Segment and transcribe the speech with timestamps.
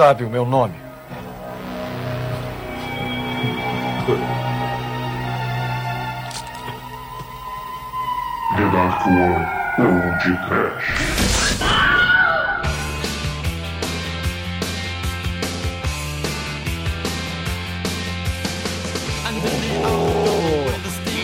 [0.00, 0.72] sabe o meu nome?
[8.56, 9.44] The Dark One
[10.48, 10.86] Trash.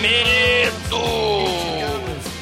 [0.03, 1.01] Medo!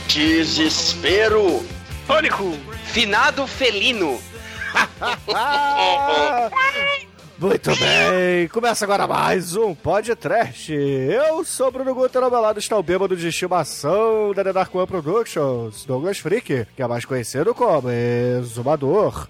[0.08, 1.64] Desespero!
[2.08, 2.58] Pânico!
[2.86, 4.33] Finado felino!
[7.38, 10.72] Muito bem, começa agora mais um podcast.
[10.72, 14.74] Eu sou Bruno Guter, ao meu lado está o bêbado de estimação da The Dark
[14.74, 19.28] One Productions, Douglas Freak, que é mais conhecido como Exumador.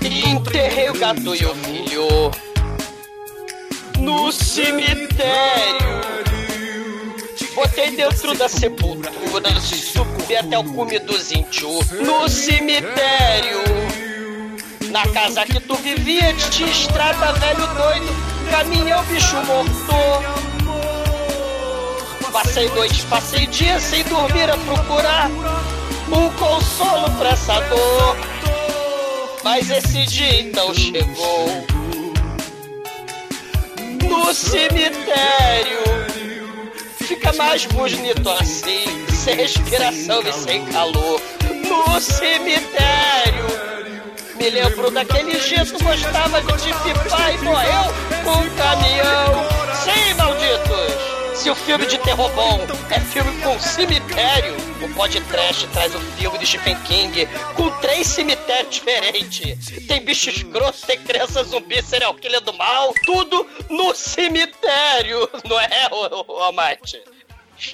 [0.00, 2.30] Enterrei o gato e o filho
[4.08, 6.00] no cemitério.
[7.54, 9.12] Botei dentro da sepultura,
[9.60, 13.62] subi até o cume dos índios no cemitério.
[14.90, 18.16] Na casa que tu vivia tinha estrada, velho doido,
[18.50, 20.48] caminhão, bicho morto.
[22.32, 25.28] Passei noite, passei dia sem dormir a procurar
[26.08, 28.16] um consolo pra essa dor.
[29.44, 31.77] Mas esse dia então chegou
[34.18, 35.78] no cemitério.
[36.98, 41.20] Fica mais bonito assim, sem respiração e sem calor.
[41.68, 43.46] No cemitério.
[44.36, 47.94] Me lembro daquele jeito, gostava de pipar e morreu
[48.24, 49.46] com um caminhão.
[49.84, 51.38] Sim, malditos!
[51.38, 52.60] Se o filme de terror bom
[52.90, 58.74] é filme com cemitério, o podcast traz o filme do Stephen King com três cemitérios
[58.74, 59.86] diferentes.
[59.86, 65.88] Tem bicho escroto, tem criança zumbi, serial killer do mal, tudo no cemitério, não é,
[65.90, 67.02] ô, ô, Amate?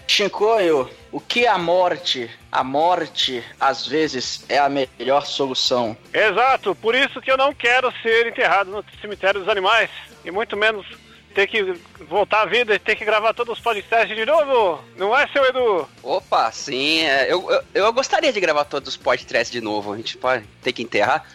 [0.06, 2.30] Shinkoio, o que é a morte?
[2.50, 5.94] A morte, às vezes, é a melhor solução.
[6.12, 9.90] Exato, por isso que eu não quero ser enterrado no cemitério dos animais.
[10.24, 10.86] E muito menos
[11.34, 11.74] ter que
[12.08, 14.82] voltar à vida e ter que gravar todos os podcasts de novo.
[14.96, 15.88] Não é, seu Edu?
[16.02, 19.92] Opa, sim, é, eu, eu, eu gostaria de gravar todos os podcasts de novo.
[19.92, 21.26] A gente pode ter que enterrar.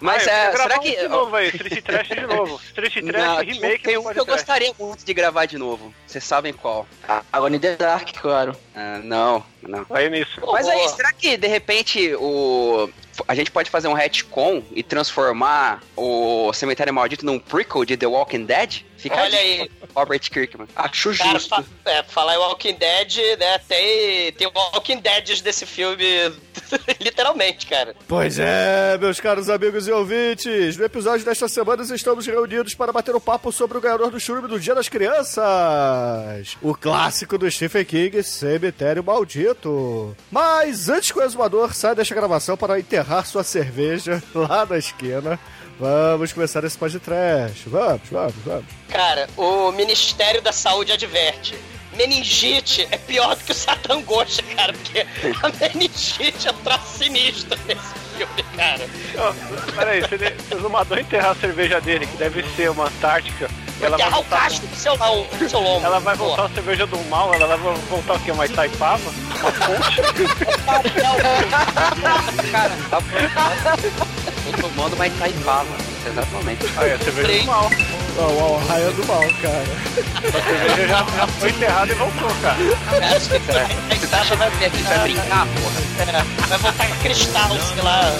[0.00, 0.96] Mas ah, é, será que.
[0.96, 2.60] de novo aí, Street Trash de novo.
[2.64, 5.92] Street Trash Não, remake tem um que eu gostaria muito de gravar de novo.
[6.06, 6.86] Vocês sabem qual?
[7.30, 8.56] Agora in the Dark, claro.
[8.74, 9.84] Ah, não, não.
[9.84, 10.40] Vai nisso.
[10.50, 12.88] Mas aí, será que de repente o.
[13.28, 18.06] A gente pode fazer um retcon e transformar o Cemitério Maldito num prequel de The
[18.06, 18.82] Walking Dead?
[19.00, 19.70] Fica Olha aí.
[19.94, 20.68] Robert Kirkman.
[20.76, 21.48] Acho Cara, justo.
[21.48, 23.58] fa é, falar em Walking Dead, né?
[23.66, 26.04] Tem, tem Walking Deads desse filme,
[27.00, 27.94] literalmente, cara.
[28.06, 33.14] Pois é, meus caros amigos e ouvintes, no episódio desta semana estamos reunidos para bater
[33.14, 37.84] um papo sobre o ganhador do churume do Dia das Crianças, o clássico do Stephen
[37.84, 40.14] King, Cemitério Maldito.
[40.30, 45.38] Mas antes que o exumador saia desta gravação para enterrar sua cerveja lá na esquina,
[45.80, 47.68] vamos começar esse podcast.
[47.68, 48.64] Vamos, vamos, vamos.
[48.88, 51.56] Cara, o Ministério da Saúde adverte.
[51.96, 57.58] Meningite é pior do que o Satangosha, cara, porque a meningite é um traço sinistro
[57.66, 58.86] nesse filme, cara.
[59.18, 59.32] Ó,
[59.74, 63.50] Peraí, se, ele, se o Zumador enterrar a cerveja dele, que deve ser uma Antártica,
[63.82, 64.42] ela vai Enterrar o voltar.
[64.44, 65.84] casco do seu, do seu lombo.
[65.84, 66.48] Ela vai voltar Pô.
[66.48, 68.30] a cerveja do mal, ela vai voltar o quê?
[68.30, 69.10] Uma Itaipava?
[69.10, 70.00] Uma fonte?
[72.52, 72.76] Cara,
[74.52, 75.76] tá Tô tomando uma Itaipava.
[76.06, 76.66] Exatamente.
[76.76, 77.70] Ah, é a cerveja do mal.
[78.18, 79.64] Ó, o raio do mal, cara.
[80.28, 82.56] A cerveja já, já foi enterrada e voltou, cara.
[83.16, 86.24] Acho que vai, vai, Você tá achando que a gente vai brincar, porra?
[86.48, 88.12] vai voltar com cristal, sei lá.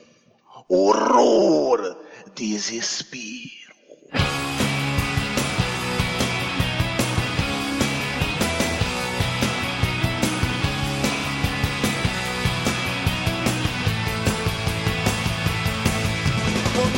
[0.69, 1.97] horror,
[2.33, 3.73] desespero.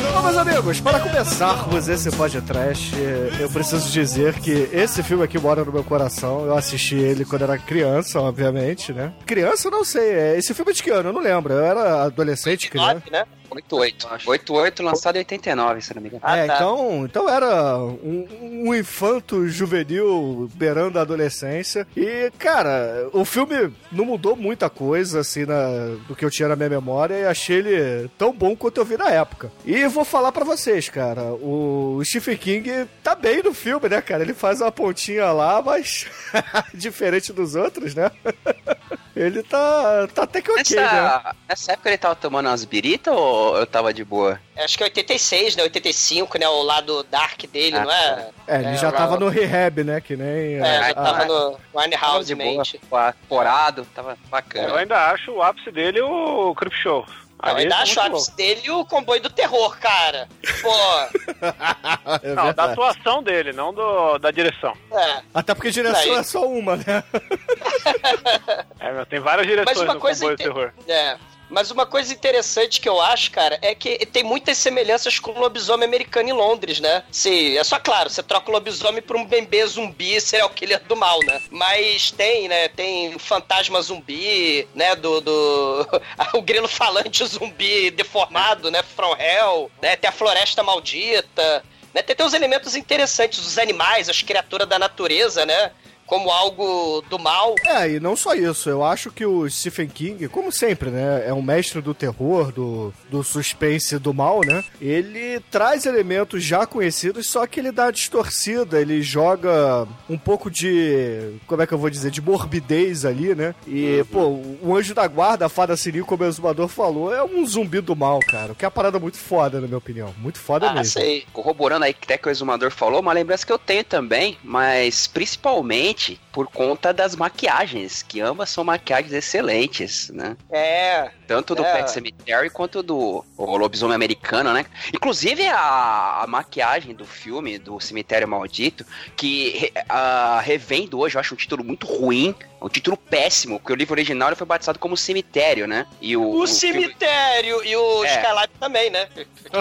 [0.02, 2.92] Bom, meus amigos, para começarmos esse podcast,
[3.40, 6.44] eu preciso dizer que esse filme aqui mora no meu coração.
[6.46, 9.12] Eu assisti ele quando era criança, obviamente, né?
[9.26, 10.08] Criança, não sei.
[10.10, 11.10] é- Esse filme é de que ano?
[11.10, 11.52] Eu não lembro.
[11.54, 12.94] Eu era adolescente, criança.
[12.94, 13.26] 99, né?
[13.56, 14.08] 88.
[14.28, 16.22] 88, lançado em 89, se não me engano.
[16.24, 16.56] Ah, é, tá.
[16.56, 18.26] então, então era um,
[18.66, 21.86] um infanto juvenil beirando a adolescência.
[21.96, 26.56] E, cara, o filme não mudou muita coisa, assim, na, do que eu tinha na
[26.56, 27.14] minha memória.
[27.14, 29.50] E achei ele tão bom quanto eu vi na época.
[29.64, 31.22] E vou falar pra vocês, cara.
[31.34, 34.22] O Stephen King tá bem no filme, né, cara?
[34.22, 36.06] Ele faz uma pontinha lá, mas
[36.74, 38.10] diferente dos outros, né?
[39.16, 40.82] Ele tá, tá até que ok, né?
[40.82, 44.38] Nessa, nessa época ele tava tomando umas biritas ou eu tava de boa?
[44.58, 45.62] Acho que é 86, né?
[45.62, 46.46] 85, né?
[46.46, 48.28] O lado dark dele, Ah, não é?
[48.46, 50.02] É, ele já tava no rehab, né?
[50.02, 50.56] Que nem.
[50.56, 52.80] É, já a- tava no Tava Winehouse de boa, mente.
[53.26, 54.76] porado, tava Eu bacana.
[54.80, 57.06] ainda acho o ápice dele o Crip Show.
[57.42, 60.26] Eu Ali ainda tá acho o ápice dele e o comboio do terror, cara.
[60.62, 60.70] Pô,
[62.22, 62.34] É.
[62.34, 64.74] Não, da atuação dele, não do, da direção.
[64.92, 65.22] é.
[65.34, 66.18] Até porque direção Aí.
[66.18, 67.02] é só uma, né?
[68.80, 70.72] É, meu, tem várias direções Mas uma no coisa comboio do terror.
[70.86, 71.16] É.
[71.48, 75.40] Mas uma coisa interessante que eu acho, cara, é que tem muitas semelhanças com o
[75.40, 77.04] lobisomem americano em Londres, né?
[77.10, 80.96] Sim, é só claro, você troca o lobisomem por um bebê zumbi, serial killer do
[80.96, 81.40] mal, né?
[81.50, 82.68] Mas tem, né?
[82.68, 84.96] Tem o fantasma zumbi, né?
[84.96, 85.20] Do.
[85.20, 85.88] do...
[86.34, 88.82] o grilo falante zumbi deformado, né?
[88.82, 89.96] From Hell, né?
[89.96, 91.64] Tem a floresta maldita.
[91.94, 92.02] Né?
[92.02, 95.70] Tem, tem uns elementos interessantes, os animais, as criaturas da natureza, né?
[96.06, 97.54] Como algo do mal.
[97.66, 98.70] É, e não só isso.
[98.70, 101.24] Eu acho que o Stephen King, como sempre, né?
[101.26, 104.62] É um mestre do terror, do, do suspense do mal, né?
[104.80, 108.80] Ele traz elementos já conhecidos, só que ele dá distorcida.
[108.80, 111.34] Ele joga um pouco de.
[111.46, 112.10] Como é que eu vou dizer?
[112.12, 113.54] De morbidez ali, né?
[113.66, 117.44] E, pô, o anjo da guarda, a fada sininho, como o exumador falou, é um
[117.44, 118.54] zumbi do mal, cara.
[118.54, 120.14] Que é uma parada muito foda, na minha opinião.
[120.18, 120.92] Muito foda Ah, mesmo.
[121.00, 121.24] sei.
[121.32, 125.95] Corroborando aí até que o exumador falou, uma lembrança que eu tenho também, mas principalmente
[125.96, 130.36] речи por conta das maquiagens, que ambas são maquiagens excelentes, né?
[130.50, 131.10] É.
[131.26, 131.72] Tanto do É.
[131.78, 134.66] Pet Cemetery quanto do o Lobisomem Americano, né?
[134.94, 138.84] Inclusive a, a maquiagem do filme, do Cemitério Maldito,
[139.16, 143.72] que re- a, revendo hoje, eu acho um título muito ruim, um título péssimo, porque
[143.72, 145.86] o livro original ele foi batizado como Cemitério, né?
[146.02, 148.14] E o, O, o filme- cemitério e o É.
[148.14, 149.08] Skylab também, né?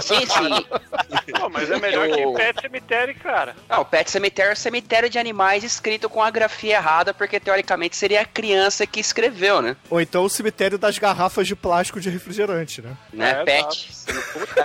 [0.01, 0.65] Sim, sim.
[1.39, 3.55] Pô, mas é melhor Eu- que Pet Cemitério, cara.
[3.69, 7.39] Não, o Pet Cemetery é um cemitério de animais escrito com a grafia errada, porque
[7.39, 9.75] teoricamente seria a criança que escreveu, né?
[9.89, 12.97] Ou então o cemitério das garrafas de plástico de refrigerante, né?
[13.13, 13.41] né?
[13.41, 13.89] É, Pet.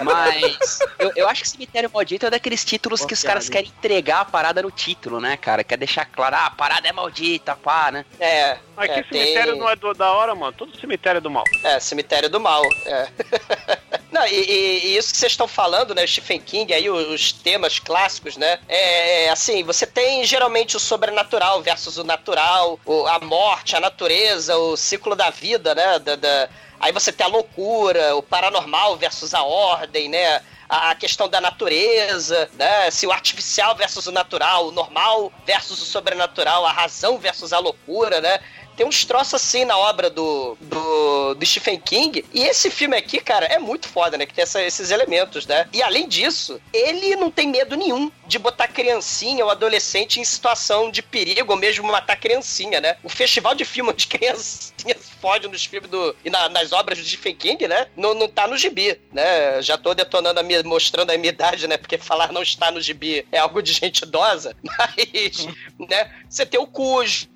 [0.02, 4.20] Mas eu, eu acho que Cemitério Maldito é daqueles títulos que os caras querem entregar
[4.20, 5.64] a parada no título, né, cara?
[5.64, 8.05] Quer deixar claro, ah, a parada é maldita, pá, né?
[8.19, 8.58] É.
[8.81, 10.53] Mas é, que cemitério tem- não é do- da hora, mano?
[10.53, 11.44] Todo cemitério é do mal.
[11.65, 12.62] É, cemitério do mal.
[12.87, 13.09] É.
[14.11, 16.05] Não, e, e- e isso que vocês estão falando, né?
[16.05, 18.59] Stephen King, aí, os, os temas clássicos, né?
[18.69, 23.81] É, é, assim, você tem geralmente o sobrenatural versus o natural, o- a morte, a
[23.81, 25.99] natureza, o ciclo da vida, né?
[26.00, 26.49] Da, da-
[26.81, 30.43] Aí você tem a loucura, o paranormal versus a ordem, né?
[30.69, 32.91] A a questão da natureza, né?
[32.91, 37.59] Se o artificial versus o natural, o normal versus o sobrenatural, a razão versus a
[37.59, 38.38] loucura, né?
[38.81, 42.25] Tem uns troços assim na obra do, do, do Stephen King.
[42.32, 44.25] E esse filme aqui, cara, é muito foda, né?
[44.25, 45.69] Que tem essa- esses elementos, né?
[45.71, 50.91] E além disso, ele não tem medo nenhum de botar criancinha ou adolescente em situação
[50.91, 52.96] de perigo ou mesmo matar criancinha, né?
[53.05, 56.17] O festival de filme de criancinhas fode nos filmes do.
[56.25, 57.87] e na- nas obras do Stephen King, né?
[57.94, 59.60] Não, não tá no gibi, né?
[59.60, 61.77] Já tô detonando a minha, mostrando a minha idade, né?
[61.77, 64.56] Porque falar não está no gibi é algo de gente idosa.
[64.65, 65.46] Mas,
[65.79, 66.10] né?
[66.31, 67.29] Você tem o Cujo,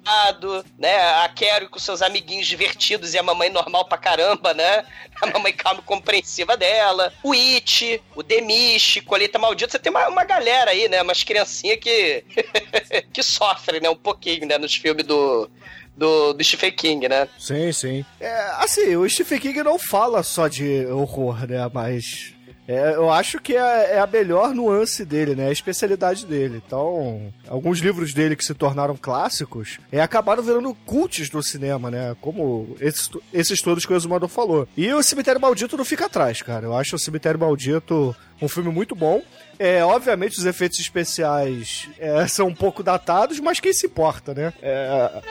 [0.79, 0.97] né?
[1.23, 4.85] A Carrie com seus amiguinhos divertidos e a mamãe normal pra caramba, né?
[5.23, 7.13] A mamãe calma e compreensiva dela.
[7.23, 9.73] O It, o Demiche, Colheita Maldita.
[9.73, 11.03] Você tem uma, uma galera aí, né?
[11.03, 12.25] Umas criancinhas que.
[13.13, 13.89] que sofrem, né?
[13.89, 14.59] Um pouquinho, né?
[14.59, 15.51] Nos filmes do.
[15.97, 17.29] Do, do Stephen King, né?
[17.39, 18.05] Sim, sim.
[18.19, 21.71] É, assim, o Stephen King não fala só de horror, né?
[21.73, 22.34] Mas
[22.67, 25.49] é, eu acho que é, é a melhor nuance dele, né?
[25.49, 26.63] A especialidade dele.
[26.65, 32.17] Então, alguns livros dele que se tornaram clássicos é, acabaram virando cultos no cinema, né?
[32.21, 34.67] Como esses, esses todos que o Exumador falou.
[34.77, 36.67] E o Cemitério Maldito não fica atrás, cara.
[36.67, 39.23] Eu acho o Cemitério Maldito um filme muito bom.
[39.59, 44.53] É, obviamente os efeitos especiais é, são um pouco datados, mas quem se importa, né?
[44.61, 45.23] É,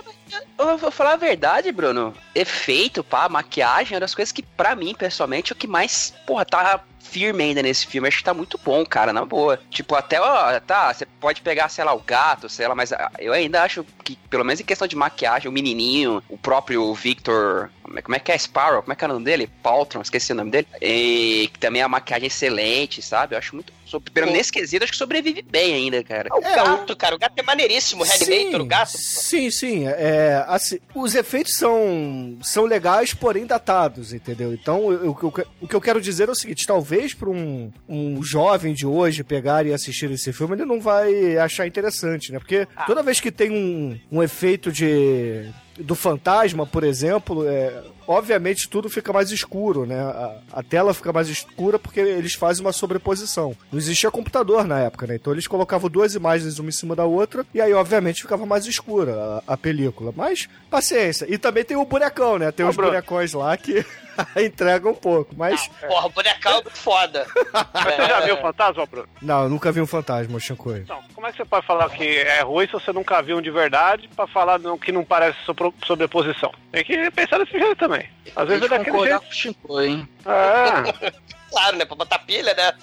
[0.57, 2.13] Eu vou falar a verdade, Bruno.
[2.33, 6.13] Efeito, pá, maquiagem, é uma das coisas que, pra mim, pessoalmente, é o que mais,
[6.25, 8.07] porra, tá firme ainda nesse filme.
[8.07, 9.59] Acho que tá muito bom, cara, na boa.
[9.69, 13.11] Tipo, até, ó, tá, você pode pegar, sei lá, o gato, sei lá, mas ah,
[13.19, 17.69] eu ainda acho que, pelo menos em questão de maquiagem, o menininho, o próprio Victor
[18.01, 18.81] como é que é Sparrow?
[18.81, 19.49] Como é que é o nome dele?
[19.61, 20.67] Paltron, esqueci o nome dele.
[20.81, 23.35] E que também é a maquiagem excelente, sabe?
[23.35, 23.71] Eu acho muito.
[23.93, 26.29] Sobre, nesse quesito, acho que sobrevive bem ainda, cara.
[26.31, 28.03] O gato, cara, o gato é maneiríssimo.
[28.03, 28.97] Reanimator, o gato.
[28.97, 29.87] Sim, sim.
[29.87, 34.53] É, assim, os efeitos são, são legais, porém datados, entendeu?
[34.53, 37.71] Então, eu- eu- eu- o que eu quero dizer é o seguinte: talvez para um,
[37.87, 42.39] um jovem de hoje pegar e assistir esse filme, ele não vai achar interessante, né?
[42.39, 45.45] Porque toda vez que tem um, um efeito de.
[45.79, 49.99] Do fantasma, por exemplo, é, obviamente tudo fica mais escuro, né?
[49.99, 53.55] A, a tela fica mais escura porque eles fazem uma sobreposição.
[53.71, 55.15] Não existia computador na época, né?
[55.15, 58.65] Então eles colocavam duas imagens uma em cima da outra e aí, obviamente, ficava mais
[58.67, 60.13] escura a, a película.
[60.15, 61.25] Mas, paciência.
[61.27, 62.51] E também tem o bonecão, né?
[62.51, 62.91] Tem Ô, os Bruno.
[62.91, 63.83] bonecões lá que
[64.37, 65.33] entregam um pouco.
[65.35, 67.25] Mas, Porra, o bonecão é foda.
[67.73, 69.07] Mas você já viu o fantasma, Bruno?
[69.21, 70.79] não, eu nunca vi um fantasma, Shinkoi.
[70.79, 73.41] Então, como é que você pode falar que é ruim se você nunca viu um
[73.41, 76.51] de verdade pra falar não- que não parece sobre- sobreposição?
[76.71, 78.09] Tem que pensar desse jeito também.
[78.35, 79.57] Às vezes é daquele concordar jeito.
[79.61, 80.07] com o hein?
[80.25, 81.13] É.
[81.53, 81.85] Claro, né?
[81.85, 82.73] Pra botar pilha, né?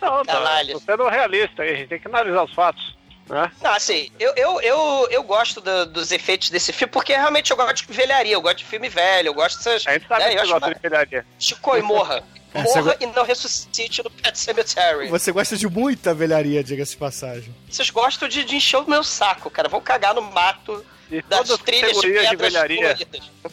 [0.00, 0.32] Não, tá.
[0.34, 0.72] Caralho.
[0.74, 2.96] Tô sendo realista aí, a gente tem que analisar os fatos.
[3.30, 3.50] Né?
[3.62, 7.56] Não, assim, eu, eu, eu, eu gosto do- dos efeitos desse filme, porque realmente eu
[7.56, 9.86] gosto de velharia, eu gosto de filme velho, eu gosto dessas.
[9.86, 11.26] A gente sabe né, que eu gosta de velharia.
[11.38, 12.22] Chico e morra.
[12.52, 15.06] É, Morra go- e não ressuscite no Pet Cemetery.
[15.06, 17.54] Você gosta de muita velharia, diga-se de passagem.
[17.70, 19.68] Vocês gostam de, de encher o meu saco, cara.
[19.68, 23.06] Vão cagar no mato E das todas as trilhas de pedras coloridas.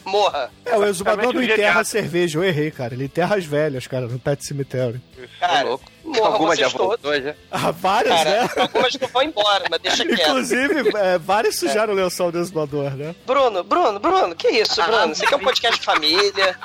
[0.04, 0.50] Morra.
[0.64, 1.84] É, o exumador não enterra genial.
[1.84, 2.94] cerveja, eu errei, cara.
[2.94, 5.00] Ele enterra as velhas, cara, no Pet Cemitério.
[5.40, 5.84] Cara, louco.
[6.04, 6.86] morra Alguma já todos.
[7.02, 7.34] voltou já.
[7.50, 8.50] Ah, várias, Cara, né?
[8.58, 10.20] algumas não vão embora, mas deixa quieto.
[10.28, 13.14] Inclusive, é, várias sujaram o lençol do exumador, né?
[13.26, 15.14] Bruno, Bruno, Bruno, que isso, Bruno?
[15.14, 16.56] Você quer um podcast de família?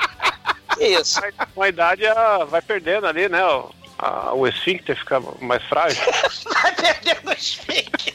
[0.77, 1.19] Que isso?
[1.55, 3.43] Com a idade a- vai perdendo ali, né?
[3.45, 6.01] O, a- o esfíncter fica mais frágil.
[6.61, 8.13] Vai perdendo os esfíncter.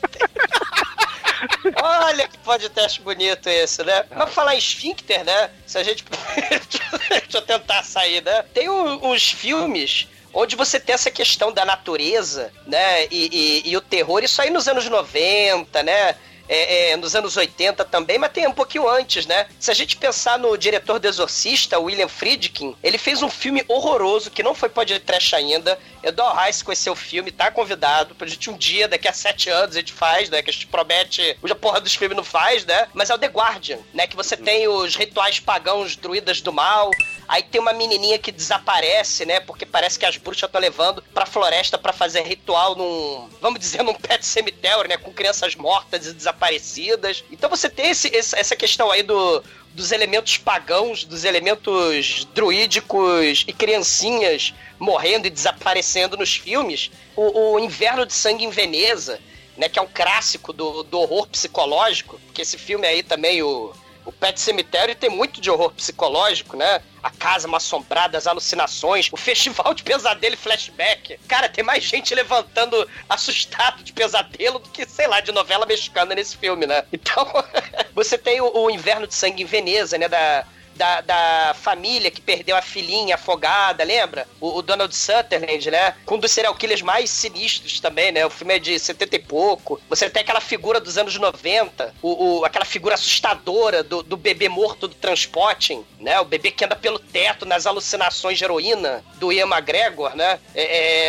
[1.82, 4.04] Olha que podcast bonito esse, né?
[4.10, 5.50] Mas pra falar em esfíncter, né?
[5.66, 6.04] Se a gente.
[7.10, 8.42] Deixa eu tentar sair, né?
[8.54, 13.04] Tem um- uns filmes onde você tem essa questão da natureza, né?
[13.06, 16.14] E, e- e o terror, isso aí nos anos 90, né?
[16.50, 19.46] É, é, nos anos 80 também, mas tem um pouquinho antes, né?
[19.60, 24.30] Se a gente pensar no diretor do Exorcista, William Friedkin, ele fez um filme horroroso
[24.30, 25.78] que não foi podcast ainda.
[26.02, 29.76] Eduardo Reis conheceu o filme, tá convidado pra gente um dia, daqui a sete anos,
[29.76, 30.42] a gente faz, né?
[30.42, 32.86] Que a gente promete, hoje a porra dos filmes não faz, né?
[32.94, 34.06] Mas é o The Guardian, né?
[34.06, 36.90] Que você tem os rituais pagãos druidas do mal.
[37.26, 39.40] Aí tem uma menininha que desaparece, né?
[39.40, 43.82] Porque parece que as bruxas estão levando pra floresta pra fazer ritual num, vamos dizer,
[43.82, 44.96] num pet cemitério, né?
[44.96, 47.22] Com crianças mortas e desaparecidas.
[47.30, 49.42] Então você tem esse- essa questão aí do,
[49.74, 56.90] dos elementos pagãos, dos elementos druídicos e criancinhas morrendo e desaparecendo nos filmes.
[57.16, 59.20] O, o Inverno de Sangue em Veneza,
[59.56, 59.68] né?
[59.68, 62.20] Que é um clássico do, do horror psicológico.
[62.32, 63.72] Que esse filme aí também, o,
[64.08, 66.80] o Pet Cemitério, tem muito de horror psicológico, né?
[67.02, 71.20] A casa mal assombrada, as alucinações, o festival de pesadelo e flashback.
[71.28, 76.14] Cara, tem mais gente levantando assustado de pesadelo do que, sei lá, de novela mexicana
[76.14, 76.84] nesse filme, né?
[76.90, 77.26] Então,
[77.94, 80.08] você tem o, o Inverno de Sangue em Veneza, né?
[80.08, 80.46] Da,
[80.78, 84.26] da, da família que perdeu a filhinha afogada, lembra?
[84.40, 85.94] O, o Donald Sutherland, né?
[86.10, 88.24] Um dos serial killers mais sinistros também, né?
[88.24, 89.80] O filme é de 70 e pouco.
[89.88, 94.48] Você tem aquela figura dos anos 90, o, o- aquela figura assustadora do, do bebê
[94.48, 96.20] morto do Transporting, né?
[96.20, 100.38] O bebê que anda pelo teto nas alucinações de heroína do Ian McGregor, né?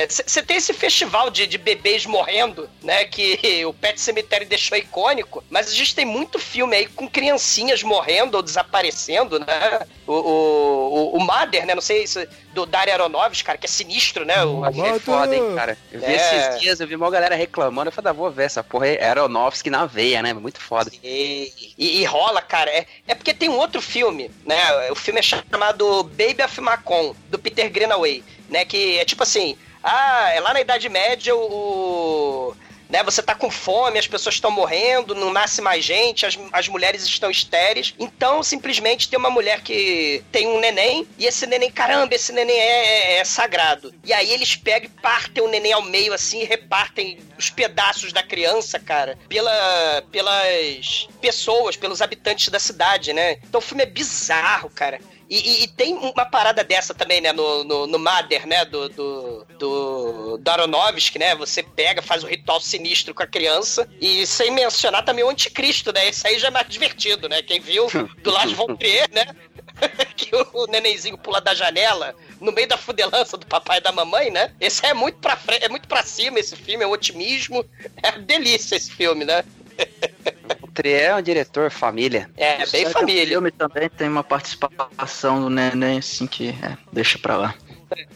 [0.09, 3.05] Você tem esse festival de, de bebês morrendo, né?
[3.05, 7.83] Que o Pet Cemetery deixou icônico, mas a gente tem muito filme aí com criancinhas
[7.83, 9.58] morrendo ou desaparecendo, né?
[10.07, 11.75] O, o, o, o Mother, né?
[11.75, 14.43] Não sei se do Dario Aronofsky, cara, que é sinistro, né?
[14.43, 14.99] O, Achei Mother.
[14.99, 15.77] foda, hein, cara.
[15.91, 16.15] Eu vi É.
[16.15, 17.89] esses dias, eu vi uma galera reclamando.
[17.89, 18.99] Eu falei, ah, vou ver essa porra aí.
[19.01, 20.33] Aronofsky na veia, né?
[20.33, 20.91] Muito foda.
[21.03, 22.69] E, e- e rola, cara.
[22.71, 24.89] É, é porque tem um outro filme, né?
[24.91, 28.65] O filme é chamado Baby of Macon, do Peter Greenaway, né?
[28.65, 32.55] Que é tipo assim, ah, é lá na Idade Média o...
[32.89, 36.67] Né, você tá com fome, as pessoas estão morrendo, não nasce mais gente, as, as
[36.67, 37.93] mulheres estão estéreis.
[37.99, 42.57] Então, simplesmente, tem uma mulher que tem um neném, e esse neném, caramba, esse neném
[42.57, 43.93] é, é- é sagrado.
[44.03, 48.11] E aí eles pegam e partem o neném ao meio, assim, e repartem os pedaços
[48.11, 53.33] da criança, cara, pela, pelas pessoas, pelos habitantes da cidade, né?
[53.47, 54.99] Então o filme é bizarro, cara.
[55.29, 58.89] E, e- e tem uma parada dessa também, né, no, no, no Mother, né, do,
[58.89, 64.25] do, do, do Aronofsky, né, você pega, faz um ritual sinistro com a criança, e
[64.25, 67.85] sem mencionar também o anticristo, né, esse aí já é mais divertido, né, quem viu
[68.23, 69.25] do Lars von Trier, né,
[70.17, 74.31] que o nenenzinho pula da janela no meio da fudelança do papai e da mamãe,
[74.31, 77.63] né, esse é muito pra, frente, é muito pra cima esse filme, é um otimismo,
[78.01, 79.43] é uma delícia esse filme, né.
[80.83, 82.29] É um diretor família.
[82.37, 83.27] É, bem O família.
[83.27, 87.55] filme também tem uma participação do Neném, assim, que é, deixa pra lá.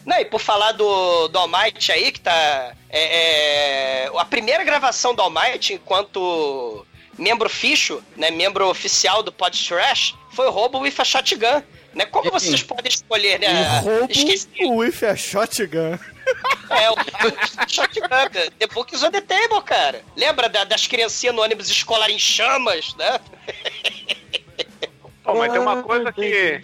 [0.06, 2.72] Não, e por falar do, do Almighty aí, que tá.
[2.88, 6.86] É, é, a primeira gravação do Almighty enquanto
[7.18, 8.30] membro ficho, né?
[8.30, 11.62] Membro oficial do Pod Trash, foi o Robo with a Shotgun.
[11.94, 12.04] Né?
[12.06, 13.80] Como vocês podem escolher, né?
[13.80, 14.48] O roubo Esqueci.
[14.64, 15.96] with a shotgun.
[16.70, 16.94] É, o
[17.68, 18.50] Shotgun.
[18.58, 20.02] The Book is on the Table, cara.
[20.16, 23.18] Lembra da- das criancinhas no ônibus escolar em chamas, né?
[25.22, 26.60] Pô, mas tem uma coisa que.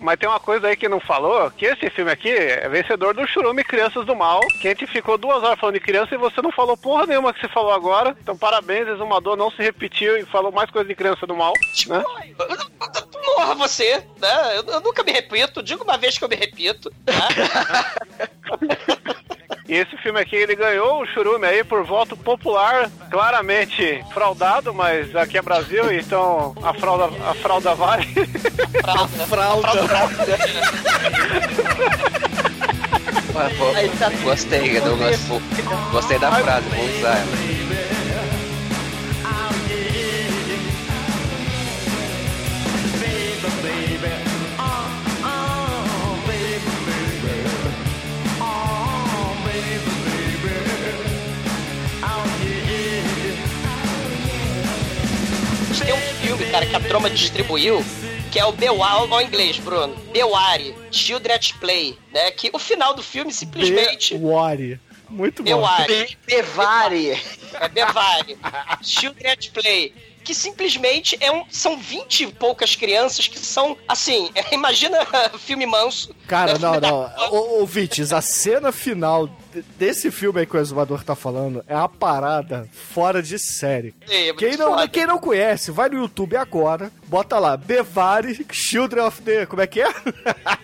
[0.00, 3.26] Mas tem uma coisa aí que não falou, que esse filme aqui é vencedor do
[3.26, 6.40] Churume Crianças do Mal, que a gente ficou duas horas falando de criança e você
[6.42, 8.16] não falou porra nenhuma que você falou agora.
[8.20, 11.52] Então parabéns, Exumador não se repetiu e falou mais coisa de criança do mal.
[11.86, 12.02] Né?
[13.36, 14.58] Morra você, né?
[14.58, 17.28] Eu, eu nunca me repito, digo uma vez que eu me repito, tá?
[19.68, 25.14] E esse filme aqui ele ganhou o Churume aí por voto popular, claramente fraudado, mas
[25.14, 28.06] aqui é Brasil, então a frauda, a frauda vale.
[28.80, 29.26] Fralda.
[33.34, 35.20] Ué, pô, Aí tá gostei, Douglas.
[35.90, 37.61] Gostei da frase, vou usar ela.
[56.52, 57.82] Cara, que a Troma distribuiu,
[58.30, 59.96] que é o Beware, ao inglês, Bruno.
[60.12, 62.30] Beware, Children at Play, né?
[62.30, 64.18] Que o final do filme simplesmente...
[64.18, 64.78] Beware.
[65.08, 65.48] Muito bom.
[66.26, 67.16] Beware.
[67.58, 68.38] É Beware.
[68.82, 69.94] Children at Play.
[70.22, 74.98] Que simplesmente é um, são 20 e poucas crianças que são, assim, é, imagina
[75.38, 76.14] filme manso.
[76.28, 77.62] Cara, né, não, não.
[77.62, 79.26] Ô, Vites, a cena final
[79.78, 83.94] desse filme aí que o Exumador tá falando é uma parada fora de série.
[84.08, 84.88] É, Quem não, foda.
[84.88, 89.46] quem não conhece, vai no YouTube agora, bota lá, Bevari Children of the...
[89.46, 89.88] Como é que é?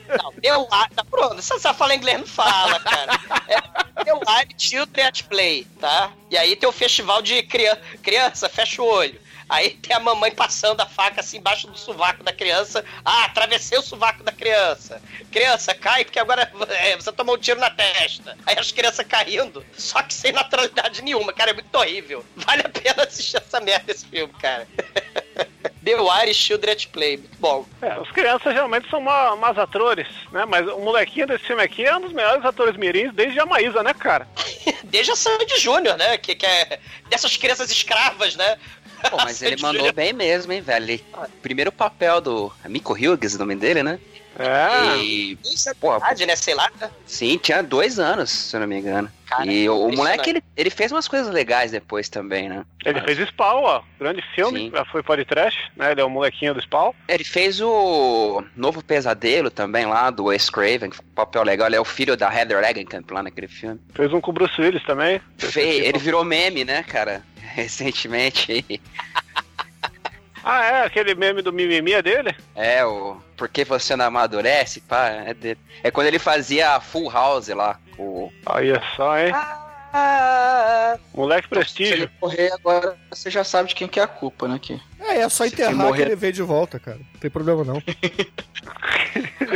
[0.08, 1.42] Não, Beware, tá pronto.
[1.42, 3.20] Se você fala inglês, não fala, cara.
[3.46, 6.12] É Beware Children at Play, tá?
[6.30, 9.20] E aí tem o festival de criança, criança, fecha o olho.
[9.48, 12.84] Aí tem a mamãe passando a faca assim embaixo do sovaco da criança.
[13.04, 15.00] Ah, atravessei o sovaco da criança.
[15.32, 18.36] Criança, cai porque agora é, você tomou um tiro na testa.
[18.44, 21.32] Aí as crianças caindo, só que sem naturalidade nenhuma.
[21.32, 22.24] Cara, é muito horrível.
[22.36, 24.66] Vale a pena assistir essa merda, esse filme, cara.
[25.84, 27.16] The Wire Children at Play.
[27.16, 27.64] Muito bom.
[27.80, 30.44] É, os crianças geralmente são ma, mas atores, né?
[30.44, 33.82] Mas o molequinho desse filme aqui é um dos melhores atores mirins desde a Maísa,
[33.82, 34.28] né, cara?
[34.84, 36.16] Desde a Sandy Júnior, né?
[36.16, 36.80] Que, que é
[37.10, 38.58] dessas crianças escravas, né?
[39.10, 40.84] Pô, mas ele mandou bem mesmo, hein, velho.
[40.84, 41.04] Ele-
[41.42, 43.98] Primeiro papel do Mico Hughes, o nome dele, né?
[44.38, 44.96] É.
[44.98, 46.36] E, Isso é porra, verdade, né?
[46.36, 46.70] Sei lá.
[46.80, 46.90] né?
[47.06, 49.10] sim, tinha dois anos, se eu não me engano.
[49.26, 52.64] Cara, e o, o moleque, ele, ele fez umas coisas legais depois também, né?
[52.84, 53.82] Ele fez Spawn, ó.
[54.00, 54.70] Grande filme, Sim.
[54.72, 55.90] já foi podcast, né?
[55.92, 56.92] Ele é o molequinho do Spawn.
[57.06, 61.66] Ele fez o Novo Pesadelo também lá, do Wes Craven, que foi um papel legal.
[61.66, 63.78] Ele é o filho da Heather Langenkamp lá naquele filme.
[63.92, 65.20] Fez um com o Bruce Willis também.
[65.36, 67.22] Fe- ele virou meme, né, cara?
[67.54, 68.80] Recentemente.
[70.44, 70.84] Ah, é?
[70.84, 72.34] Aquele meme do mimimi é dele?
[72.54, 75.60] É, o Por que você não amadurece, pá, é dele.
[75.82, 77.78] É quando ele fazia a Full House lá.
[77.98, 78.32] O...
[78.46, 79.30] Aí é só, hein?
[79.34, 79.67] Ah,
[81.14, 82.10] Moleque Se ele prestígio.
[82.20, 84.58] morrer agora, você já sabe de quem que é a culpa, né?
[84.60, 84.80] Que...
[85.00, 86.98] É, é só Se enterrar morrer- que ele vem de volta, cara.
[86.98, 87.82] Não tem problema não.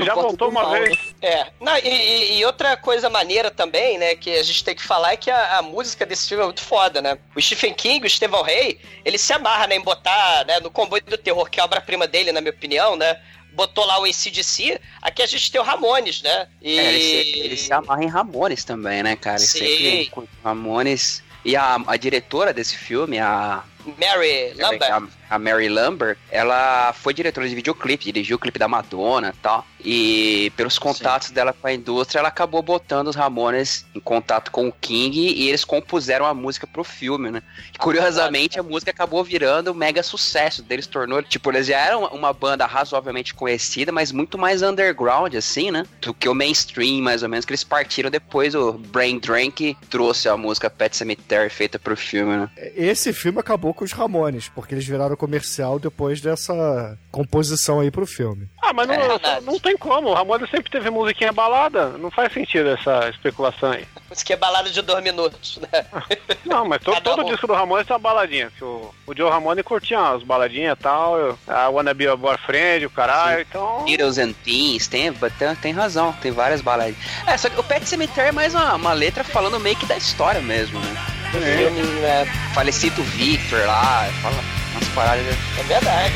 [0.05, 1.15] Já voltou uma mal, vez.
[1.21, 1.49] é.
[1.61, 5.13] Não, e, e- e outra coisa maneira também, né, que a gente tem que falar
[5.13, 7.19] é que a, a música desse filme é muito foda, né?
[7.37, 11.03] O Stephen King, o Estevão Rey, ele se amarra, né, em botar, né, no comboio
[11.05, 13.21] do terror, que é a obra-prima dele, na minha opinião, né?
[13.53, 16.49] Botou lá o ACDC, aqui a gente tem o Ramones, né?
[16.61, 16.79] E...
[16.79, 19.37] É, ele, se, ele se amarra em Ramones também, né, cara?
[19.37, 19.59] Ele Sim.
[19.59, 21.23] sempre Ramones.
[21.45, 25.09] E a, a diretora desse filme, a, Mary Lambert.
[25.33, 29.67] A, Mary Lambert, ela foi diretora de videoclipe, dirigiu o clipe da Madonna e tal.
[29.85, 34.69] E pelos contatos dela com a indústria, ela acabou botando os Ramones em contato com
[34.69, 37.43] o King e eles compuseram a música pro filme, né?
[37.75, 40.63] E, curiosamente, a música acabou virando um mega sucesso.
[40.63, 45.71] Deles tornou, tipo, eles já eram uma banda razoavelmente conhecida, mas muito mais underground, assim,
[45.71, 45.85] né?
[46.01, 48.55] Do que o mainstream, mais ou menos, que eles partiram depois.
[48.55, 52.51] O Brain Drink trouxe a música Pet Cemetery feita pro filme, né?
[52.77, 58.05] Esse filme acabou com os Ramones, porque eles viraram comercial depois dessa composição aí pro
[58.05, 58.49] filme.
[58.61, 60.09] Ah, mas não, É não tem como.
[60.09, 61.91] O Ramones sempre teve musiquinha balada.
[61.91, 63.87] Não faz sentido essa especulação aí.
[64.11, 65.87] Isso que é balada de dois minutos, né?
[66.45, 67.27] Não, mas to, todo um.
[67.31, 68.51] disco do Ramones tem uma baladinha.
[68.59, 71.17] Que o, o Joe Ramone curtia as baladinhas e tal.
[71.19, 73.43] eu- A Wanna Be a Boyfriend, o caralho.
[73.43, 73.85] Então.
[73.89, 76.99] Heroes and Teens, tem, tem, tem razão, tem várias baladinhas.
[77.27, 79.97] É, só que o Pet Cemetery é mais uma, uma letra falando meio que da
[79.97, 81.22] história mesmo, né?
[81.33, 82.25] Filme, né?
[82.55, 84.43] Falecido Victor lá, fala
[84.73, 85.37] umas paradas.
[85.59, 86.15] É verdade.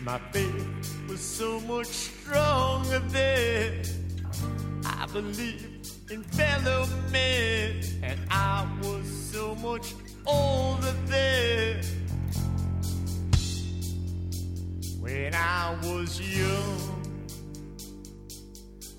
[0.00, 3.82] My faith was so much stronger then.
[4.84, 9.94] I believed in fellow men, and I was so much
[10.26, 12.03] older then.
[15.04, 16.78] When I was young,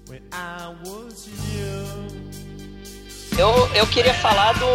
[0.07, 2.11] when I was young.
[3.39, 4.67] Eu, eu queria falar do.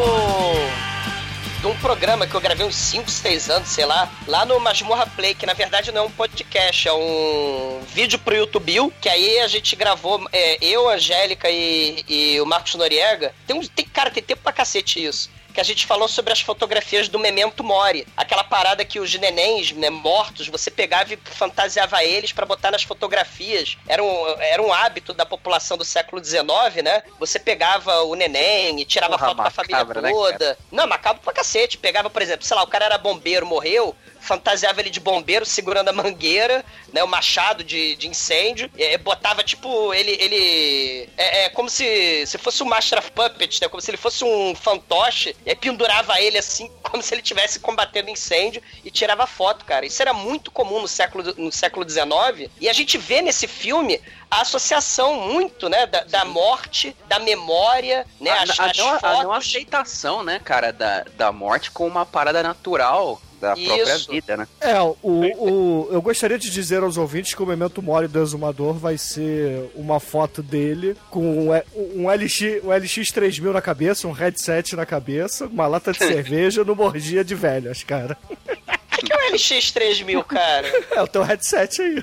[1.60, 5.06] de um programa que eu gravei uns 5, 6 anos, sei lá, lá no Masmorra
[5.06, 9.38] Play, que na verdade não é um podcast, é um vídeo pro YouTube, que aí
[9.38, 13.32] a gente gravou, é, eu, Angélica e, e o Marcos Noriega.
[13.46, 16.40] Tem, um, tem, cara, tem tempo pra cacete isso que a gente falou sobre as
[16.40, 18.06] fotografias do Memento Mori.
[18.16, 22.82] Aquela parada que os nenéns né, mortos, você pegava e fantasiava eles para botar nas
[22.82, 23.76] fotografias.
[23.86, 27.02] Era um, era um hábito da população do século XIX, né?
[27.18, 30.38] Você pegava o neném e tirava Porra, foto da família né, toda.
[30.38, 30.58] cara?
[30.72, 31.76] Não, macabro pra cacete.
[31.76, 35.88] Pegava, por exemplo, sei lá, o cara era bombeiro, morreu, fantasiava ele de bombeiro segurando
[35.88, 41.48] a mangueira, né, o machado de, de incêndio, e, botava tipo ele ele é, é
[41.48, 45.34] como se se fosse um Master of Puppets, né, como se ele fosse um fantoche,
[45.44, 49.86] e aí pendurava ele assim, como se ele estivesse combatendo incêndio e tirava foto, cara.
[49.86, 54.00] Isso era muito comum no século no século XIX, e a gente vê nesse filme
[54.30, 58.94] a associação muito, né, da, da morte, da memória, né, a, as, a as não,
[58.94, 59.22] a fotos.
[59.24, 64.10] não aceitação, né, cara, da, da morte como uma parada natural da própria Isso.
[64.10, 64.46] vida, né?
[64.60, 68.74] É, o, o, eu gostaria de dizer aos ouvintes que o Memento Mori do Exumador
[68.74, 71.50] vai ser uma foto dele com um,
[71.96, 76.76] um, LX, um LX3000 na cabeça, um headset na cabeça, uma lata de cerveja no
[76.76, 78.16] mordia de velhas, cara.
[78.92, 80.68] O que, que é o LX3000, cara?
[80.92, 82.02] É o teu headset aí.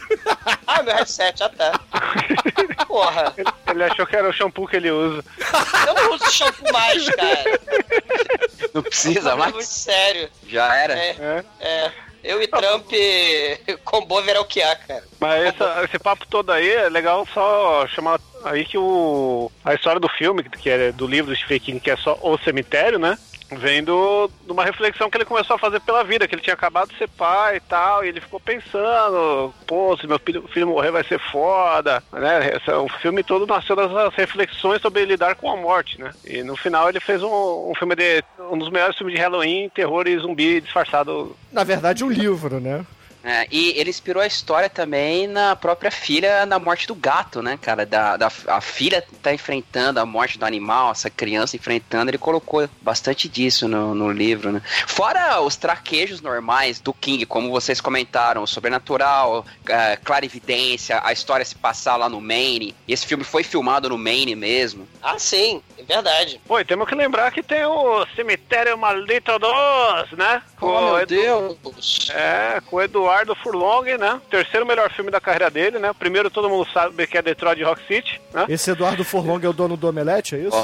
[0.66, 1.80] Ah, meu headset, já tá.
[2.88, 5.24] Porra, Ele, ele achou que era o shampoo que ele usa.
[5.88, 7.60] eu não uso shampoo mais, cara.
[8.74, 9.68] Não precisa É muito mais.
[9.68, 10.30] sério.
[10.48, 10.94] Já era.
[10.98, 11.44] É, É.
[11.60, 11.92] é.
[12.24, 12.92] Eu e Trump,
[13.86, 15.04] combo que há, cara.
[15.20, 20.00] Mas essa- esse papo todo aí é legal só chamar aí que o a história
[20.00, 23.18] do filme, que é do livro do Stephen King, que é só O Cemitério, né?
[23.50, 26.54] Vem do, de uma reflexão que ele começou a fazer pela vida, que ele tinha
[26.54, 30.68] acabado de ser pai e tal, e ele ficou pensando, pô, se meu filho, filho
[30.68, 32.56] morrer vai ser foda, né?
[32.58, 36.12] Esse- o filme todo nasceu das reflexões sobre lidar com a morte, né?
[36.26, 38.24] E no final ele fez um, um filme de.
[38.52, 41.36] um dos melhores filmes de Halloween, terror e zumbi disfarçado.
[41.52, 42.86] Na verdade, um livro, né?
[43.30, 47.60] É, e ele inspirou a história também na própria filha, na morte do gato, né,
[47.62, 47.86] cara?
[47.86, 52.70] Da, da, a filha tá enfrentando a morte do animal, essa criança enfrentando, ele colocou
[52.82, 54.62] bastante disso no, no livro, né?
[54.88, 61.44] Fora os traquejos normais do King, como vocês comentaram, o sobrenatural, é, clarividência, a história
[61.44, 62.74] se passar lá no Maine.
[62.88, 64.88] Esse filme foi filmado no Maine mesmo.
[65.04, 66.40] Ah, sim, é verdade.
[66.48, 70.42] Pô, e temos que lembrar que tem o Cemitério Maldito 2, né?
[70.58, 71.08] Com Oh, o meu Edu-
[71.64, 72.10] Deus.
[72.14, 74.22] É, com o Eduardo Furlong, né?
[74.30, 75.92] Terceiro melhor filme da carreira dele, né?
[75.98, 78.46] Primeiro todo mundo sabe que é Detroit Rock City, né?
[78.50, 80.58] Esse Eduardo Forlong é o dono do Omelete, é isso?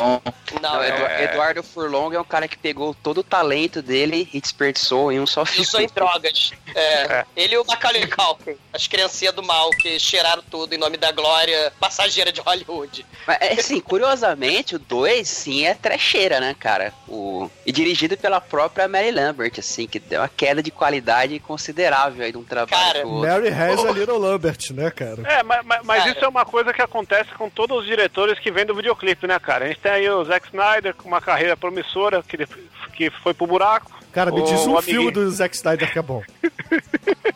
[0.62, 0.90] Não, é...
[0.90, 5.20] Edu- Eduardo Furlong é um cara que pegou todo o talento dele e desperdiçou em
[5.20, 5.66] um só filme.
[5.66, 6.52] Usou em drogas.
[6.76, 10.98] É, Ele e o Macaulay Culkin, as criancinhas do mal que cheiraram tudo em nome
[10.98, 13.06] da glória passageira de Hollywood.
[13.28, 16.94] Mas, é, assim, curiosamente, o 2, sim, é trecheira, né, cara?
[17.08, 17.50] O...
[17.66, 22.32] E dirigido pela própria Mary Lambert, assim, que deu uma queda de qualidade considerável aí
[22.34, 23.30] de um trabalho Cara, pro outro.
[23.30, 25.22] Mary has a Little Lambert, né, cara?
[25.26, 26.12] É, mas, mas- mas Cara.
[26.12, 29.38] isso é uma coisa que acontece com todos os diretores que vêm do videoclipe, né,
[29.40, 29.66] cara?
[29.66, 32.48] A gente tem aí o Zack Snyder com uma carreira promissora que, ele-
[32.96, 33.92] que foi pro buraco.
[34.12, 36.22] Cara, me O diz um filme do Zack Snyder que é bom.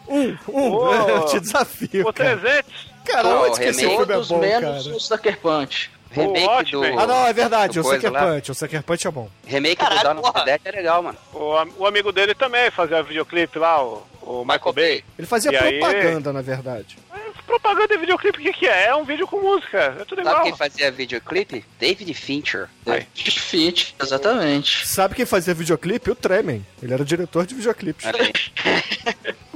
[0.08, 2.38] Um, um, Ô, eu te desafio, O cara.
[2.38, 2.88] 300.
[3.06, 4.96] Cara, Ô, onde que esse filme é bom, menos cara?
[4.96, 5.92] o Sucker Punch.
[6.12, 6.92] Remake O Watchmen.
[6.94, 7.00] do...
[7.00, 8.12] Ah, não, é verdade, o Sucker.
[8.12, 9.30] Punch, o Sucker Punch é bom.
[9.46, 10.46] Remake Caralho, do Dawn of porra.
[10.46, 11.18] the Dead é legal, mano.
[11.34, 15.04] O, o amigo dele também fazia videoclipe lá, o, o Michael, Bay.
[15.18, 15.80] Ele fazia E aí?
[15.80, 16.98] propaganda, na verdade.
[17.46, 18.88] Propaganda e videoclipe, o que, que é?
[18.88, 20.44] É um vídeo com música, é tudo Sabe igual.
[20.44, 21.64] quem fazia videoclipe?
[21.80, 22.68] David Fincher.
[23.16, 24.86] Fit, exatamente.
[24.86, 26.12] Sabe quem fazia videoclipe?
[26.12, 26.66] O Tremen.
[26.84, 28.06] Ele era diretor de videoclipes.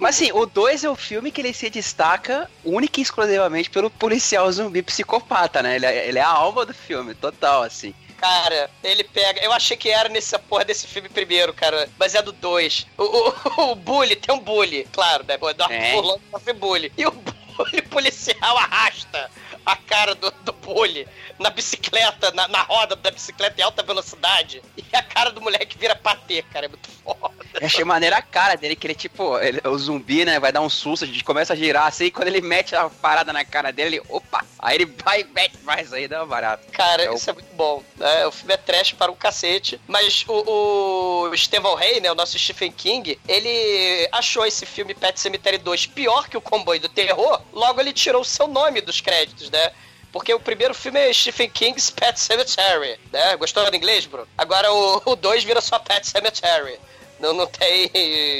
[0.00, 3.90] Mas assim, o 2 é o filme que ele se destaca única e exclusivamente pelo
[3.90, 5.76] policial zumbi psicopata, né?
[5.76, 7.94] Ele é, ele é a alma do filme, total, assim.
[8.16, 9.42] Cara, ele pega.
[9.42, 11.88] Eu achei que era nessa porra desse filme primeiro, cara.
[11.98, 12.86] Mas é do 2.
[12.96, 13.34] O, o,
[13.72, 15.36] o bully, tem um bully, claro, né?
[15.38, 15.92] O Eduardo Tem.
[15.92, 16.92] Furlong sofre bully.
[16.96, 17.10] E o
[17.56, 19.30] bully policial arrasta
[19.66, 21.06] a cara do, do bully
[21.38, 24.62] na bicicleta, na, na roda da bicicleta em alta velocidade.
[24.76, 26.66] E a cara do moleque vira patê, cara.
[26.66, 27.30] É muito foda.
[27.60, 30.60] Eu achei maneira a cara dele, que ele, tipo, ele- o zumbi, né, vai dar
[30.60, 33.44] um susto, a gente começa a girar assim, e quando ele mete a parada na
[33.44, 34.44] cara dele, ele, opa!
[34.58, 36.70] Aí ele vai e mete mais aí, dá um barato.
[36.72, 37.82] Cara, É o- isso é muito bom.
[37.96, 38.26] Né?
[38.26, 39.80] O filme é trash para um cacete.
[39.88, 45.18] Mas o, o Stephen Rey, né, o nosso Stephen King, ele achou esse filme Pet
[45.18, 49.00] Cemetery 2 pior que o Comboio do Terror, logo ele tirou o seu nome dos
[49.00, 49.72] créditos, né?
[50.12, 53.36] Porque o primeiro filme é Stephen King's Pet Cemetery, né?
[53.36, 54.26] Gostou do inglês, bro?
[54.36, 56.78] Agora o 2 vira só Pet Cemetery.
[57.20, 57.90] Não, não tem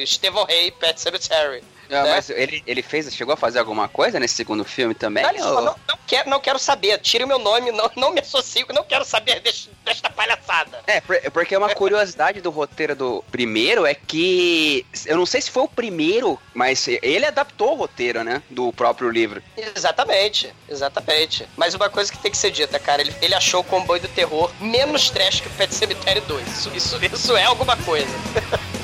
[0.07, 1.63] Stephen Rey Pet Cemetery.
[1.91, 2.11] Ah, né?
[2.15, 5.25] mas ele, ele fez, chegou a fazer alguma coisa nesse segundo filme também?
[5.39, 6.99] Não, ou- não, não quero, não quero saber.
[6.99, 10.81] Tire o meu nome, não, não me associo, não quero saber deste- desta palhaçada.
[10.87, 14.87] É, por- porque uma curiosidade do roteiro do primeiro é que.
[15.07, 18.43] Eu não sei se foi o primeiro, mas ele adaptou o roteiro, né?
[18.51, 19.43] Do próprio livro.
[19.57, 21.49] Exatamente, exatamente.
[21.57, 24.09] Mas uma coisa que tem que ser dita, cara, ele, ele achou o comboio do
[24.09, 26.47] terror menos trash que o Pet Cemitério 2.
[26.49, 28.11] Isso, isso, isso é alguma coisa.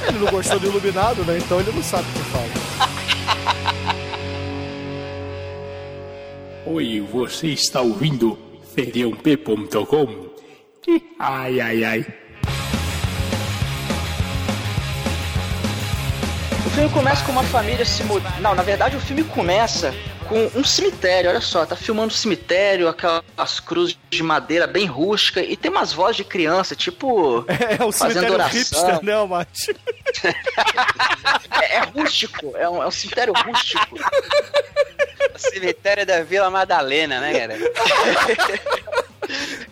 [0.08, 1.38] Ele não gostou do Iluminado, né?
[1.38, 2.45] Então ele não sabe o que fala.
[6.68, 8.36] Oi, você está ouvindo
[8.74, 10.26] feriãop.com?
[11.16, 12.06] Ai, ai, ai.
[16.66, 18.40] O filme começa com uma família se mudando.
[18.40, 19.94] Não, na verdade o filme começa
[20.28, 25.40] com um cemitério, olha só, tá filmando um cemitério, aquelas cruzes de madeira bem rústica,
[25.40, 27.44] e tem umas vozes de criança, tipo.
[27.78, 28.58] É o fazendo cemitério oração.
[28.58, 29.76] hipster, né, Mate?
[31.62, 33.98] É, é rústico, é um, é um cemitério rústico.
[35.34, 37.56] O cemitério da Vila Madalena, né, cara?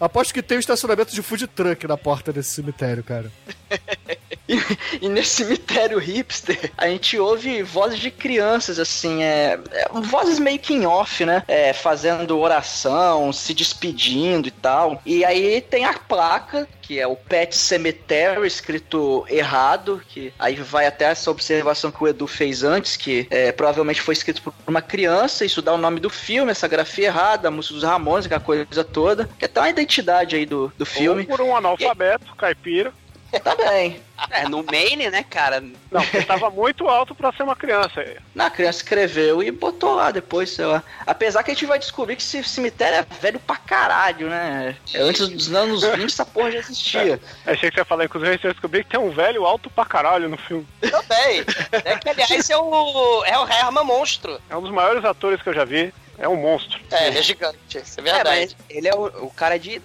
[0.01, 3.31] Aposto que tem um estacionamento de food truck na porta desse cemitério, cara.
[4.47, 10.39] E, e nesse cemitério hipster, a gente ouve vozes de crianças, assim, é, é, vozes
[10.39, 11.43] meio que em off, né?
[11.49, 15.01] É, fazendo oração, se despedindo e tal.
[15.07, 20.87] E aí tem a placa, que é o Pet Cemetery, escrito errado, que aí vai
[20.87, 24.83] até essa observação que o Edu fez antes, que é, provavelmente foi escrito por uma
[24.83, 28.41] criança, isso dá o nome do filme, essa grafia errada, a música dos Ramones, aquela
[28.41, 31.23] coisa toda, que é até uma identidade aí do, do filme.
[31.23, 32.93] Ou por um analfabeto, caipira.
[33.41, 34.01] Também.
[34.31, 35.61] É, no Maine, né, cara?
[35.61, 38.05] Não, porque tava muito alto pra ser uma criança.
[38.35, 40.83] Na criança escreveu e botou lá depois, sei lá.
[41.07, 44.77] Apesar que a gente vai descobrir que esse cemitério é velho pra caralho, né?
[44.95, 47.21] É, Antes dos anos 20 essa porra já existia.
[47.45, 50.29] Achei que você ia falar, inclusive, eu descobri que tem um velho alto pra caralho
[50.29, 50.67] no filme.
[50.81, 51.45] Também.
[51.85, 54.41] É que, aliás, é o, é o Herman Monstro.
[54.49, 55.93] É um dos maiores atores que eu já vi.
[56.17, 56.79] É um monstro.
[56.93, 58.29] É, ele é gigante, isso é É, verdade.
[58.29, 59.83] mas ele é o, o cara de.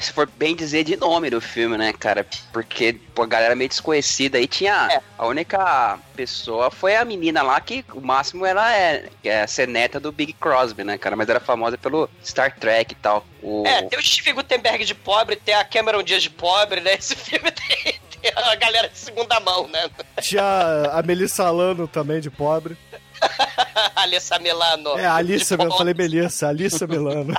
[0.00, 2.26] Se for bem dizer de nome do filme, né, cara?
[2.52, 4.88] Porque pô, a galera meio desconhecida aí tinha.
[4.90, 5.00] É.
[5.16, 9.98] A única pessoa foi a menina lá que o máximo ela é, é ser neta
[9.98, 11.16] do Big Crosby, né, cara?
[11.16, 13.26] Mas era famosa pelo Star Trek e tal.
[13.42, 13.66] O...
[13.66, 16.94] É, tem o Steve Gutenberg de pobre, tem a Cameron Diaz de pobre, né?
[16.98, 19.88] Esse filme tem, tem a galera de segunda mão, né?
[20.20, 22.76] Tinha a Melissa Alano também, de pobre.
[23.94, 24.98] Alessa Milano.
[24.98, 27.34] É, Alissa, eu falei Melissa, Alissa Melano.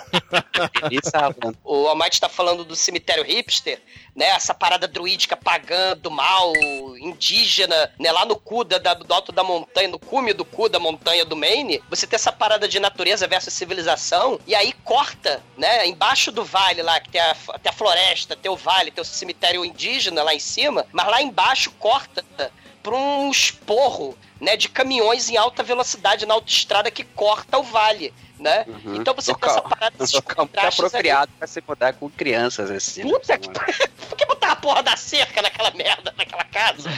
[1.13, 1.53] Alan.
[1.63, 3.79] O Almighty tá falando do cemitério hipster,
[4.15, 4.25] né?
[4.27, 6.53] Essa parada druídica pagã do mal,
[6.97, 8.11] indígena, né?
[8.11, 11.35] Lá no cu da- do alto da montanha, no cume do cu da montanha do
[11.35, 15.87] Maine, você tem essa parada de natureza versus civilização, e aí corta, né?
[15.87, 19.05] Embaixo do vale lá, que tem a, tem a floresta, tem o vale, tem o
[19.05, 22.23] cemitério indígena lá em cima, mas lá embaixo corta
[22.83, 24.55] pra um esporro, né?
[24.57, 28.13] De caminhões em alta velocidade na autoestrada que corta o vale.
[28.39, 28.63] Né?
[28.67, 28.95] Uhum.
[28.95, 30.87] Então você tem Local- essa parada local muito contrastes aí.
[30.87, 33.03] apropriado pra se mudar com crianças, assim.
[33.03, 33.11] né?
[33.11, 33.49] Puta que
[34.07, 36.89] Por que botar a porra da cerca naquela merda, naquela casa?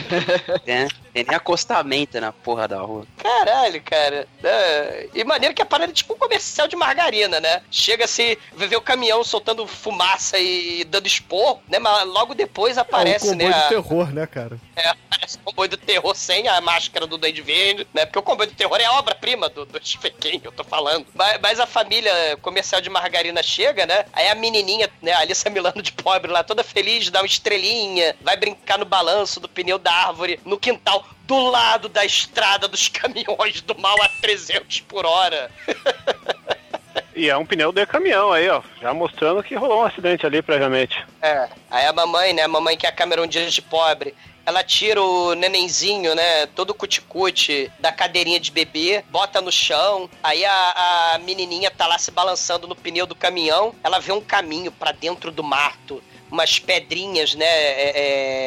[0.64, 0.86] Tem,
[1.24, 3.06] tem nem acostamento na porra da rua.
[3.18, 4.26] Caralho, cara.
[4.42, 7.62] É, E maneiro que a parada é tipo um comercial de margarina, né?
[7.70, 11.78] Chega assim, vê o caminhão soltando fumaça e dando esporro, né?
[11.78, 13.56] Mas logo depois É aparece, um comboio né?
[13.58, 14.58] de a- terror, né, cara?
[14.76, 18.06] É, aparece o comboio do terror sem a máscara do Duende Verde, né?
[18.06, 21.06] Porque o comboio do terror é a obra-prima do, do Stephen King, eu tô falando.
[21.14, 24.04] Mas, mas a família comercial de margarina chega, né?
[24.12, 25.12] Aí a menininha, né?
[25.12, 29.38] A Alissa Milano de pobre lá, toda feliz, dá uma estrelinha, vai brincar no balanço
[29.40, 34.08] do pneu da árvore, no quintal, do lado da estrada dos caminhões do mal a
[34.20, 35.50] 300 por hora.
[37.14, 38.62] E é um pneu de caminhão aí, ó.
[38.80, 41.04] Já mostrando que rolou um acidente ali previamente.
[41.20, 41.48] É.
[41.70, 42.42] Aí a mamãe, né?
[42.42, 44.14] A mamãe que é a Cameron Diaz de pobre.
[44.44, 46.46] Ela tira o nenenzinho, né?
[46.46, 50.10] Todo cuticute da cadeirinha de bebê, bota no chão.
[50.22, 53.74] Aí a, a menininha tá lá se balançando no pneu do caminhão.
[53.84, 56.02] Ela vê um caminho pra dentro do mato.
[56.32, 57.44] Umas pedrinhas, né?
[57.46, 57.92] é,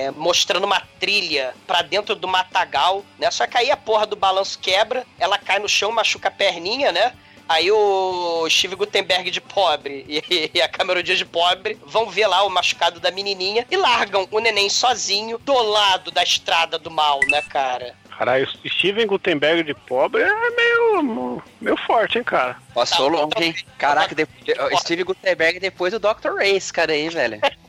[0.07, 3.29] é, mostrando uma trilha pra dentro do matagal, né?
[3.29, 5.05] Só que aí a porra do balanço quebra.
[5.19, 7.13] Ela cai no chão, machuca a perninha, né?
[7.47, 10.03] Aí o Steve Gutenberg de pobre
[10.51, 14.27] e, a Cameron Diaz de pobre vão ver lá o machucado da menininha e largam
[14.31, 17.93] o neném sozinho do lado da estrada do mal, né, cara?
[18.17, 22.57] Caralho, Steven Gutenberg de pobre é meio, meio forte, hein, cara?
[22.73, 23.55] Passou Tá, longe, hein?
[23.77, 26.41] Caraca, de, de- Steve Gutenberg depois do Dr.
[26.41, 27.39] Esse cara aí, velho.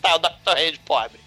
[0.00, 0.72] Tá, o Dr.
[0.72, 1.20] De pobre.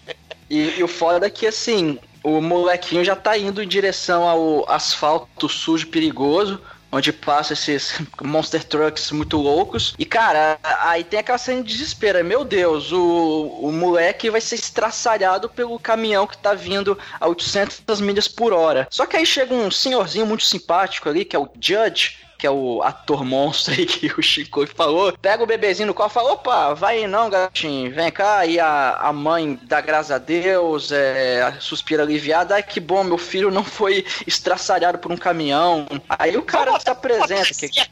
[0.50, 4.70] E, e o foda é que, assim, o molequinho já tá indo em direção ao
[4.70, 6.60] asfalto sujo perigoso,
[6.90, 9.94] onde passa esses monster trucks muito loucos.
[9.98, 12.24] E, cara, aí tem aquela cena de desespero.
[12.24, 18.00] Meu Deus, o, o moleque vai ser estraçalhado pelo caminhão que tá vindo a 800
[18.00, 18.86] milhas por hora.
[18.90, 22.50] Só que aí chega um senhorzinho muito simpático ali, que é o Judge, que é
[22.50, 26.32] o ator monstro aí que o Chico falou, pega o bebezinho no colo e fala,
[26.32, 30.92] opa, vai aí não, gatinho, vem cá, e a, a mãe dá graças a Deus,
[30.92, 35.86] é, suspira aliviada, ai que bom, meu filho não foi estraçalhado por um caminhão.
[36.06, 37.88] Aí o cara se apresenta, que Seca,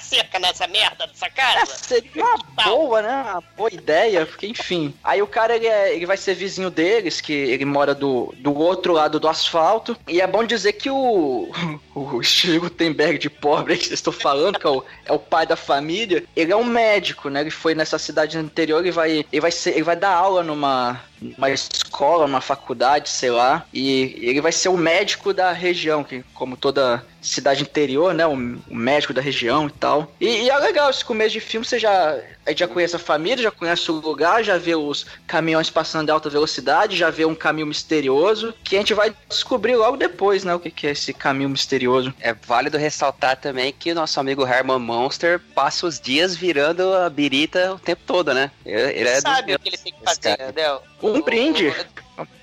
[0.00, 1.76] seca nessa merda dessa casa.
[1.76, 3.22] seria uma boa, né?
[3.22, 4.92] Uma boa ideia, porque enfim.
[5.04, 8.52] Aí o cara ele, é- ele vai ser vizinho deles, que ele mora do, do
[8.58, 9.96] outro lado do asfalto.
[10.08, 11.48] E é bom dizer que o,
[11.94, 15.56] o Steve Gutenberg de pobre que estão falando, que é o, é o pai da
[15.56, 17.40] família, ele é um médico, né?
[17.40, 21.00] Ele foi nessa cidade anterior e vai, ele vai, ser, ele vai dar aula numa,
[21.20, 23.64] numa escola, numa faculdade, sei lá.
[23.72, 28.26] E ele vai ser o médico da região, que como toda cidade interior, né?
[28.26, 30.12] O, o médico da região e tal.
[30.20, 33.00] E, e é legal esse começo de filme, você já, a gente já conhece a
[33.00, 37.24] família, já conhece o lugar, já vê os caminhões passando em alta velocidade, já vê
[37.24, 40.54] um caminho misterioso, que a gente vai descobrir logo depois, né?
[40.54, 42.14] O que, que é esse caminho misterioso.
[42.20, 47.10] É válido ressaltar também que o nosso amigo Herman Monster passa os dias virando a
[47.10, 48.50] birita o tempo todo, né?
[48.64, 50.80] Ele, ele é sabe o que ele tem que fazer, cara.
[51.02, 51.74] Um brinde.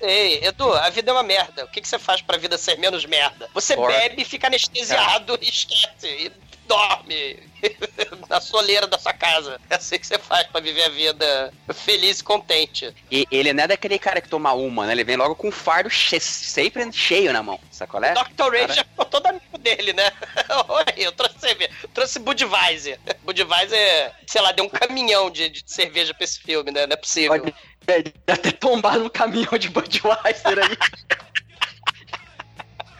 [0.00, 1.64] Ei, Edu, a vida é uma merda.
[1.64, 3.48] O que, que você faz pra vida ser menos merda?
[3.52, 6.06] Você bebe, fica anestesiado e esquece.
[6.06, 6.32] E
[6.66, 7.38] dorme
[8.28, 9.60] na soleira da sua casa.
[9.68, 12.94] É assim que você faz pra viver a vida feliz e contente.
[13.10, 14.92] E ele não é daquele cara que toma uma, né?
[14.92, 18.14] Ele vem logo com um fardo che- sempre cheio na mão, sacolé?
[18.14, 18.50] Dr.
[18.50, 18.72] Ray Cara.
[18.72, 20.10] já ficou todo amigo dele, né?
[20.68, 21.70] Oi, eu trouxe cerveja.
[21.92, 22.98] Trouxe Budweiser.
[23.22, 26.86] Budweiser, sei lá, deu um caminhão de, de cerveja pra esse filme, né?
[26.86, 27.38] Não é possível.
[27.40, 27.54] Pode
[27.86, 30.76] é, até tombar no caminhão de Budweiser aí.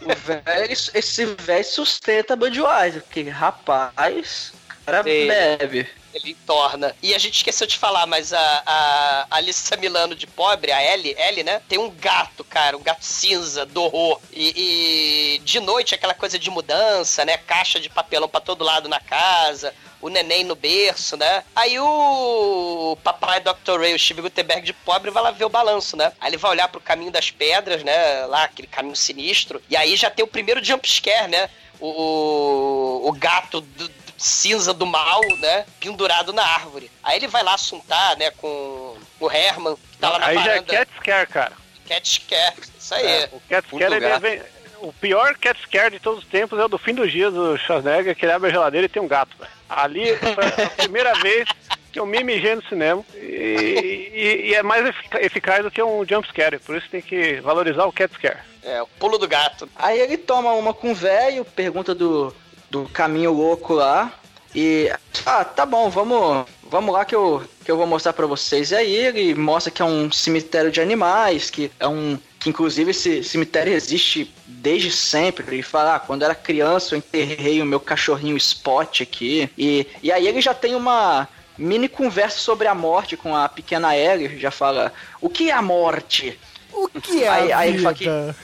[0.03, 5.27] O velho, esse velho sustenta Budweiser, porque rapaz, o cara Sim.
[5.27, 5.89] bebe.
[6.15, 6.95] Ele torna.
[7.03, 11.17] E a gente esqueceu de falar, mas a, a Alissa Milano de pobre, a Ellie,
[11.19, 11.61] Ellie, né?
[11.69, 14.21] Tem um gato, cara, um gato cinza, do horror.
[14.33, 17.37] E, e de noite aquela coisa de mudança, né?
[17.37, 19.75] Caixa de papelão pra todo lado na casa.
[20.01, 21.43] O neném no berço, né?
[21.57, 23.81] Aí o papai Dr.
[23.81, 26.13] Ray, o Steve Gutenberg de pobre, vai lá ver o balanço, né?
[26.21, 28.27] Aí ele vai olhar pro caminho das pedras, né?
[28.27, 29.61] Lá, aquele caminho sinistro.
[29.69, 31.51] E aí já tem o primeiro jump scare, né?
[31.81, 35.65] O, o, o gato do cinza do mal, né?
[35.81, 36.91] Pendurado na árvore.
[37.03, 38.31] Aí ele vai lá assuntar, né?
[38.33, 40.63] Com o Herman, que tá lá na Aí já é.
[40.63, 41.53] Cat Scare, cara.
[41.89, 42.55] Cat Scare.
[42.79, 43.07] Isso aí.
[43.07, 44.43] É, o Cat Scare, do ele vem...
[44.81, 47.57] O pior Cat Scare de todos os tempos é o do fim dos dias do
[47.57, 49.51] Schwarzenegger, que ele abre a geladeira e tem um gato, velho.
[49.69, 51.49] Ali foi a primeira vez
[51.91, 55.83] que eu me mijei no cinema e, e- e é mais efica- eficaz do que
[55.83, 58.41] um jump scare, por isso tem que valorizar o Cat Scare.
[58.63, 59.69] É, o pulo do gato.
[59.77, 62.35] Aí ele toma uma com o velho, pergunta do,
[62.75, 64.13] do caminho louco lá.
[64.55, 64.91] E.
[65.25, 66.47] Ah, tá bom, vamos.
[66.65, 68.73] Vamos lá que eu, que eu vou mostrar pra vocês.
[68.73, 72.19] E aí ele mostra que é um cemitério de animais, que é um.
[72.41, 75.47] Que inclusive esse cemitério existe desde sempre.
[75.47, 79.49] Ele fala, ah, quando era criança eu enterrei o meu cachorrinho Spot aqui.
[79.57, 83.97] E, e aí ele já tem uma mini conversa sobre a morte com a pequena
[83.97, 84.39] Ellie.
[84.39, 86.39] Já fala, o que é a morte?
[86.73, 88.37] O que é Aí- a aí ele fala vida?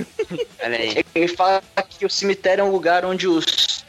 [0.62, 1.04] Aí.
[1.14, 3.79] Ele fala que o cemitério é um lugar onde os,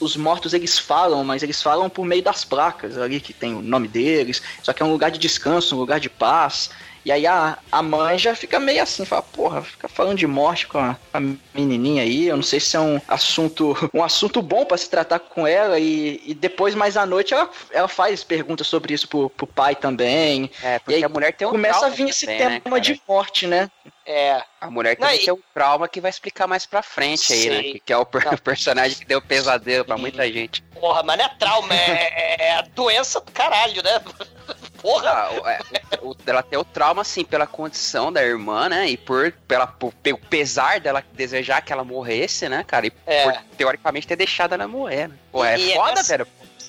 [0.00, 3.62] os mortos eles falam, mas eles falam por meio das placas ali que tem o
[3.62, 4.42] nome deles.
[4.62, 6.70] Só que é um lugar de descanso, um lugar de paz.
[7.08, 10.66] E aí a, a mãe já fica meio assim, fala, porra, fica falando de morte
[10.66, 11.18] com a, a
[11.54, 15.18] menininha aí, eu não sei se é um assunto um assunto bom pra se tratar
[15.18, 19.30] com ela e, e depois mais à noite ela, ela faz perguntas sobre isso pro,
[19.30, 20.50] pro pai também.
[20.62, 22.82] É, E porque aí a mulher tem um começa a vir esse também, tema né,
[22.82, 23.70] de morte, né?
[24.04, 24.42] É.
[24.60, 27.48] A mulher Não, também e- tem um trauma que vai explicar mais pra frente aí,
[27.48, 27.56] né?
[27.62, 27.72] Sim.
[27.72, 28.36] Que, que é o, per- Não.
[28.36, 30.62] personagem que deu pesadelo pra muita gente.
[30.78, 33.98] Porra, mas não é trauma, é, é a doença do caralho, né?
[34.80, 35.30] Porra!
[35.32, 35.58] O- é,
[36.02, 38.88] o- ela tem o trauma, assim, pela condição da irmã, né?
[38.88, 42.86] E por, pela, por, pelo pesar dela desejar que ela morresse, né, cara?
[42.86, 43.24] E É.
[43.24, 45.14] por, teoricamente, ter deixado ela morrer, né?
[45.32, 46.26] Pô, é E- e foda, essa- velho.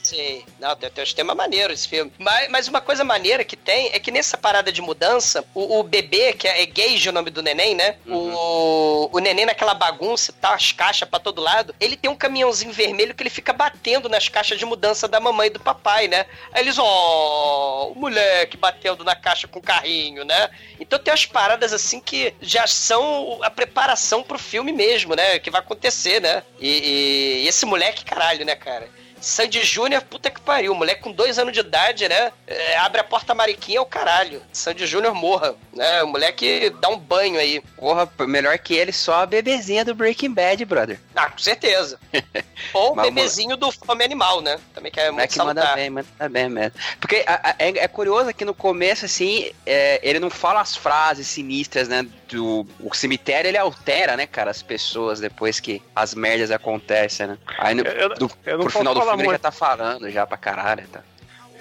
[0.09, 0.43] Sei.
[0.59, 2.11] Não, tem, tem uns temas maneiros esse filme.
[2.17, 5.83] Mas, mas uma coisa maneira que tem é que nessa parada de mudança, o, o
[5.83, 7.97] bebê, que é, é Gage o nome do neném, né?
[8.07, 12.73] O, o neném naquela bagunça, tá as caixas pra todo lado, ele tem um caminhãozinho
[12.73, 16.25] vermelho que ele fica batendo nas caixas de mudança da mamãe e do papai, né?
[16.51, 20.49] Aí eles, ó, o moleque batendo na caixa com o carrinho, né?
[20.79, 25.37] Então tem umas paradas assim que já são a preparação pro filme mesmo, né?
[25.39, 26.43] Que vai acontecer, né?
[26.59, 28.87] E, e- e esse moleque, caralho, né, cara?
[29.21, 30.73] Sandy Júnior, puta que pariu.
[30.75, 32.31] Moleque com dois anos de idade, né?
[32.47, 34.41] É, abre a porta mariquinha, é o caralho.
[34.51, 36.03] Sandy Júnior morra, né?
[36.03, 37.61] O moleque dá um banho aí.
[37.77, 40.99] Porra, melhor que ele, só a bebezinha do Breaking Bad, brother.
[41.15, 41.99] Ah, com certeza.
[42.73, 44.57] Ou o bebezinho do Fome Animal, né?
[44.73, 45.75] Também que é Não é muito que manda salutar.
[45.75, 46.73] bem, manda bem mesmo.
[46.99, 50.75] Porque a- a- é, é curioso que no começo, assim, é, ele não fala as
[50.75, 52.05] frases sinistras, né?
[52.29, 57.37] Do, o cemitério, ele altera, né, cara, as pessoas depois que as merdas acontecem, né?
[57.57, 59.41] Aí no, Eu- do- eu não pro final do falar ele já muito.
[59.41, 61.01] tá falando já pra caralho, tá?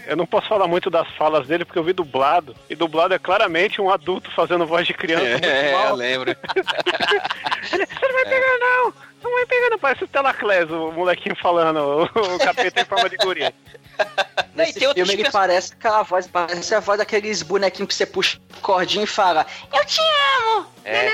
[0.07, 2.57] Eu não posso falar muito das falas dele porque eu vi dublado.
[2.71, 5.29] E dublado é claramente um adulto fazendo voz de criança.
[5.33, 5.89] muito É, mal.
[5.91, 6.35] eu lembro.
[7.63, 8.95] Você não vai pegar, não!
[9.23, 9.79] Não vai pegar, não.
[9.79, 13.53] Parece o Telaclés, o molequinho falando, o, o capeta em forma de guria.
[14.55, 18.07] Nesse outros filme ele perso- parece aquela voz, parece a voz daqueles bonequinhos que você
[18.07, 20.01] puxa cordinha e fala Eu te
[20.41, 20.67] amo!
[20.85, 21.09] É,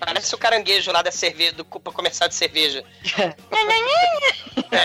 [0.00, 2.84] Parece o caranguejo lá da cerveja, do culpa comercial de cerveja.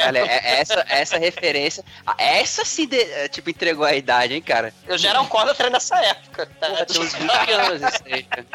[0.08, 0.24] Olha, é-
[0.56, 4.74] é essa, essa referência, ah, essa se de- é, tipo entregou a idade, hein, cara?
[4.88, 6.46] Eu já era um alcoólatra nessa época.
[6.60, 6.68] Tá?
[6.68, 8.46] Porra, tem uns 20 anos isso aí, cara.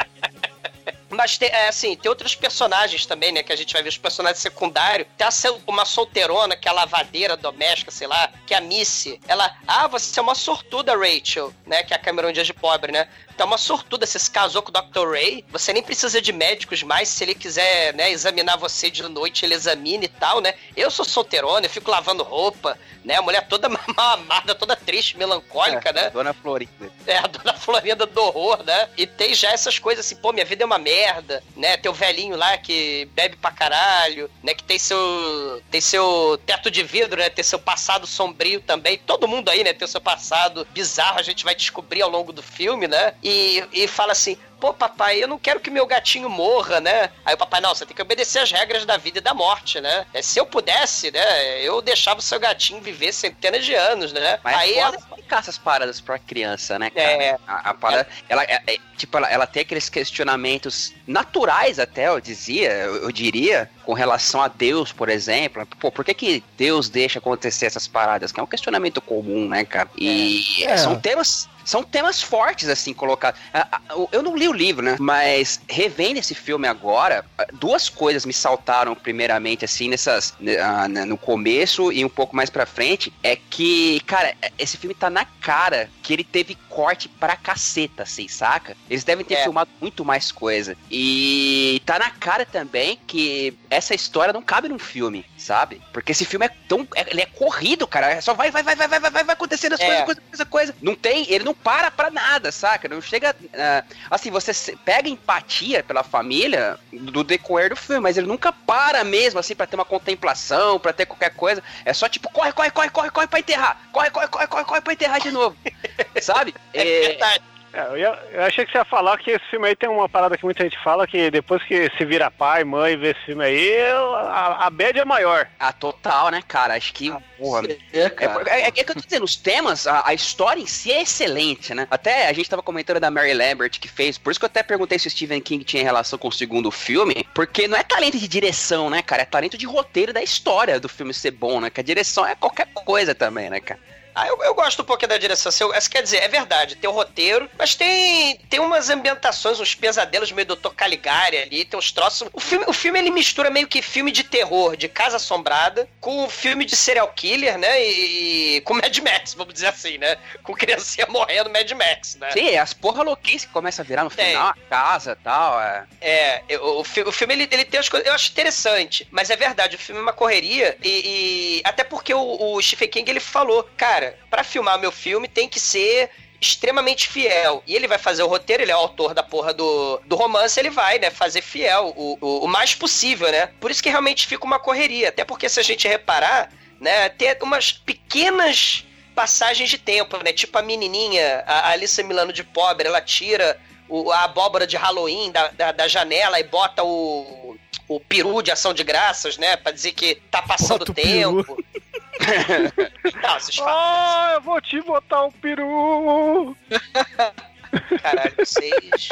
[1.15, 3.41] Mas tem, é, assim, tem outros personagens também, né?
[3.41, 5.07] Que a gente vai ver os personagens secundários.
[5.17, 5.27] Tem
[5.65, 9.19] uma solteirona, que é a lavadeira doméstica, sei lá, que é a Missy.
[9.27, 11.83] Ela, ah, você é uma sortuda, Rachel, né?
[11.83, 13.07] Que é a Cameron Diaz de pobre, né?
[13.35, 15.11] Então, uma sortuda, você se casou com o Dr.
[15.11, 19.43] Ray, você nem precisa de médicos mais, se ele quiser, né, examinar você de noite,
[19.45, 20.53] ele examina e tal, né?
[20.75, 23.15] Eu sou solteirona, eu fico lavando roupa, né?
[23.15, 26.09] A mulher toda mal amada, toda triste, melancólica, né?
[26.11, 26.91] Dona Florinda.
[27.05, 28.89] É, a dona Florinda do horror, né?
[28.97, 31.75] E tem já essas coisas assim, pô, minha vida é uma merda, né?
[31.75, 34.53] Tem o velhinho lá que bebe pra caralho, né?
[34.53, 35.61] Que tem seu.
[35.69, 37.29] tem seu teto de vidro, né?
[37.29, 38.97] Tem seu passado sombrio também.
[38.97, 39.73] Todo mundo aí, né?
[39.73, 43.13] Tem o seu passado bizarro, a gente vai descobrir ao longo do filme, né?
[43.25, 44.37] E, e fala assim.
[44.57, 47.09] Pô, papai, eu não quero que meu gatinho morra, né?
[47.25, 49.81] Aí o papai, não, você tem que obedecer as regras da vida e da morte,
[49.81, 50.05] né?
[50.13, 54.39] É, Se eu pudesse, né, eu deixava o seu gatinho viver centenas de anos, né?
[54.41, 57.05] Mas Aí é ela, explicar essas paradas pra criança, né, cara?
[57.05, 57.37] É.
[57.45, 62.21] A, a parada, ela, é- é, tipo, ela, ela tem aqueles questionamentos naturais até, eu
[62.21, 65.67] dizia, eu, eu diria, com relação a Deus, por exemplo.
[65.79, 68.31] Pô, por que que Deus deixa acontecer essas paradas?
[68.31, 69.89] Que é um questionamento comum, né, cara?
[69.97, 70.77] E É.
[70.77, 71.49] são temas...
[71.65, 73.39] São temas fortes, assim, colocados.
[73.53, 74.95] Ah, ah, Eu não li o livro, né?
[74.99, 80.33] Mas revendo esse filme agora, duas coisas me saltaram primeiramente, assim, nessas.
[80.63, 83.11] ah, né, no começo e um pouco mais pra frente.
[83.23, 88.27] É que, cara, esse filme tá na cara que ele teve corte pra caceta, assim,
[88.27, 88.77] saca?
[88.89, 89.43] Eles devem ter É.
[89.43, 90.77] filmado muito mais coisa.
[90.91, 95.79] E tá na cara também que essa história não cabe num filme, sabe?
[95.93, 96.87] Porque esse filme é tão.
[96.95, 98.11] é- ele é corrido, cara.
[98.11, 99.85] É Só vai, vai, vai, vai, vai, vai, vai, acontecendo as É.
[99.85, 100.75] coisas, coisa, coisa, coisa.
[100.81, 101.25] Não tem.
[101.31, 102.87] Ele não para pra nada, saca?
[102.89, 103.35] Não chega.
[103.53, 109.03] ah, assim, você pega empatia pela família do decorrer do filme, mas ele nunca para
[109.03, 111.61] mesmo, assim, pra ter uma contemplação, pra ter qualquer coisa.
[111.83, 113.79] É só tipo, corre, corre, corre, corre, corre pra enterrar.
[113.91, 115.55] Corre, corre, corre, corre, corre pra enterrar de novo.
[116.21, 116.55] sabe?
[116.73, 117.43] é verdade.
[117.75, 120.07] É, eu, ia- eu achei que você ia falar que esse filme aí tem uma
[120.07, 123.19] parada que muita gente fala que depois que se vira pai, mãe e vê esse
[123.25, 125.47] filme aí, a, a bad é maior.
[125.59, 126.75] Ah, total, né, cara?
[126.75, 127.13] Acho que.
[127.37, 128.43] porra, É, É, cara.
[128.49, 131.73] é- é que eu tô dizendo, os temas, a, a história em si é excelente,
[131.73, 131.85] né?
[131.91, 134.63] Até a gente tava comentando da Mary Lambert que fez, por isso que eu até
[134.63, 138.17] perguntei se o Stephen King tinha relação com o segundo filme, porque não é talento
[138.17, 139.23] de direção, né, cara?
[139.23, 141.69] É talento de roteiro da história do filme ser bom, né?
[141.69, 143.79] Que a direção é qualquer coisa também, né, cara?
[144.15, 145.49] Ah, eu, eu gosto um pouquinho da direção.
[145.49, 149.75] assim, eu- quer dizer, é verdade, tem o roteiro, mas tem, tem umas ambientações, uns
[149.75, 150.69] pesadelos meio Dr.
[150.75, 152.29] Caligari ali, tem uns troços.
[152.33, 156.29] O filme, o filme ele mistura meio que filme de terror, de casa assombrada, com
[156.29, 157.83] filme de serial killer, né?
[157.83, 160.17] E, e com Mad Max, vamos dizer assim, né?
[160.43, 162.31] Com criancinha morrendo Mad Max, né?
[162.31, 164.27] Sim, as porra louquice que começa a virar no Tem.
[164.29, 165.61] final, a casa e tal.
[165.61, 165.85] É.
[166.01, 168.07] É, o, fi- o filme ele, ele tem as coisas.
[168.07, 170.77] Eu acho interessante, mas é verdade, o filme é uma correria.
[170.81, 175.27] E, e- até porque o, o Stephen King ele falou, cara, pra filmar meu filme
[175.27, 177.63] tem que ser extremamente fiel.
[177.65, 180.59] E ele vai fazer o roteiro, ele é o autor da porra do, do romance,
[180.59, 183.49] ele vai, né, fazer fiel o, o, o mais possível, né?
[183.59, 185.09] Por isso que realmente fica uma correria.
[185.09, 188.85] Até porque se a gente reparar, né, tem umas pequenas
[189.15, 190.33] passagens de tempo, né?
[190.33, 195.31] Tipo a menininha, a Alissa Milano de pobre, ela tira o- a abóbora de Halloween
[195.31, 197.55] da, da, da janela e bota o,
[197.87, 199.55] o peru de ação de graças, né?
[199.55, 201.57] Pra dizer que tá passando Bota tempo.
[203.21, 203.73] Não, vocês falam.
[203.73, 206.55] Ah, eu vou te botar um peru.
[208.01, 209.09] Caralho, vocês.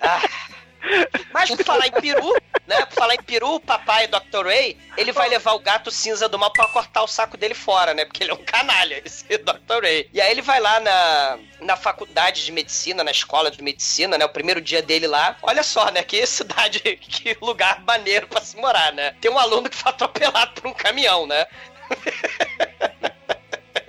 [0.00, 0.20] Ah.
[1.32, 2.34] Mas por falar em peru,
[2.66, 2.84] né?
[2.86, 4.46] Por falar em peru, o papai Dr.
[4.46, 7.92] Ray, ele vai levar o gato cinza do mal pra cortar o saco dele fora,
[7.92, 8.04] né?
[8.04, 9.82] Porque ele é um canalha, esse Dr.
[9.82, 10.08] Ray.
[10.12, 14.24] E aí ele vai lá na, na faculdade de medicina, na escola de medicina, né?
[14.24, 15.36] O primeiro dia dele lá.
[15.42, 16.02] Olha só, né?
[16.02, 19.14] Que cidade, que lugar maneiro pra se morar, né?
[19.20, 21.46] Tem um aluno que foi atropelado por um caminhão, né?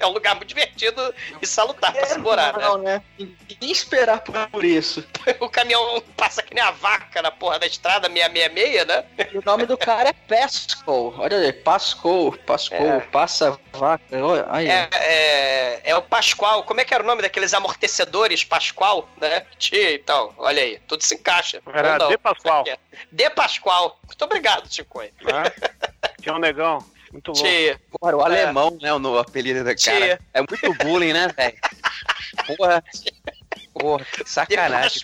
[0.01, 2.63] É um lugar muito divertido e salutar pra se morar, né?
[2.65, 3.03] Não, né?
[3.19, 4.19] Ninguém esperar
[4.51, 5.05] por isso.
[5.39, 9.05] O caminhão passa que nem a vaca na porra da estrada 666, né?
[9.31, 11.13] E o nome do cara é Pascal.
[11.19, 12.99] Olha aí, Pascal, Pascal, É.
[13.01, 14.03] passa vaca.
[14.11, 14.67] Olha, aí.
[14.67, 16.63] É, é, é o Pascoal.
[16.63, 19.45] Como é que era o nome daqueles amortecedores Pascoal, né?
[19.59, 21.61] Tia, então, olha aí, tudo se encaixa.
[21.71, 22.07] Era não.
[22.09, 22.63] De Pascoal.
[23.11, 23.99] De Pascoal.
[24.07, 24.99] Muito obrigado, Chico.
[25.01, 25.51] Ah,
[26.19, 26.83] Tinha um negão.
[27.11, 27.43] Muito louco.
[27.47, 27.79] Tia.
[27.91, 28.25] Porra, o É.
[28.25, 28.93] alemão, né?
[28.93, 29.93] O apelido da Tia.
[29.99, 30.19] cara.
[30.33, 31.57] É muito bullying, né, velho?
[32.57, 32.83] Porra.
[33.73, 35.01] Porra, que sacanagem.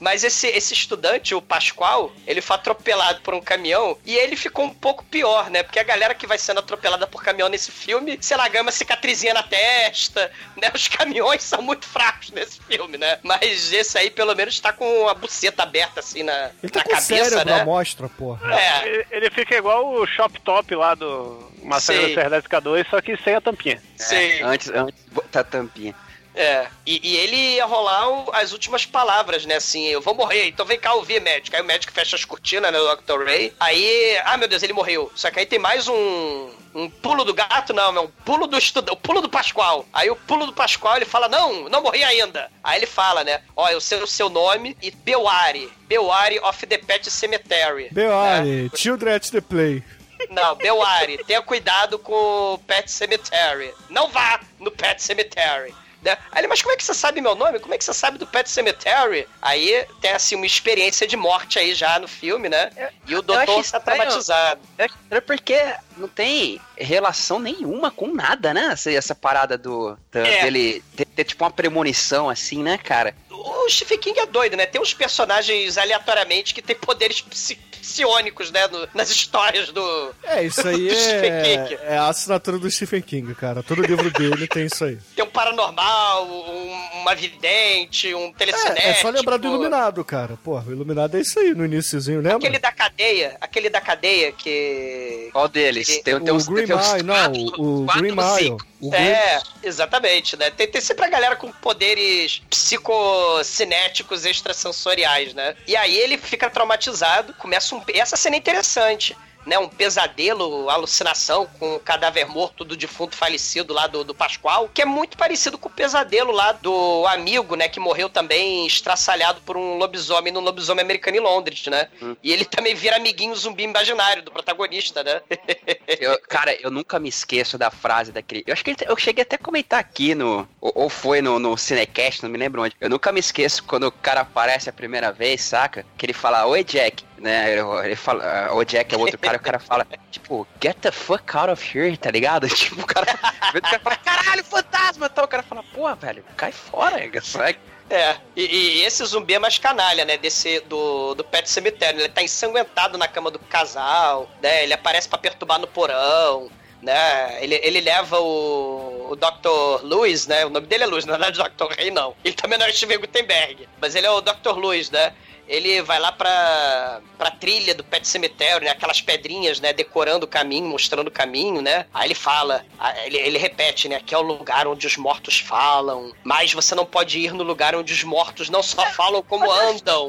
[0.00, 4.64] Mas esse, esse estudante, o Pascoal, ele foi atropelado por um caminhão e ele ficou
[4.64, 5.62] um pouco pior, né?
[5.62, 8.72] Porque a galera que vai sendo atropelada por caminhão nesse filme, sei lá, ganha uma
[8.72, 10.70] cicatrizinha na testa, né?
[10.74, 13.18] Os caminhões são muito fracos nesse filme, né?
[13.22, 16.84] Mas esse aí, pelo menos, tá com a buceta aberta assim na, Ele tá na
[16.84, 17.64] com cabeça, cérebro né?
[17.64, 18.54] mostra, porra.
[18.54, 22.14] É, Ele, ele fica igual o Shop Top lá do Marcelo Sei.
[22.14, 23.80] Serdez K2, só que sem a tampinha.
[23.96, 24.16] sim.
[24.16, 25.94] É, antes, antes de botar a tampinha.
[26.40, 29.56] É, e, e ele ia rolar o- as últimas palavras, né?
[29.56, 31.54] Assim, eu vou morrer, então vem cá ouvir, médico.
[31.54, 32.78] Aí o médico fecha as cortinas, né?
[32.80, 33.24] O Dr.
[33.24, 33.52] Ray.
[33.60, 35.12] Aí, ah, meu Deus, ele morreu.
[35.14, 36.50] Só que aí tem mais um.
[36.72, 39.84] Um pulo do gato, não, é um pulo do estudante, o pulo do Pascoal.
[39.92, 42.48] Aí o pulo do Pascoal, ele fala, não, não morri ainda.
[42.62, 46.78] Aí ele fala, né, ó, eu sei o seu nome e Beware, Beware of the
[46.78, 47.88] Pet Cemetery.
[47.90, 49.82] Beoare, Children at the Play.
[50.30, 53.74] Não, Beware, tenha cuidado com o Pet Cemetery.
[53.88, 55.74] Não vá no Pet Cemetery.
[56.02, 56.16] Né?
[56.32, 57.58] Aí ele, mas como é que você sabe meu nome?
[57.58, 59.28] Como é que você sabe do Pet Cemetery?
[59.42, 62.70] Aí tem assim uma experiência de morte aí já no filme, né?
[63.06, 64.60] E o doutor acho está traumatizado.
[64.78, 68.70] É estranho porque não tem relação nenhuma com nada, né?
[68.72, 69.96] Essa, essa parada do.
[70.10, 70.42] da- É.
[70.42, 73.14] dele ter, ter tipo uma premonição assim, né, cara?
[73.42, 74.66] O Stephen King é doido, né?
[74.66, 78.66] Tem uns personagens aleatoriamente que tem poderes psi- psionicos, né?
[78.68, 80.14] no- nas histórias do.
[80.24, 81.74] É, isso aí do Stephen King.
[81.82, 83.62] é, é a assinatura do Stephen King, cara.
[83.62, 84.98] Todo livro dele tem isso aí.
[85.16, 88.86] Tem um paranormal, um, uma vidente, um telecinético.
[88.86, 90.36] É, é só lembrar do Iluminado, cara.
[90.44, 92.36] Porra, o Iluminado é isso aí no iníciozinho, lembra?
[92.36, 95.30] Aquele da cadeia, aquele da cadeia que.
[95.32, 95.86] Qual deles?
[96.00, 98.38] Tem, tem o uns, Green tem uns Mile, não, quatro- o, o quatro Green Mile.
[98.38, 98.69] cinco.
[98.92, 100.50] É, exatamente, né?
[100.50, 105.54] Tem, tem sempre a galera com poderes psicocinéticos extrasensoriais, né?
[105.66, 107.82] E aí ele fica traumatizado, começa um.
[107.92, 109.16] Essa cena é interessante.
[109.46, 114.68] Né, um pesadelo, alucinação com o cadáver morto do defunto falecido lá do, do Pascoal,
[114.72, 119.40] que é muito parecido com o pesadelo lá do amigo, né, que morreu também estraçalhado
[119.40, 121.88] por um lobisomem no lobisomem americano em Londres, né?
[122.22, 125.20] E ele também vira amiguinho zumbi imaginário do protagonista, né?
[126.00, 128.44] Eu- cara, eu nunca me esqueço da frase daquele.
[128.46, 130.48] Eu acho que ele- eu cheguei até a comentar aqui no.
[130.60, 132.76] Ou, ou foi no, no Cinecast, não me lembro onde.
[132.80, 135.84] Eu nunca me esqueço quando o cara aparece a primeira vez, saca?
[135.98, 137.04] Que ele fala, oi Jack.
[137.20, 140.90] Né, ele, fala, ah, o Jack é outro cara, o cara fala, tipo, get the
[140.90, 142.48] fuck out of here, tá ligado?
[142.56, 143.06] Tipo, o cara,
[143.54, 145.26] o cara fala, caralho, fantasma, tal.
[145.26, 147.58] O cara fala, pô, velho, cai fora, sabe?
[147.90, 150.16] É, e, e esse zumbi é mais canalha, né?
[150.16, 152.00] Desse, do, do Pet Cemitério.
[152.00, 154.62] Ele tá ensanguentado na cama do casal, né?
[154.62, 156.48] Ele aparece pra perturbar no porão,
[156.80, 157.42] né?
[157.42, 159.84] Ele, ele leva o, o Dr.
[159.84, 160.46] Lewis, né?
[160.46, 161.74] O nome dele é Lewis, não é Dr.
[161.76, 162.14] Rei, não.
[162.24, 164.56] Ele também não é Steven Gutenberg, mas ele é o Dr.
[164.56, 165.12] Lewis, né?
[165.50, 168.70] Ele vai lá pra, pra trilha do Pet Cemitério, né?
[168.70, 169.72] Aquelas pedrinhas, né?
[169.72, 171.86] Decorando o caminho, mostrando o caminho, né?
[171.92, 172.64] Aí ele fala,
[173.04, 174.00] ele, ele repete, né?
[174.00, 177.74] Que é o lugar onde os mortos falam, mas você não pode ir no lugar
[177.74, 180.08] onde os mortos não só falam como andam.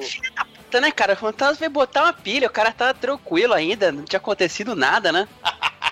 [0.69, 1.13] Tá, né, cara?
[1.13, 5.11] O fantasma veio botar uma pilha, o cara tá tranquilo ainda, não tinha acontecido nada,
[5.11, 5.27] né?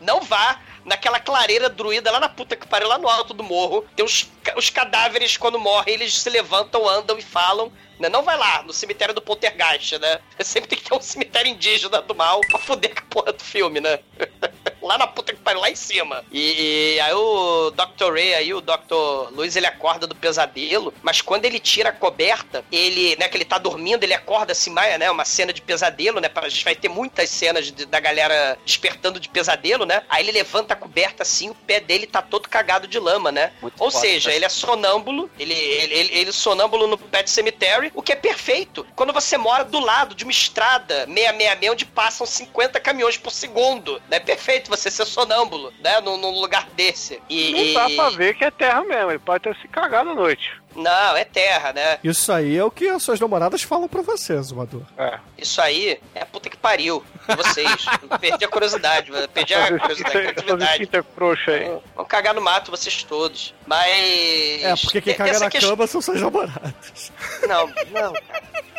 [0.00, 3.84] Não vá naquela clareira druida lá na puta que pariu, lá no alto do morro.
[3.94, 4.04] Tem
[4.41, 7.72] ca- os cadáveres, quando morrem, eles se levantam, andam e falam.
[7.98, 8.08] Né?
[8.08, 10.18] Não vai lá, no cemitério do Poltergeist, né?
[10.40, 13.42] Sempre tem que ter um cemitério indígena do mal pra foder com a porra do
[13.44, 14.00] filme, né?
[14.82, 16.24] lá na puta que pariu, lá em cima.
[16.32, 18.12] E, e aí o Dr.
[18.12, 19.30] Ray, aí o Dr.
[19.30, 23.44] Luiz, ele acorda do pesadelo, mas quando ele tira a coberta, ele, né, que ele
[23.44, 26.64] tá dormindo, ele acorda assim, mais, né, uma cena de pesadelo, né, pra- a gente
[26.64, 30.76] vai ter muitas cenas de- da galera despertando de pesadelo, né, aí ele levanta a
[30.76, 34.31] coberta assim, o pé dele tá todo cagado de lama, né, Muito ou foda, seja?
[34.34, 38.16] Ele é sonâmbulo, ele, ele, ele, ele é sonâmbulo no Pet Cemetery, o que é
[38.16, 43.30] perfeito, quando você mora do lado de uma estrada 666, onde passam 50 caminhões por
[43.30, 46.00] segundo, né, perfeito você ser sonâmbulo, né?
[46.00, 47.20] Num, num lugar desse.
[47.28, 50.10] E, Não dá e- pra ver que é terra mesmo, ele pode ter se cagado
[50.10, 50.61] à noite.
[50.74, 51.98] Não, é terra, né?
[52.02, 54.82] Isso aí é o que as suas namoradas falam pra você, Zumador.
[54.96, 55.18] É.
[55.38, 57.04] Isso aí é puta que pariu.
[57.36, 57.84] Vocês.
[58.20, 59.28] perdi a curiosidade, mano.
[59.28, 61.78] perdi a curiosidade, a frouxo aí.
[61.94, 63.54] Vão cagar no mato vocês todos.
[63.66, 64.62] Mas.
[64.62, 67.12] É, porque quem caga na questão- cama são suas namoradas.
[67.46, 68.42] Não, não, cara.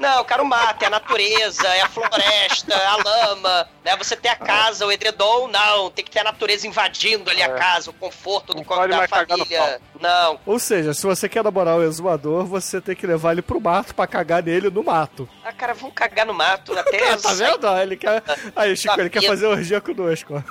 [0.00, 3.96] Não, cara, o mato, é a natureza, é a floresta, a lama, né?
[3.96, 5.90] Você tem a casa, o edredom, não.
[5.90, 9.80] Tem que ter a natureza invadindo ali a casa, o conforto do, pode da família.
[10.00, 10.38] Não.
[10.44, 13.94] Ou seja, se você quer namorar o exumador, você tem que levar ele pro mato
[13.94, 15.28] pra cagar nele no mato.
[15.42, 17.12] Ah, cara, vão cagar no mato até.
[17.12, 17.66] Ah, tá vendo?
[17.78, 18.22] Ele quer...
[18.54, 19.30] Aí, Chico, ele quer Sabia.
[19.30, 20.42] fazer orgia conosco, ó.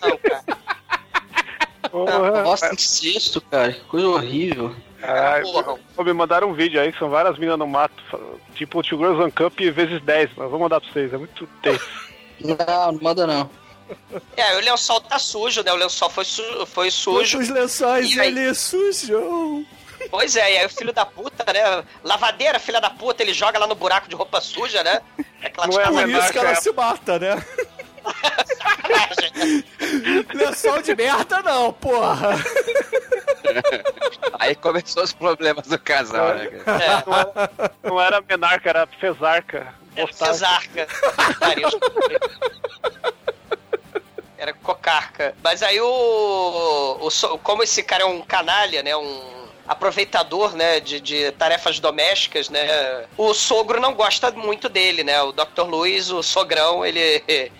[0.00, 0.62] Não, cara.
[1.90, 3.72] Porra, Nossa, incesto, cara.
[3.72, 4.74] Que coisa horrível.
[5.02, 8.02] Caralho, me mandaram um vídeo aí que são várias meninas no mato,
[8.54, 11.46] tipo o Two Girls One Cup vezes 10, mas vou mandar pra vocês, é muito
[11.60, 11.84] tenso.
[12.40, 13.50] Não, não manda não.
[14.36, 15.72] É, o lençol tá sujo, né?
[15.72, 17.36] O lençol foi, su foi sujo.
[17.36, 18.28] Quantos lençóis aí?
[18.28, 19.64] ele sujou?
[20.10, 21.84] Pois é, e aí o filho da puta, né?
[22.02, 25.00] Lavadeira, filha da puta, ele joga lá no buraco de roupa suja, né?
[25.42, 27.44] Aquela Não é Por isso que ela é- se mata, né?
[30.34, 32.30] Lençol de merda não, porra.
[34.38, 37.04] Aí começou os problemas do casal, né, cara?
[37.82, 38.88] Não era, não menarca, era.
[39.00, 39.74] Cesarca.
[41.38, 41.68] Pariu.
[44.38, 45.34] Era cocarca.
[45.42, 48.96] Mas aí o, o Como esse cara é um canalha, né?
[48.96, 53.06] Um aproveitador, né, de, de tarefas domésticas, né?
[53.16, 55.22] O sogro não gosta muito dele, né?
[55.22, 55.62] O Dr.
[55.62, 57.22] Luiz, o sogrão, ele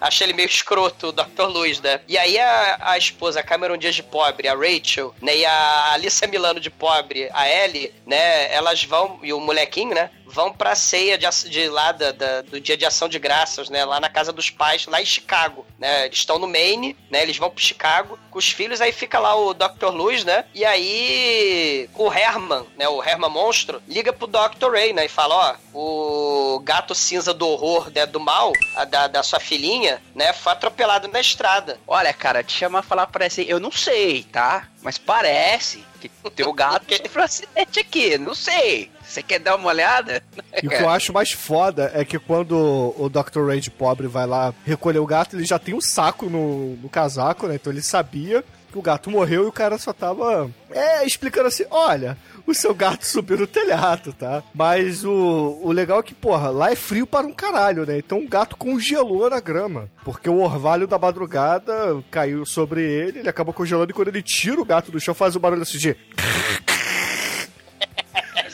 [0.00, 1.44] acha ele meio escroto, o Dr.
[1.44, 2.00] Luiz, né?
[2.08, 6.28] E aí a, a esposa, Cameron Diaz de pobre, a Rachel, né, e a Alicia
[6.28, 11.16] Milano de pobre, a Ellie, né, elas vão e o molequinho, né, vão pra ceia
[11.18, 13.84] de, de lá da- da- do dia de ação de graças, né?
[13.84, 16.06] Lá na casa dos pais, lá em Chicago, né?
[16.06, 17.22] Eles estão no Maine, né?
[17.22, 19.86] Eles vão pro Chicago com os filhos, aí fica lá o Dr.
[19.90, 20.44] Luz, né?
[20.54, 22.88] E aí o Herman, né?
[22.88, 24.70] O Herman Monstro, liga pro Dr.
[24.72, 25.06] Ray, né?
[25.06, 28.06] E fala, ó, o gato cinza do horror, né?
[28.06, 30.32] Do mal, a da, da sua filhinha, né?
[30.32, 31.78] Foi atropelado na estrada.
[31.86, 33.48] Olha, cara, te chamar falar parece.
[33.48, 34.68] Eu não sei, tá?
[34.82, 38.18] Mas parece que o teu gato sofreu um acidente aqui.
[38.18, 38.90] Não sei.
[39.08, 40.22] Você quer dar uma olhada?
[40.62, 43.46] E o que eu acho mais foda é que quando o Dr.
[43.46, 46.88] Ray de pobre vai lá recolher o gato, ele já tem um saco no, no
[46.90, 47.54] casaco, né?
[47.54, 51.64] Então ele sabia que o gato morreu e o cara só tava é, explicando assim:
[51.70, 52.16] olha.
[52.46, 54.42] O seu gato subiu no telhado, tá?
[54.54, 57.98] Mas o, o legal é que, porra, lá é frio para um caralho, né?
[57.98, 59.90] Então o gato congelou na grama.
[60.02, 64.58] Porque o orvalho da madrugada caiu sobre ele, ele acabou congelando e quando ele tira
[64.58, 65.94] o gato do chão faz o barulho assim de.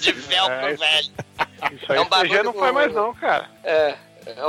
[0.05, 1.09] De velcro, É, velho.
[1.73, 3.49] Isso aí É um CG não barulho- faz mais não, cara.
[3.63, 3.95] É.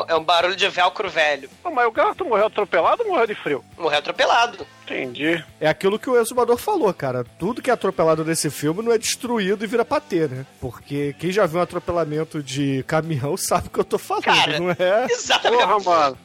[0.08, 1.50] É um barulho de velcro velho.
[1.62, 3.62] Pô, mas o gato morreu atropelado ou morreu de frio?
[3.78, 4.66] Morreu atropelado.
[4.86, 5.44] Entendi.
[5.60, 7.26] É aquilo que o exumador falou, cara.
[7.38, 10.46] Tudo que é atropelado nesse filme não é destruído e vira patê, né?
[10.62, 14.60] Porque quem já viu um atropelamento de caminhão sabe o que eu tô falando, Cara,
[14.62, 15.08] não é?
[15.10, 15.62] Exatamente.
[15.62, 16.18] Porra, mano.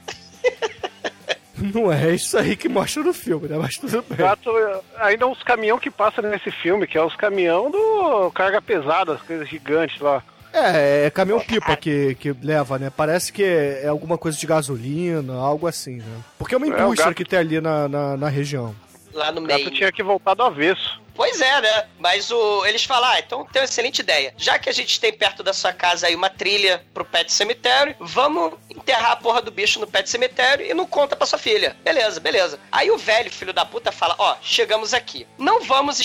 [1.75, 3.57] Não é isso aí que mostra no filme, né?
[3.59, 4.19] Mas tudo bem.
[4.19, 4.51] Gato,
[4.99, 9.23] ainda uns caminhão que passam nesse filme, que é os caminhão do carga pesada, as
[9.23, 10.23] coisas gigantes lá.
[10.53, 12.91] É, é caminhão-pipa que, que leva, né?
[12.97, 16.17] Parece que é, é alguma coisa de gasolina, algo assim, né?
[16.39, 18.75] Porque é uma É, indústria gato- que tem ali na, na, na região.
[19.13, 19.71] Lá no O gato meio.
[19.71, 21.01] tinha que voltar do avesso.
[21.15, 21.87] Pois é, né?
[21.99, 24.33] Mas o, eles falam, ah, então tem uma excelente ideia.
[24.39, 27.95] Já que a gente tem perto da sua casa aí uma trilha pro pet cemitério,
[28.01, 31.77] vamos enterrar a porra do bicho no pet cemitério e não conta pra sua filha.
[31.85, 32.59] Beleza, beleza.
[32.73, 35.27] Aí o velho filho da puta fala, ó, chegamos aqui.
[35.37, 36.01] Não vamos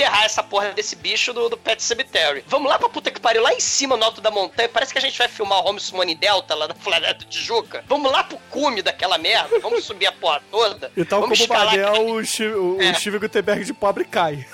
[0.00, 2.42] enterrar essa porra desse bicho do, do pet cemitério.
[2.46, 4.68] Vamos lá pra puta que pariu, lá em cima no alto da montanha.
[4.68, 7.84] Parece que a gente vai filmar o Holmes Money Delta lá na Floresta do Tijuca.
[7.86, 9.58] Vamos lá pro cume daquela merda.
[9.60, 10.90] Vamos subir a porra toda.
[10.96, 12.90] E tal vamos como o escalar Manel, o, Chi- o, É.
[12.90, 14.46] o Steve Gutenberg de pobre cai.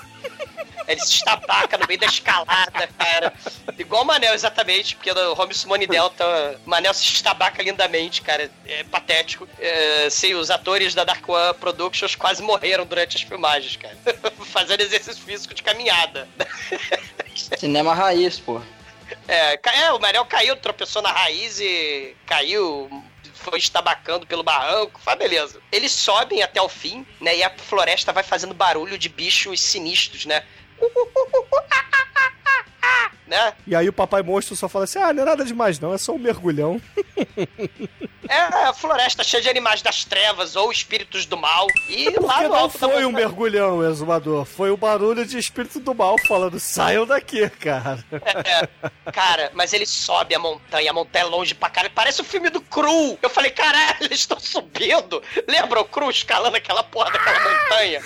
[0.87, 3.33] Ele se estabaca no meio da escalada, cara.
[3.77, 6.25] Igual o Manel, exatamente, porque no Home Simone Delta,
[6.65, 8.49] o Manel se estabaca lindamente, cara.
[8.65, 9.47] É patético.
[9.59, 13.97] É, sim, os atores da Dark One Productions quase morreram durante as filmagens, cara.
[14.45, 16.27] Fazendo exercício físico de caminhada.
[17.57, 18.61] Cinema raiz, pô.
[19.27, 22.89] É, é, o Manel caiu, tropeçou na raiz e caiu,
[23.33, 25.61] foi estabacando pelo barranco, faz beleza.
[25.71, 27.37] Eles sobem até o fim, né?
[27.37, 30.43] E a floresta vai fazendo barulho de bichos sinistros, né?
[30.79, 32.65] 呼呼呼呼呼哈哈哈哈
[33.27, 33.53] né?
[33.65, 35.97] E aí o papai monstro só fala assim: ah, não é nada demais, não, é
[35.97, 36.81] só um mergulhão.
[38.29, 41.65] É a floresta cheia de animais das trevas ou espíritos do mal.
[41.87, 44.43] E lá Porque no não alto foi um mergulhão, exumador.
[44.43, 48.03] Foi o barulho de espírito do mal falando: saiam daqui, cara.
[48.11, 51.93] É, cara, mas ele sobe a montanha, a montanha é longe pra caralho.
[51.95, 53.17] Parece o filme do Cru.
[53.21, 55.23] Eu falei, caralho, eles estão subindo.
[55.47, 58.01] Lembra o Cru escalando aquela porra daquela montanha?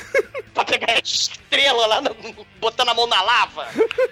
[0.54, 2.16] pra pegar a estrela lá, no-
[2.60, 3.68] botando a mão na lava.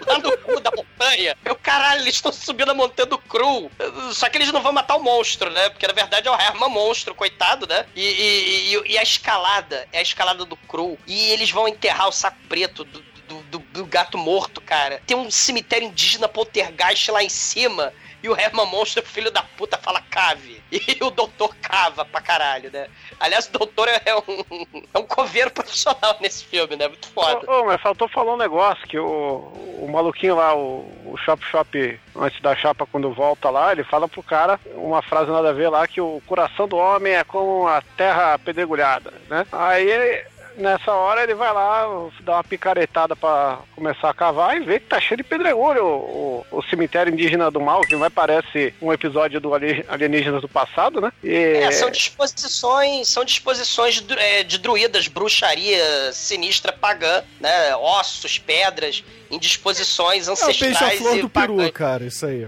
[0.08, 1.36] Lá no da montanha.
[1.46, 3.70] Eu, caralho, eles estão subindo a montanha do Cru.
[4.14, 5.70] Só que eles não vão matar o monstro, né?
[5.70, 7.86] Porque na verdade é o Herman monstro, coitado, né?
[7.96, 10.98] E, e- e- e a escalada, é a escalada do Cru.
[11.08, 15.02] E eles vão enterrar o saco preto do, do, do- do gato morto, cara.
[15.06, 17.94] Tem um cemitério indígena poltergeist lá em cima.
[18.22, 20.60] E o Herman Monstro, filho da puta, fala cave.
[20.72, 22.88] E o doutor cava pra caralho, né?
[23.20, 26.88] Aliás, o doutor é um, é um coveiro profissional nesse filme, né?
[26.88, 27.50] Muito foda.
[27.50, 32.00] Ô, ô, mas faltou falar um negócio, que o, o maluquinho lá, o, o Shop
[32.16, 35.70] antes da chapa, quando volta lá, ele fala pro cara uma frase nada a ver
[35.70, 39.46] lá, que o coração do homem é como a terra pedregulhada, né?
[39.52, 40.24] Aí
[40.60, 41.88] nessa hora ele vai lá,
[42.22, 46.46] dá uma picaretada pra começar a cavar e vê que tá cheio de pedregulho o,
[46.52, 50.50] o, o cemitério indígena do mal, que vai parece um episódio do ali- Alienígenas do
[50.50, 51.12] passado, né?
[51.24, 51.34] E...
[51.34, 57.76] É, são disposições, são disposições de, é, de druidas, bruxaria sinistra pagã, né?
[57.76, 62.48] Ossos, pedras, em disposições É o ancestrais e do peru, cara, isso aí.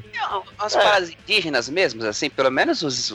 [0.57, 0.81] As É.
[0.81, 3.11] paradas indígenas mesmo, assim, pelo menos os,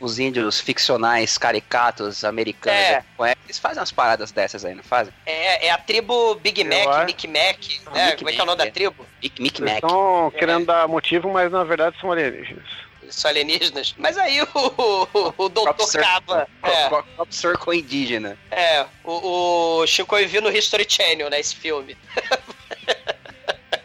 [0.00, 3.04] os índios ficcionais, caricatos, americanos, É.
[3.20, 5.12] é, eles fazem umas paradas dessas aí, não fazem?
[5.26, 7.06] É, é a tribo Big Eu Mac.
[7.06, 8.06] Mic Mac, né?
[8.06, 9.06] Mic Como é que é o nome da tribo?
[9.38, 9.74] Mic, Mac.
[9.74, 12.64] estão querendo dar motivo, mas na verdade são alienígenas.
[13.10, 13.94] São alienígenas.
[13.98, 15.90] Mas aí o, o, o doutor.
[16.00, 16.48] Cava.
[16.62, 16.88] É,
[17.28, 18.38] circle indígena.
[18.50, 21.40] é o, o Chico viu no History Channel, né?
[21.40, 21.96] Esse filme.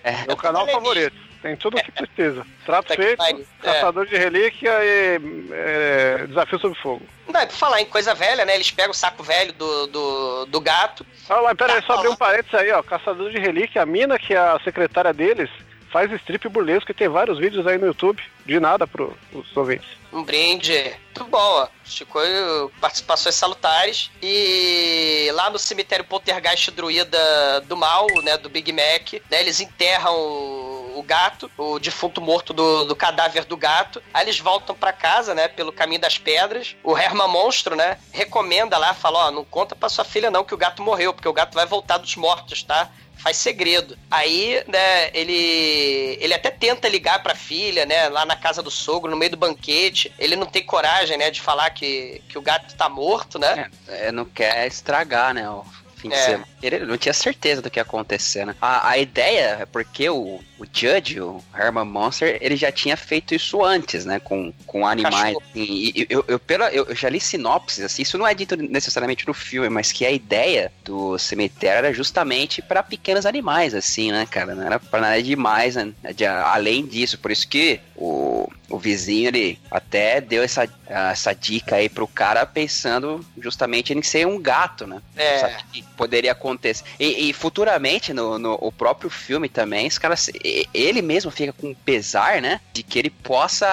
[0.03, 1.15] É o canal favorito.
[1.41, 2.45] Tem tudo o que precisa.
[2.65, 3.23] Trato que feito.
[3.23, 3.43] É.
[3.61, 5.19] caçador de relíquia e
[5.51, 7.05] é, desafio sob fogo.
[7.27, 8.55] Não, é pra falar em coisa velha, né?
[8.55, 11.05] Eles pegam o saco velho do, do, do gato.
[11.29, 12.81] Olha lá, pera aí, Tá, só abrir um parênteses aí, ó.
[12.83, 15.49] Caçador de relíquia, a mina que é a secretária deles
[15.91, 18.21] faz strip burlesco e tem vários vídeos aí no YouTube.
[18.45, 19.87] De nada pros os ouvintes.
[20.11, 20.93] Um brinde.
[21.15, 21.67] Muito bom, ó.
[21.85, 22.19] Chico
[22.81, 24.11] participações salutares.
[24.21, 28.37] E lá no cemitério Poltergeist Druida do Mal, né?
[28.37, 29.39] Do Big Mac, né?
[29.39, 34.03] Eles enterram o, o gato, o defunto morto do, do cadáver do gato.
[34.13, 35.47] Aí eles voltam pra casa, né?
[35.47, 36.75] Pelo caminho das pedras.
[36.83, 37.97] O Herman Monstro, né?
[38.11, 41.29] Recomenda lá, fala, ó, não conta pra sua filha não que o gato morreu, porque
[41.29, 42.91] o gato vai voltar dos mortos, tá?
[43.25, 43.97] faz segredo.
[44.09, 49.09] Aí, né, ele ele até tenta ligar pra filha, né, lá na casa do sogro,
[49.09, 50.13] no meio do banquete.
[50.19, 53.69] Ele não tem coragem, né, de falar que, que o gato tá morto, né?
[53.87, 55.63] É, não quer estragar, né, o
[55.95, 56.19] fim de É.
[56.19, 56.47] semana.
[56.63, 58.55] Ele não tinha certeza do que ia acontecer, né?
[58.59, 63.35] A, a ideia é porque o, o Judge, o Herman Monster, ele já tinha feito
[63.35, 64.19] isso antes, né?
[64.19, 65.37] Com, com animais.
[65.53, 68.55] E, e eu, eu, pela, eu eu já li sinopses, assim, isso não é dito
[68.57, 74.11] necessariamente no filme, mas que a ideia do cemitério era justamente para pequenos animais, assim,
[74.11, 74.55] né, cara?
[74.55, 75.93] Não era pra nada demais, né?
[76.15, 81.75] De- além disso, por isso que o, o vizinho, ele até deu essa, essa dica
[81.77, 85.01] aí pro cara pensando justamente em ser um gato, né?
[85.15, 85.39] É.
[85.39, 86.83] Sabe que poderia acontecer.
[86.99, 90.29] E, e futuramente, no, no o próprio filme também, os caras,
[90.73, 92.59] ele mesmo fica com pesar, né?
[92.73, 93.67] De que ele possa,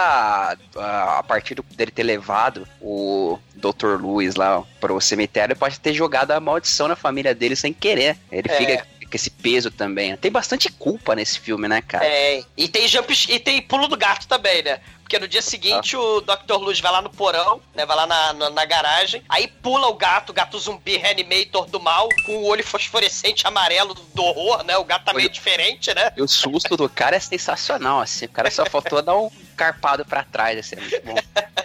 [0.76, 4.00] a a partir do- dele ter levado o Dr.
[4.00, 8.16] Lewis lá pro cemitério, pode ter jogado a maldição na família dele sem querer.
[8.30, 8.56] Ele É.
[8.56, 10.16] fica com esse peso também.
[10.16, 12.04] Tem bastante culpa nesse filme, né, cara?
[12.06, 14.80] É, e tem jump e tem pulo do gato também, né?
[15.02, 16.54] Porque no dia seguinte o Dr.
[16.56, 17.84] Luz vai lá no porão, né?
[17.84, 21.78] Vai lá na, na, na garagem, aí pula o gato, o gato zumbi reanimator do
[21.78, 24.78] mal, com o olho fosforescente amarelo do horror, né?
[24.78, 26.10] O gato tá meio diferente, né?
[26.16, 28.24] E o susto do cara é sensacional, assim.
[28.24, 30.76] O cara só faltou dar um carpado pra trás, assim.
[30.76, 31.14] É muito bom.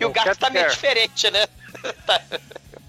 [0.00, 0.74] E o gato tá meio Care.
[0.74, 1.46] diferente, né?
[2.06, 2.20] Tá-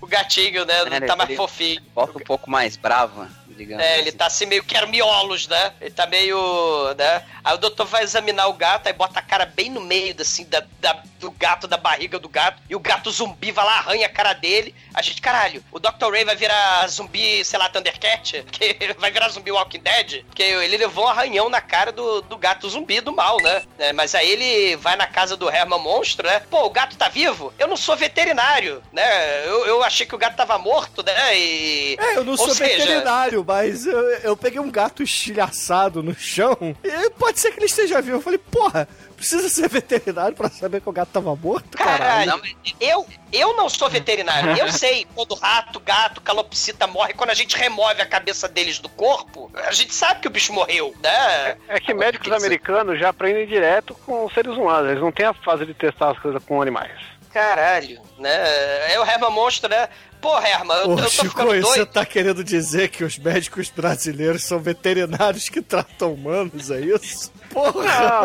[0.01, 0.83] o gatinho, né?
[0.85, 1.81] Não É, tá mais ele- fofinho.
[1.93, 3.27] Volta um pouco mais bravo,
[3.58, 3.84] digamos.
[3.84, 4.18] É, ele assim.
[4.18, 5.74] tá assim meio que miolos, né?
[5.82, 7.24] Ele tá meio, né?
[7.43, 10.45] Aí o doutor vai examinar o gato, aí bota a cara bem no meio, assim,
[10.45, 14.05] da, da- do gato, da barriga do gato, e o gato zumbi vai lá, arranha
[14.05, 14.76] a cara dele.
[14.93, 16.12] A gente, caralho, o Dr.
[16.12, 18.45] Ray vai virar zumbi, sei lá, Thundercat?
[18.51, 20.24] Que vai virar zumbi Walking Dead?
[20.26, 23.64] Porque ele levou um arranhão na cara do, do gato zumbi do mal, né?
[23.80, 26.41] É, mas aí ele vai na casa do Herman Monstro, né?
[26.49, 27.53] Pô, o gato tá vivo?
[27.58, 29.45] Eu não sou veterinário, né?
[29.47, 31.38] Eu, eu achei que o gato tava morto, né?
[31.38, 31.97] E...
[31.99, 36.13] É, eu não Ou sou seja, veterinário, mas eu, eu peguei um gato estilhaçado no
[36.13, 38.17] chão e pode ser que ele esteja vivo.
[38.17, 38.85] Eu falei, porra,
[39.15, 42.31] precisa ser veterinário pra saber que o gato tava morto, caralho.
[42.31, 44.51] Caralho, eu, eu não sou veterinário.
[44.57, 48.89] Eu sei quando rato, gato, calopsita morre, quando a gente remove a cabeça deles do
[48.89, 51.55] corpo, a gente sabe que o bicho morreu, né?
[51.69, 54.89] É que médicos americanos já aprendem direto com os seres humanos.
[54.89, 57.16] Eles não têm a fase de testar as coisas com animais.
[57.38, 58.91] Caralho, né?
[58.91, 59.88] É o Herman Monstro, né?
[60.19, 61.85] Pô, Herman, eu, Ô, eu tô Chico, ficando você doido.
[61.85, 67.31] tá querendo dizer que os médicos brasileiros são veterinários que tratam humanos, é isso?
[67.51, 67.83] Porra!
[67.83, 68.23] Não,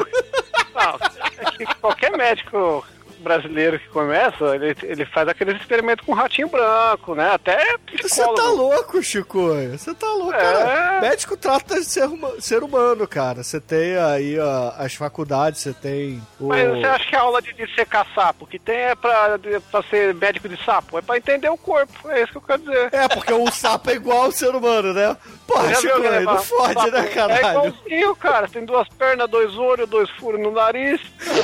[0.74, 0.98] não.
[1.38, 2.82] É que qualquer médico
[3.22, 7.30] brasileiro que começa, ele, ele faz aqueles experimentos com ratinho branco, né?
[7.32, 9.48] Até Você tá louco, Chico?
[9.70, 10.38] Você tá louco, É.
[10.38, 11.00] cara.
[11.00, 12.08] Médico trata de ser,
[12.40, 13.42] ser humano, cara.
[13.42, 16.48] Você tem aí ó, as faculdades, você tem o...
[16.48, 19.82] Mas você acha que a aula de dissecar sapo que tem é pra, de- pra
[19.84, 20.98] ser médico de sapo?
[20.98, 22.88] É pra entender o corpo, é isso que eu quero dizer.
[22.92, 25.16] É, porque o sapo é igual ao ser humano, né?
[25.46, 26.44] Porra, Chico, viu aquele não sapo?
[26.44, 27.48] fode, né, É caralho?
[27.68, 28.48] igualzinho, cara.
[28.48, 31.00] Tem duas pernas, dois olhos, dois furos no nariz.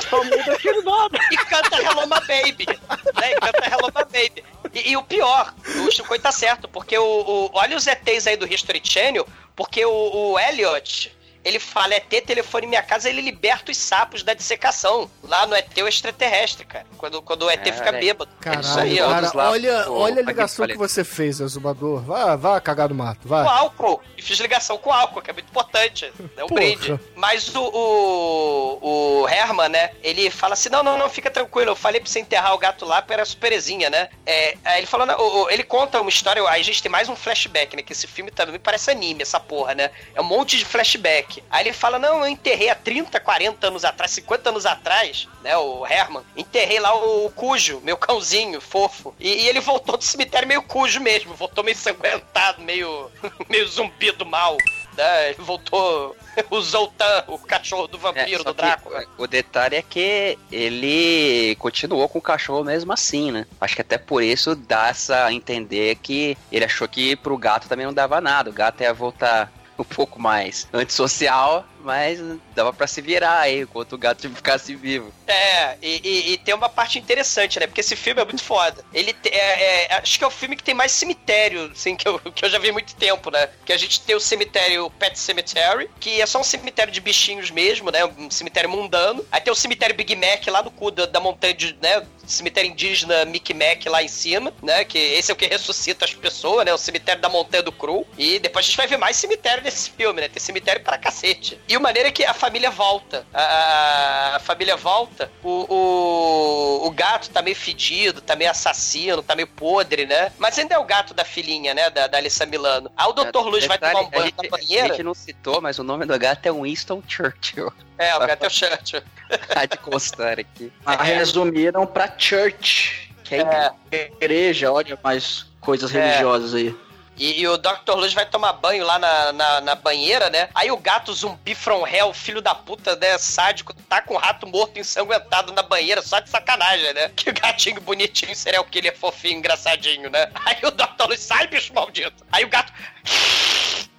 [0.08, 1.18] Só muda aquele nada.
[1.30, 1.36] E
[1.70, 2.66] canta Hello My Baby.
[2.66, 3.34] Né?
[3.40, 4.44] Canta Hello My Baby.
[4.74, 5.54] E, e o pior,
[5.86, 9.84] o Chico tá certo, porque o, o- olha os ETs aí do History Channel, porque
[9.84, 14.34] o, o Elliot, ele fala ET, telefone em minha casa, ele liberta os sapos da
[14.34, 15.10] dissecação.
[15.22, 16.86] Lá no ET o extraterrestre, cara.
[16.96, 18.00] Quando, quando o ET É, fica né?
[18.00, 18.30] bêbado.
[18.40, 19.08] é Caralho, isso aí, ó.
[19.08, 22.00] cara, olha, pô, olha a ligação que que você fez, Exumador.
[22.02, 23.46] Vá, vá cagar no mato, Com vai.
[23.46, 24.00] álcool.
[24.16, 26.12] E fiz ligação com álcool, que é muito importante.
[26.36, 26.60] É um Porra.
[26.60, 27.00] brinde.
[27.16, 28.78] Mas o, o,
[29.22, 29.90] o Herman, né?
[30.02, 31.70] Ele fala assim: não, não, não, fica tranquilo.
[31.70, 34.08] Eu falei pra você enterrar o gato lá, porque era superezinha, né?
[34.26, 36.42] É, aí ele falou, não, ele conta uma história.
[36.48, 37.82] Aí a gente tem mais um flashback, né?
[37.82, 39.90] Que esse filme também parece anime, essa porra, né?
[40.14, 41.27] É um monte de flashback.
[41.50, 45.56] Aí ele fala: não, eu enterrei há 30, 40 anos atrás, 50 anos atrás, né?
[45.56, 46.22] O Herman.
[46.36, 49.14] Enterrei lá o, o Cujo, meu cãozinho fofo.
[49.18, 51.34] E, e ele voltou do cemitério meio cujo mesmo.
[51.34, 53.10] Voltou meio ensanguentado, meio,
[53.48, 54.56] meio zumbi do mal.
[54.96, 55.30] Né?
[55.30, 56.16] Ele voltou
[56.50, 59.04] o Zoltan, o cachorro do É, vampiro, só do que Drácula.
[59.16, 63.46] O detalhe é que ele continuou com o cachorro mesmo assim, né?
[63.60, 67.68] Acho que até por isso dá essa a entender que ele achou que pro gato
[67.68, 68.50] também não dava nada.
[68.50, 72.18] O gato ia voltar um pouco mais antissocial, mas
[72.54, 75.10] dava pra se virar aí, enquanto o gato ficasse vivo.
[75.26, 77.66] É, e, e- e tem uma parte interessante, né?
[77.66, 78.84] Porque esse filme é muito foda.
[78.92, 82.18] Ele é, é, acho que é o filme que tem mais cemitério, assim, que eu,
[82.34, 83.48] que eu já vi há muito tempo, né?
[83.64, 87.50] Que a gente tem o cemitério Pet Cemetery, que é só um cemitério de bichinhos
[87.50, 88.04] mesmo, né?
[88.04, 89.24] Um cemitério mundano.
[89.32, 92.04] Aí tem o cemitério Big Mac lá no cu da, da montanha de, né?
[92.26, 94.84] Cemitério indígena Mickey Mac lá em cima, né?
[94.84, 96.74] Que esse é o que ressuscita as pessoas, né?
[96.74, 98.06] O cemitério da montanha do Cru.
[98.18, 100.28] E depois a gente vai ver mais cemitério nesse filme, né?
[100.28, 101.58] Tem cemitério para cacete.
[101.66, 103.26] E o maneiro é que a família volta.
[103.32, 105.30] A, a família volta.
[105.42, 110.32] O, o, o gato tá meio fedido, tá meio assassino, tá meio podre, né?
[110.38, 111.88] Mas ainda é o gato da filhinha, né?
[111.90, 112.90] Da, da Alissa Milano.
[112.96, 113.38] Aí o Dr.
[113.46, 114.88] Luz vai tomar um banho a gente, na A banheira.
[114.88, 117.72] gente não citou, mas o nome do gato é Winston Churchill.
[117.96, 119.02] É, o gato é o Churchill.
[119.52, 120.72] Tá de constar aqui.
[120.84, 126.00] Mas resumiram pra church, que é, igreja, olha mais coisas É.
[126.00, 126.74] religiosas aí.
[127.18, 127.94] E, e o Dr.
[127.94, 130.48] Luz vai tomar banho lá na, na, na banheira, né?
[130.54, 133.18] Aí o gato zumbi from hell, filho da puta, né?
[133.18, 137.10] Sádico, tá com o rato morto ensanguentado na banheira, só de sacanagem, né?
[137.16, 140.30] Que gatinho bonitinho, seria o que ele é fofinho, engraçadinho, né?
[140.44, 141.08] Aí o Dr.
[141.08, 142.24] Luz sai, bicho maldito.
[142.30, 142.72] Aí o gato.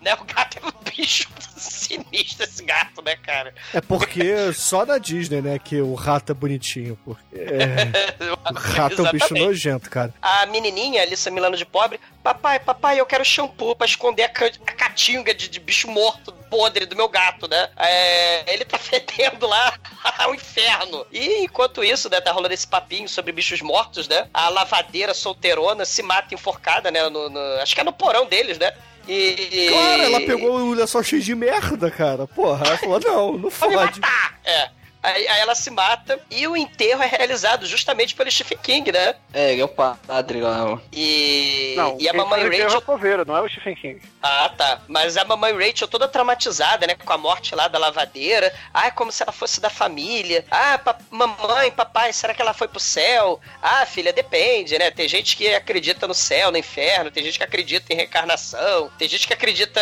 [0.01, 0.13] Né?
[0.15, 1.27] O gato é um bicho
[1.57, 3.53] sinistro, esse gato, né, cara?
[3.73, 6.97] É porque só na Disney, né, que o rato é bonitinho.
[7.03, 10.13] Porque é, o rato é um bicho nojento, cara.
[10.21, 14.71] A menininha, Alissa Milano de pobre, papai, papai, eu quero shampoo pra esconder a, a
[14.73, 17.69] catinga de, de bicho morto, podre do meu gato, né?
[17.77, 19.73] É, ele tá fedendo lá
[20.19, 21.05] ao inferno.
[21.11, 24.27] E enquanto isso, né, tá rolando esse papinho sobre bichos mortos, né?
[24.33, 27.07] A lavadeira solteirona se mata enforcada, né?
[27.09, 28.71] no- no- acho que é no porão deles, né?
[29.11, 29.69] E.
[29.69, 32.27] Claro, ela pegou o lençol cheio de merda, cara.
[32.27, 33.99] Porra, ela falou, não, não fode.
[34.45, 34.69] É.
[35.01, 39.15] Aí, aí ela se mata e o enterro é realizado justamente pelo Stephen King, né?
[39.33, 40.77] É, é o padre lá.
[40.91, 44.01] E, Não, e a mamãe enterro é Rachel o coveiro, não é o Stephen King.
[44.21, 44.81] Ah, tá.
[44.87, 46.95] Mas a mamãe Rachel toda traumatizada, né?
[46.95, 48.53] Com a morte lá da lavadeira.
[48.73, 50.43] Ah, como se ela fosse da família.
[50.51, 53.39] Ah, pa- mamãe, papai, será que ela foi pro céu?
[53.61, 54.91] Ah, filha, depende, né?
[54.91, 57.09] Tem gente que acredita no céu, no inferno.
[57.09, 58.91] Tem gente que acredita em reencarnação.
[58.97, 59.79] Tem gente que acredita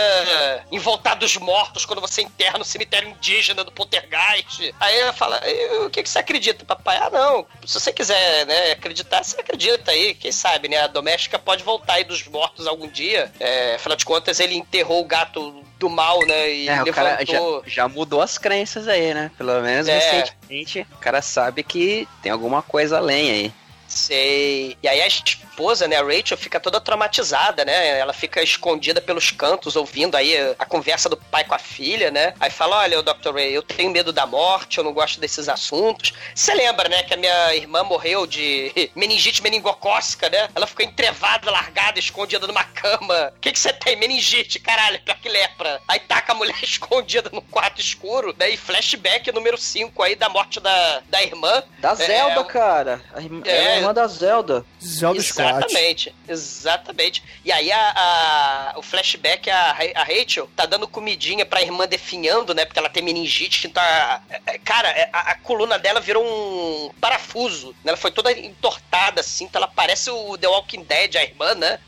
[0.72, 4.74] em voltar dos mortos quando você enterra no cemitério indígena do Poltergeist.
[4.80, 6.98] Aí fala, "E o que, que você acredita, papai?
[6.98, 7.46] Ah, não.
[7.66, 10.14] Se você quiser, né, acreditar, você acredita aí.
[10.14, 10.78] Quem sabe, né?
[10.78, 13.32] A doméstica pode voltar aí dos mortos algum dia.
[13.40, 16.50] É, afinal de contas, ele enterrou o gato do mal, né?
[16.52, 17.64] E É, cara já, levantou.
[17.68, 19.32] já mudou as crenças aí, né?
[19.38, 19.98] Pelo menos É.
[20.00, 23.54] recentemente, o cara sabe que tem alguma coisa além aí.
[23.88, 24.78] Sei.
[24.82, 25.22] E aí as
[25.58, 27.98] esposa, né, a Rachel, fica toda traumatizada, né?
[27.98, 32.36] Ela fica escondida pelos cantos, ouvindo aí a conversa do pai com a filha, né?
[32.40, 33.34] Aí fala: Olha, o Dr.
[33.34, 36.14] Ray, eu tenho medo da morte, eu não gosto desses assuntos.
[36.36, 40.48] Você lembra, né, que a minha irmã morreu de meningite meningocócica, né?
[40.54, 43.34] Ela ficou entrevada, largada, escondida numa cama.
[43.36, 43.96] O que que você tem?
[43.96, 45.82] Meningite, caralho, pior que lepra.
[45.88, 48.58] Aí taca a mulher escondida no quarto escuro, daí né?
[48.58, 51.64] flashback número 5 aí da morte da, da irmã.
[51.80, 53.02] Da Zelda, cara.
[53.16, 54.64] A irmã, é, a irmã da Zelda.
[54.80, 57.24] Zelda Exatamente, exatamente.
[57.44, 62.54] E aí a, a, o flashback, a, a Rachel tá dando comidinha pra irmã definhando,
[62.54, 62.66] né?
[62.66, 64.22] Porque ela tem meningite, então a,
[64.64, 67.70] cara, a, a, coluna dela virou um parafuso.
[67.84, 67.90] Né?
[67.90, 71.80] Ela foi toda entortada assim, então ela parece o The Walking Dead, a irmã, né?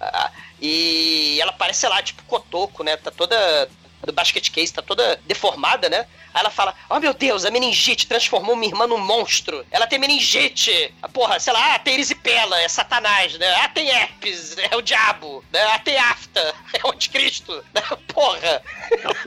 [0.61, 2.97] E ela parece, sei lá, tipo cotoco, né?
[2.97, 3.69] Tá toda
[4.05, 6.05] do basket case, tá toda deformada, né?
[6.33, 9.65] Aí ela fala: Oh meu Deus, a meningite transformou minha irmã num monstro.
[9.71, 10.93] Ela tem meningite.
[11.13, 13.47] Porra, sei lá, ah, tem erisipela, é Satanás, né?
[13.61, 15.43] Ah, tem herpes, é o diabo.
[15.51, 15.61] Né?
[15.73, 16.39] Ah, tem afta,
[16.73, 17.53] é o anticristo.
[17.73, 17.81] Né?
[18.13, 18.61] Porra.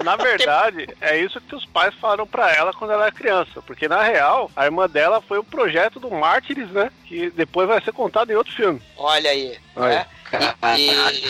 [0.04, 3.60] Na verdade, é isso que os pais falaram para ela quando ela era criança.
[3.62, 6.90] Porque na real, a irmã dela foi o projeto do Mártires, né?
[7.06, 8.80] Que depois vai ser contado em outro filme.
[8.96, 9.58] Olha aí.
[9.76, 9.88] Olha.
[9.88, 10.06] Né?
[10.78, 11.22] E.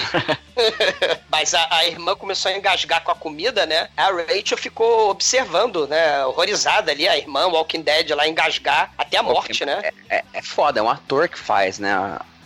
[1.30, 3.88] Mas a, a, irmã começou a engasgar com a comida, né?
[3.96, 6.24] A Rachel ficou observando, né?
[6.26, 9.80] Horrorizada ali, a irmã Walking Dead lá engasgar até a morte, né?
[10.08, 11.92] É, é, é foda, é um ator que faz, né?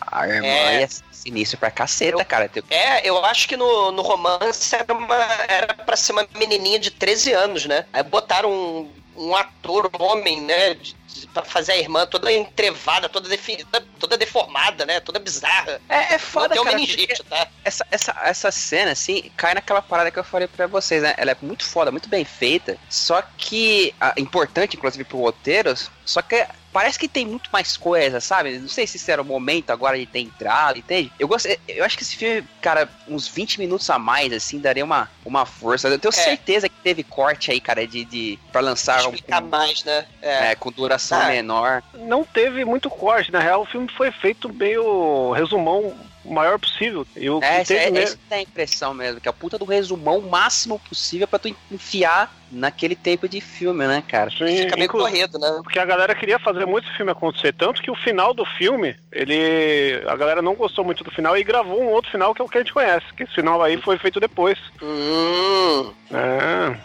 [0.01, 2.51] A irmã é, é sinistro pra caceta, eu, cara.
[2.71, 5.17] É, eu acho que no, no romance era, uma,
[5.49, 7.85] era pra ser uma menininha de 13 anos, né?
[7.93, 10.75] Aí botaram um, um ator homem, né?
[10.75, 10.97] De,
[11.33, 15.01] pra fazer a irmã toda entrevada, toda, definida, toda deformada, né?
[15.01, 15.81] Toda bizarra.
[15.89, 16.77] É, é foda, Não cara.
[16.77, 17.49] meningite, tá?
[17.65, 21.15] Essa, essa, essa cena, assim, cai naquela parada que eu falei pra vocês, né?
[21.17, 22.79] Ela é muito foda, muito bem feita.
[22.89, 26.47] Só que, a, importante, inclusive, pro roteiro, só que
[26.77, 28.59] parece que tem muito mais coisa, sabe?
[28.59, 31.11] Não sei se isso era o momento agora de ter entrado, entende?
[31.19, 34.85] Eu gosto, eu acho que esse filme, cara, uns 20 minutos a mais, assim, daria
[34.85, 35.89] uma, uma força.
[35.89, 36.13] Eu tenho é.
[36.13, 40.07] certeza que teve corte aí, cara, de, de pra lançar Explicar um, mais, né?
[40.21, 40.49] É.
[40.49, 41.83] é com duração ah, menor.
[41.95, 45.95] Não teve muito corte, na real, o filme foi feito meio resumão
[46.27, 47.07] o maior possível.
[47.15, 50.19] Eu é, essa, é, essa é a impressão mesmo, que é a puta do resumão
[50.19, 54.31] o máximo possível para tu enfiar naquele tempo de filme, né, cara?
[54.31, 55.61] Sim, Fica meio corrido, né?
[55.63, 58.97] Porque a galera queria fazer muito esse filme acontecer, tanto que o final do filme,
[59.13, 60.03] ele.
[60.07, 62.49] A galera não gostou muito do final e gravou um outro final que é o
[62.49, 64.59] que a gente conhece, que esse final aí foi feito depois.
[64.83, 65.93] Hum.
[66.13, 66.77] É.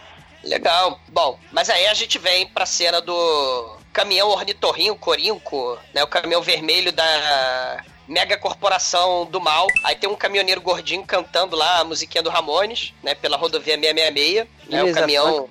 [0.44, 1.00] Legal.
[1.08, 6.02] Bom, mas aí a gente vem pra cena do caminhão ornitorrinho corinco, né?
[6.02, 9.66] O caminhão vermelho da mega corporação do mal.
[9.82, 13.14] Aí tem um caminhoneiro gordinho cantando lá a musiquinha do Ramones, né?
[13.14, 14.84] Pela rodovia 666, né?
[14.84, 15.48] o caminhão.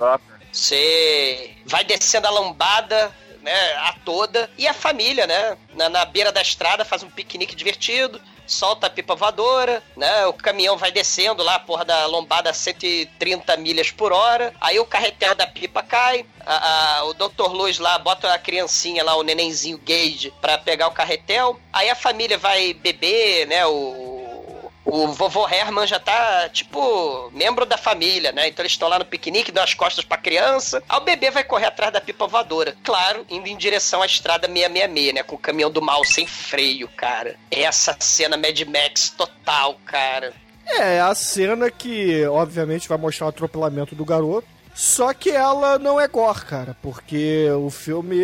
[0.51, 6.31] Você vai descendo a lambada, né, a toda, e a família, né, na, na, beira
[6.31, 8.21] da estrada faz um piquenique divertido,
[8.51, 10.25] solta a pipa voadora, né?
[10.25, 14.53] O caminhão vai descendo lá, porra da lombada a 130 milhas por hora.
[14.59, 16.25] Aí o carretel da pipa cai.
[16.45, 17.51] A, a, o Dr.
[17.51, 21.59] Luz lá bota a criancinha lá, o nenenzinho Gage, pra pegar o carretel.
[21.71, 23.65] Aí a família vai beber, né?
[23.65, 24.20] O,
[24.85, 28.47] o vovô Herman já tá, tipo, membro da família, né?
[28.47, 30.81] Então eles estão lá no piquenique, dão as costas pra criança.
[30.89, 32.75] Aí o bebê vai correr atrás da pipa voadora.
[32.83, 35.23] Claro, indo em direção à estrada 666, né?
[35.23, 37.35] Com o caminhão do mal sem freio, cara.
[37.49, 40.33] Essa cena Mad Max total, cara.
[40.65, 44.47] É, a cena que, obviamente, vai mostrar o atropelamento do garoto.
[44.73, 48.17] Só que ela não é gore, cara, porque o filme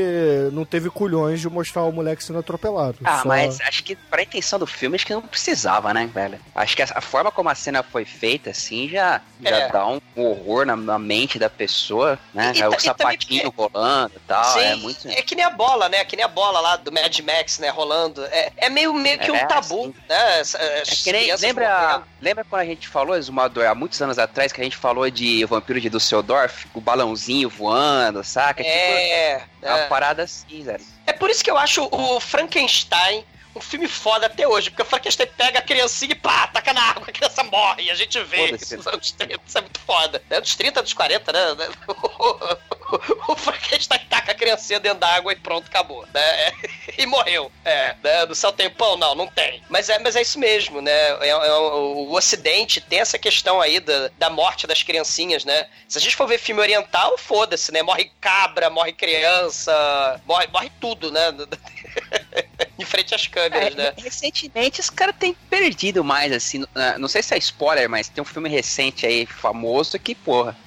[0.51, 2.97] não teve culhões de mostrar o moleque sendo atropelado.
[3.03, 3.27] Ah, Só...
[3.27, 6.39] mas acho que pra intenção do filme, acho que não precisava, né, velho?
[6.55, 9.69] Acho que a, forma como a cena foi feita, assim, já, já é.
[9.69, 12.53] dá um horror na, na, mente da pessoa, né?
[12.55, 14.43] E, e, o sapatinho rolando e tal.
[14.45, 15.07] Sim, é, muito...
[15.07, 16.03] é que nem a bola, né?
[16.05, 17.69] Que nem a bola lá do Mad Max, né?
[17.69, 18.23] Rolando.
[18.25, 19.95] É, é meio, meio que um é, tabu, assim.
[20.07, 20.39] né?
[20.39, 24.51] As, é que nem, lembra, lembra quando a gente falou, Exumador, há muitos anos atrás,
[24.51, 26.36] que a gente falou de Vampiro de Dusseldorf?
[26.73, 28.63] O balãozinho voando, saca?
[28.63, 30.83] É, tipo, é uma parada assim, velho.
[31.05, 33.25] É por isso que eu acho o Frankenstein
[33.57, 36.81] um filme foda até hoje, porque o Frankenstein pega a criancinha e pá, taca na
[36.81, 39.79] água, a criança morre, e a gente vê isso nos anos 30, isso é muito
[39.79, 40.23] foda.
[40.29, 41.39] É dos 30, dos 40, né?
[43.27, 46.53] O, Frankenstein taca a criancinha dentro da água e pronto, acabou, né?
[46.97, 47.51] E morreu.
[47.65, 48.25] É, né?
[48.25, 48.95] Do céu tem pão?
[48.95, 49.61] Não, não tem.
[49.69, 50.91] Mas é, mas é isso mesmo, né?
[50.91, 55.67] É, é, o Ocidente tem essa questão aí da, da morte das criancinhas, né?
[55.87, 57.83] Se a gente for ver filme oriental, foda-se, né?
[57.83, 61.27] Morre cabra, morre criança, morre, morre tudo, né?
[62.87, 63.93] frente às câmeras, é, né?
[63.97, 66.65] Recentemente os caras têm perdido mais, assim.
[66.97, 70.57] Não sei se é spoiler, mas tem um filme recente aí, famoso, que, porra,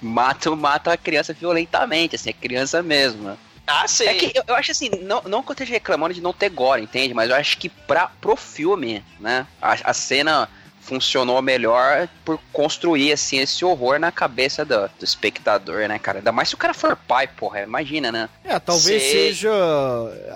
[0.00, 3.36] mata, mata a criança violentamente, assim, a criança mesmo, né?
[3.66, 4.06] Ah, sim.
[4.06, 6.48] É que eu, eu acho assim, não, não que eu esteja reclamando de não ter
[6.48, 7.12] gore, entende?
[7.12, 10.48] Mas eu acho que pra, pro filme, né, a, a cena
[10.88, 16.18] funcionou melhor por construir, assim, esse horror na cabeça do, do espectador, né, cara?
[16.18, 18.28] Ainda mais se o cara for pai, porra, imagina, né?
[18.42, 19.10] É, talvez Sei.
[19.12, 19.50] seja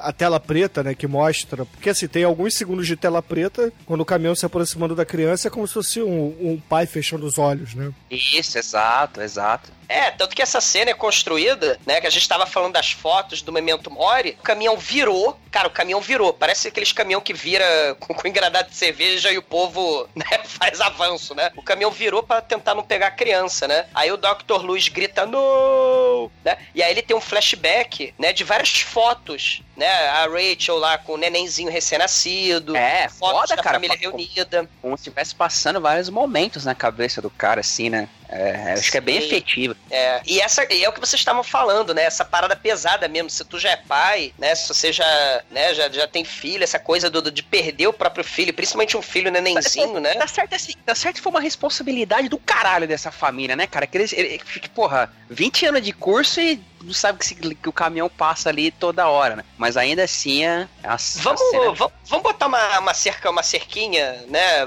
[0.03, 1.64] a tela preta, né, que mostra.
[1.64, 5.48] Porque assim, tem alguns segundos de tela preta, quando o caminhão se aproximando da criança,
[5.48, 7.90] é como se fosse um, um pai fechando os olhos, né?
[8.11, 9.70] Isso, exato, exato.
[9.92, 12.00] É, tanto que essa cena é construída, né?
[12.00, 14.36] Que a gente tava falando das fotos do Memento Mori.
[14.40, 15.38] O caminhão virou.
[15.50, 16.32] Cara, o caminhão virou.
[16.32, 20.80] Parece aqueles caminhão que vira com, com engradado de cerveja e o povo, né, faz
[20.80, 21.51] avanço, né?
[21.57, 23.86] O caminhão virou pra tentar não pegar a criança, né?
[23.95, 24.62] Aí o Dr.
[24.62, 26.30] Luz grita, não!
[26.45, 26.57] Né?
[26.74, 29.89] E aí ele tem um flashback, né, de várias fotos, né?
[30.09, 32.77] A Rachel lá com o nenenzinho recém-nascido.
[32.77, 33.77] É, foda, da cara.
[33.77, 34.68] família reunida.
[34.81, 38.09] Como se estivesse passando vários momentos na cabeça do cara, assim, né?
[38.29, 39.27] É, acho que é bem Sim.
[39.27, 39.77] efetivo.
[39.91, 42.05] É, e essa e é o que vocês estavam falando, né?
[42.05, 43.29] Essa parada pesada mesmo.
[43.29, 44.55] Se tu já é pai, né?
[44.55, 48.25] Se você já, né, já, já tem filho, essa coisa do, de perder o próprio
[48.25, 50.14] filho, principalmente um filho nenenzinho, né?
[50.14, 53.87] Tá certo assim, tá certo que foi uma responsabilidade do caralho dessa família, né, cara?
[53.87, 54.41] Que eles, ele,
[54.75, 58.70] porra, 20 anos de curso e não sabe que, se- que o caminhão passa ali
[58.70, 59.45] toda hora, né?
[59.57, 63.43] Mas ainda assim, é, a, a Vamos, cena- vamos, vamos botar uma, uma cerca, uma
[63.43, 64.62] cerquinha, né?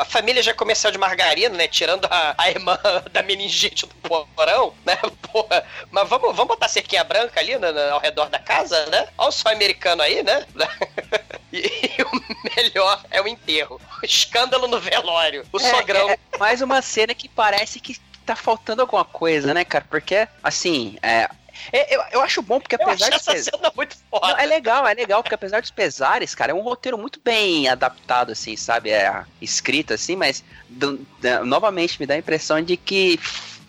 [0.00, 1.68] A família já comercial de margarina, né?
[1.68, 2.78] Tirando a, a irmã
[3.12, 3.94] da meningite do
[4.34, 4.96] porão, né?
[5.32, 8.84] Porra, mas vamos, vamos botar a cerquinha branca ali na- na- ao redor da casa,
[8.86, 9.08] né?
[9.16, 10.44] Olha o sol americano aí, né?
[11.52, 11.64] E,
[12.02, 13.80] o melhor é o enterro.
[14.00, 15.44] O escândalo no velório.
[15.52, 16.08] O É, sogrão.
[16.10, 19.84] é, é mais uma cena que parece que tá faltando alguma coisa, né, cara?
[19.90, 21.28] Porque, assim, é.
[21.72, 24.28] É, Eu, eu acho bom, porque Eu apesar acho de essa cena muito foda.
[24.28, 27.68] Não, é legal, é legal, porque apesar dos pesares, cara, é um roteiro muito bem
[27.68, 28.90] adaptado, assim, sabe?
[28.90, 33.18] É escrito, assim, mas do- da- novamente me dá a impressão de que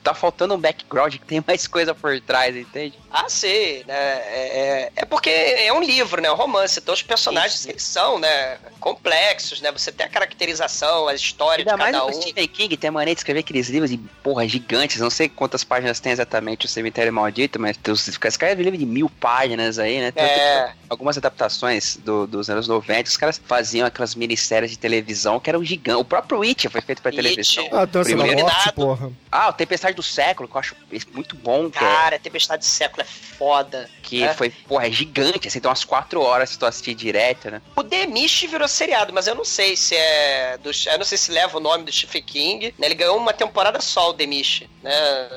[0.04, 2.98] tá faltando um background, que tem mais coisa por trás, entende?
[3.14, 3.93] Ah, sim, né?
[3.93, 6.32] É, é- é porque é um livro, né?
[6.32, 6.80] Um romance.
[6.80, 8.57] Então os personagens eles são, né?
[8.80, 9.72] Complexos, né?
[9.72, 12.14] Você tem a caracterização, a história Ainda de mais cada o um.
[12.14, 15.64] Stephen King tem a mania de escrever aqueles livros de porra gigantes, não sei quantas
[15.64, 20.12] páginas tem exatamente o Cemitério Maldito, mas tu escreve livro de mil páginas aí, né?
[20.12, 20.74] Tanto É.
[20.89, 25.64] algumas adaptações do- dos anos 90, os caras faziam aquelas minisséries de televisão que eram
[25.64, 26.01] gigantes.
[26.01, 27.18] O próprio It foi feito pra It.
[27.22, 27.66] televisão.
[27.72, 29.12] A dança da Primeiro- morte, porra.
[29.32, 30.76] Ah, o Tempestade do Século, que eu acho
[31.14, 33.89] muito bom, é- Cara, Tempestade de Século é foda.
[34.04, 34.34] que né?
[34.34, 37.62] foi, porra, é gigante, assim, tem umas quatro horas se tu assistir direto, né?
[37.76, 40.72] O The Mist virou seriado, mas eu não sei se é do.
[40.86, 42.74] Eu não sei se leva o nome do Stephen King.
[42.78, 42.88] Né?
[42.88, 44.70] Ele ganhou uma temporada só, o The Mist.
[44.84, 44.93] Né?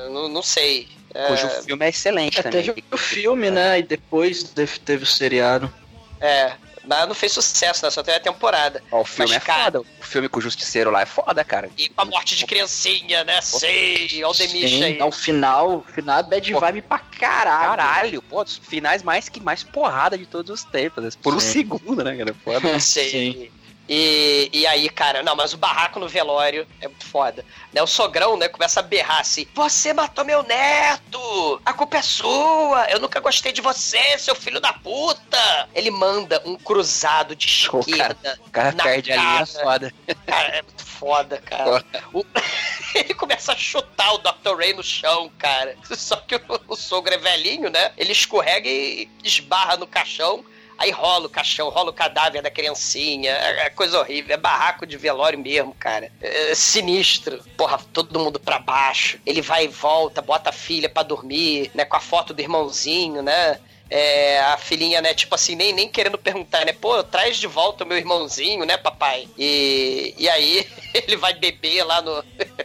[0.09, 0.87] Não, não sei.
[1.13, 2.63] É, Cujo filme é excelente É, também.
[2.63, 3.79] teve o filme, né?
[3.79, 5.73] E depois teve, teve o seriado.
[6.19, 6.53] É,
[6.87, 7.91] mas não fez sucesso, né?
[7.91, 8.81] Só teve a temporada.
[8.91, 9.79] Ó, o filme Mas, é cara, foda.
[9.81, 11.69] O filme com o Justiceiro lá é foda, cara.
[11.77, 13.41] E com a morte de criancinha, né?
[13.41, 15.01] Sei, olha o Sim, aí.
[15.01, 17.65] ao final, o final é bad Pô, vibe pra caralho.
[17.69, 21.03] Caralho, pô, os finais mais que mais porrada de todos os tempos.
[21.03, 21.09] né?
[21.21, 21.51] Por um Sim.
[21.53, 22.35] segundo, né, cara?
[22.43, 22.79] Foda.
[22.79, 23.09] Sei.
[23.09, 23.51] Sim.
[23.87, 27.45] E, e aí, cara, não, mas o barraco no velório é muito foda.
[27.71, 31.61] Né, o sogrão, né, começa a berrar assim: Você matou meu neto!
[31.65, 32.89] A culpa é sua!
[32.89, 35.69] Eu nunca gostei de você, seu filho da puta!
[35.73, 38.39] Ele manda um cruzado de cara, esquerda.
[38.47, 39.45] O cara na perde a linha cara.
[39.45, 39.93] foda.
[40.25, 41.83] Cara, é muito foda, cara.
[42.13, 42.25] O-
[42.95, 44.55] Ele começa a chutar o Dr.
[44.57, 45.75] Ray no chão, cara.
[45.95, 47.91] Só que o, o sogro é velhinho, né?
[47.97, 50.45] Ele escorrega e esbarra no caixão.
[50.77, 53.31] Aí rola o caixão, rola o cadáver da criancinha.
[53.31, 54.33] É, é coisa horrível.
[54.33, 56.11] É barraco de velório mesmo, cara.
[56.21, 57.41] É sinistro.
[57.57, 59.19] Porra, todo mundo pra baixo.
[59.25, 61.85] Ele vai e volta, bota a filha pra dormir, né?
[61.85, 63.59] Com a foto do irmãozinho, né?
[63.87, 66.73] É, a filhinha, né, tipo assim, nem, nem querendo perguntar, né?
[66.73, 69.27] Pô, traz de volta o meu irmãozinho, né, papai?
[69.37, 72.15] E, e aí ele vai beber lá no,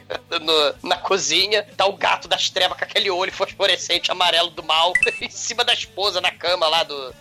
[0.41, 4.95] no- na cozinha, tá o gato das trevas com aquele olho fosforescente amarelo do mal
[5.21, 7.15] em cima da esposa na cama lá do.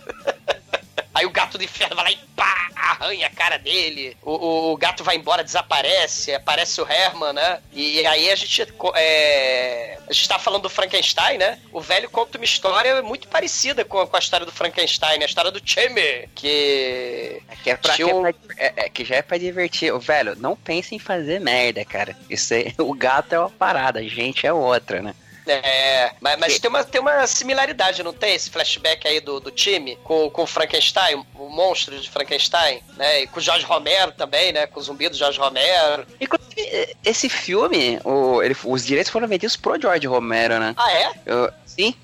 [1.12, 4.16] Aí o gato do inferno vai lá e pá, arranha a cara dele.
[4.22, 7.60] O, o- o gato vai embora, desaparece, aparece o Herman, né?
[7.72, 8.62] E, aí a gente.
[8.94, 11.58] é, a gente tá falando do Frankenstein, né?
[11.72, 15.50] O velho conta uma história muito parecida com, com a história do Frankenstein, a história
[15.50, 17.42] do Chamber, que.
[17.64, 19.92] Que, é pra, que, é pra- é- é que já é pra divertir.
[19.92, 22.16] Ô, Velho, não pense em fazer merda, cara.
[22.30, 25.14] Isso aí, o gato é uma parada, a gente é outra, né?
[25.52, 28.34] É, mas, mas tem, uma, tem uma similaridade, não tem?
[28.34, 33.22] Esse flashback aí do, do time com, com o Frankenstein, o monstro de Frankenstein, né?
[33.22, 34.66] E com o Jorge Romero também, né?
[34.66, 36.06] Com o zumbi do Jorge Romero.
[36.20, 40.74] Inclusive, esse filme, o- ele- os direitos foram vendidos pro George Romero, né?
[40.76, 41.10] Ah, é?
[41.26, 41.94] Eu- sim,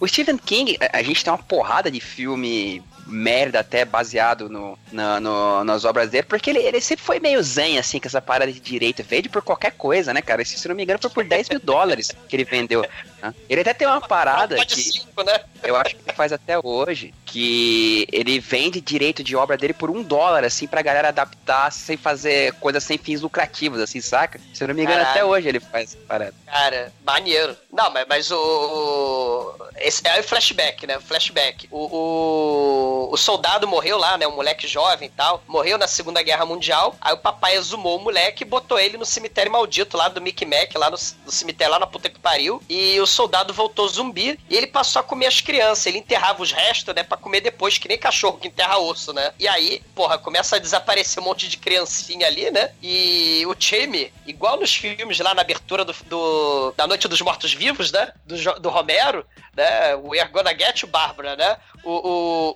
[0.00, 5.18] o Stephen King, a gente tem uma porrada de filme merda até baseado no, na-
[5.20, 8.50] no- nas obras dele, porque ele, ele sempre foi meio zen, assim, com essa parada
[8.52, 9.02] de direito.
[9.02, 10.42] Vende por qualquer coisa, né, cara?
[10.42, 12.82] Esse, se não me engano, foi por 10 mil dólares que ele vendeu.
[13.22, 13.34] né?
[13.48, 14.82] Ele até tem uma parada Pode que...
[14.82, 15.40] cinco, né?
[15.62, 19.90] eu acho que ele faz até hoje, que ele vende direito de obra dele por
[19.90, 24.40] um dólar, assim, pra galera adaptar sem fazer coisas sem fins lucrativos, assim, saca?
[24.54, 25.10] Se eu não me engano, Caralho.
[25.18, 26.34] até hoje ele faz essa parada.
[26.46, 27.56] Cara, maneiro.
[27.72, 28.36] Não, mas, mas o.
[28.36, 30.98] o- Esse é o flashback, né?
[31.00, 31.68] Flashback.
[31.70, 34.26] O, o, o soldado morreu lá, né?
[34.26, 35.42] Um moleque jovem e tal.
[35.46, 36.94] Morreu na Segunda Guerra Mundial.
[37.00, 40.44] Aí o papai exumou o moleque e botou ele no cemitério maldito lá do Mickey
[40.44, 42.62] Mac, lá no, no cemitério lá na puta que pariu.
[42.68, 45.86] E o soldado voltou zumbi e ele passou a comer as crianças.
[45.86, 47.02] Ele enterrava os restos, né?
[47.02, 49.32] Pra comer depois, que nem cachorro que enterra osso, né?
[49.38, 52.72] E aí, porra, começa a desaparecer um monte de criancinha ali, né?
[52.82, 57.92] E o Jamie, igual nos filmes lá na abertura do, do- da Noite dos Mortos-Vivos,
[57.92, 58.12] né?
[58.26, 59.24] Do, do Romero,
[59.56, 59.94] né?
[59.96, 61.56] O We're Gonna Get Bárbara, né?
[61.84, 61.90] O,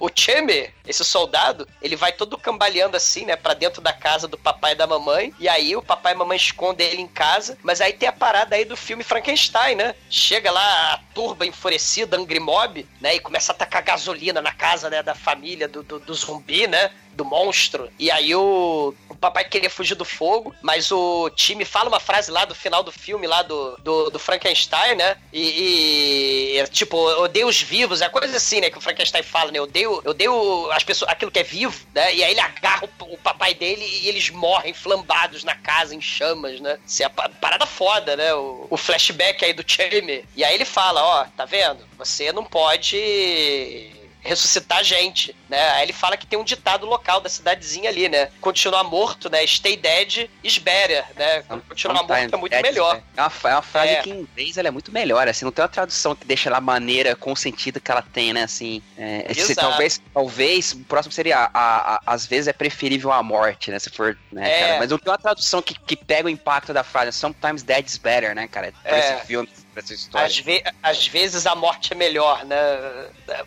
[0.01, 3.37] o, o Jamie, esse soldado, ele vai todo cambaleando assim, né?
[3.37, 5.33] Pra dentro da casa do papai e da mamãe.
[5.39, 7.57] E aí o papai e a mamãe escondem ele em casa.
[7.63, 9.95] Mas aí tem a parada aí do filme Frankenstein, né?
[10.11, 13.15] Chega lá a turba enfurecida, Angry Mob, né?
[13.15, 15.03] E começa a tacar gasolina na casa, né?
[15.03, 16.91] Da família do, do, do zumbi, né?
[17.13, 17.89] Do monstro.
[17.97, 18.93] E aí o
[19.25, 22.93] papai queria fugir do fogo, mas o time fala uma frase lá do final do
[22.93, 25.17] filme, lá do, do, do Frankenstein, né?
[25.33, 28.71] E, e, tipo, odeio os vivos, é coisa assim, né?
[28.71, 29.59] Que o Frankenstein fala, né?
[29.59, 32.15] Eu odeio, odeio as pessoas, aquilo que é vivo, né?
[32.15, 36.01] E aí ele agarra o, o papai dele e eles morrem flambados na casa, em
[36.01, 36.79] chamas, né?
[36.87, 38.35] Isso é a pa- parada foda, né?
[38.35, 40.25] O, o flashback aí do Jamie.
[40.37, 41.79] E aí ele fala, ó, tá vendo?
[41.99, 45.71] Você não pode ressuscitar gente, né?
[45.73, 48.31] Aí ele fala que tem um ditado local da cidadezinha ali, né?
[48.41, 49.47] Continuar morto, né?
[49.47, 51.43] Stay dead is better, né?
[51.69, 53.03] Continuar morto é muito melhor.
[53.17, 54.03] É uma, é uma frase É.
[54.03, 56.61] que em inglês ela é muito melhor, assim, não tem uma tradução que deixa ela
[56.61, 58.83] maneira com o sentido que ela tem, né, assim.
[58.97, 63.71] É, se- talvez, talvez, o próximo seria, a, a- às vezes é preferível a morte,
[63.71, 64.61] né, se for, né, É.
[64.61, 67.87] cara, mas não tem uma tradução que, que pega o impacto da frase, sometimes dead
[67.87, 69.17] is better, né, cara, pra É.
[69.17, 70.27] esse filme, pra essa história.
[70.27, 72.57] Às, ve- às vezes a morte é melhor, né?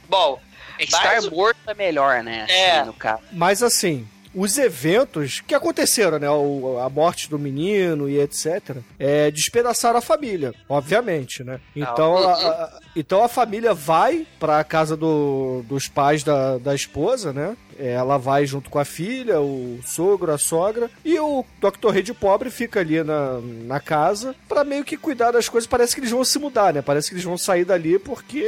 [0.09, 0.39] Bom,
[0.79, 2.83] Estar mas morto é melhor, né, assim, É.
[2.85, 3.21] no caso.
[3.31, 6.29] Mas assim, os eventos que aconteceram, né?
[6.29, 8.77] o- a morte do menino e etc.
[8.99, 11.59] É, despedaçaram a família, obviamente, né?
[11.75, 17.33] Então, a, a- então a família vai pra casa do- dos pais da, da esposa,
[17.33, 17.55] né?
[17.77, 21.89] Ela vai junto com a filha, o sogro, a sogra, e o Dr.
[21.91, 25.67] Rei de Pobre fica ali na, na casa pra meio que cuidar das coisas.
[25.67, 26.81] Parece que eles vão se mudar, né?
[26.81, 28.45] Parece que eles vão sair dali porque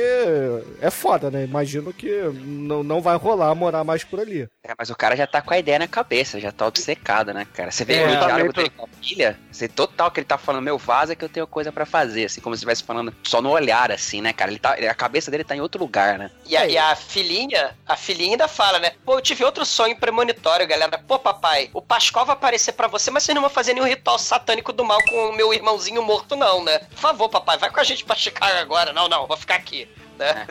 [0.81, 1.43] é foda, né?
[1.43, 4.47] Imagino que não, não vai rolar morar mais por ali.
[4.63, 7.45] É, mas o cara já tá com a ideia na cabeça, já tá obcecado, né,
[7.53, 7.71] cara?
[7.71, 10.63] Você vê É, o diálogo dele com a filha, você total que ele tá falando,
[10.63, 13.49] meu, vaza que eu tenho coisa pra fazer, assim, como se estivesse falando só no
[13.49, 14.51] olhar, assim, né, cara?
[14.51, 16.31] Ele tá, a cabeça dele tá em outro lugar, né?
[16.45, 18.91] E a, e a filhinha, a filhinha ainda fala, né?
[19.05, 20.97] Pô, eu tive outro sonho premonitório, galera.
[20.97, 24.17] Pô, papai, o Pascoal vai aparecer pra você, mas vocês não vão fazer nenhum ritual
[24.17, 26.79] satânico do mal com o meu irmãozinho morto, não, né?
[26.79, 28.93] Por favor, papai, vai com a gente pra Chicago agora.
[28.93, 29.87] Não, não, vou ficar aqui.
[30.17, 30.47] Né?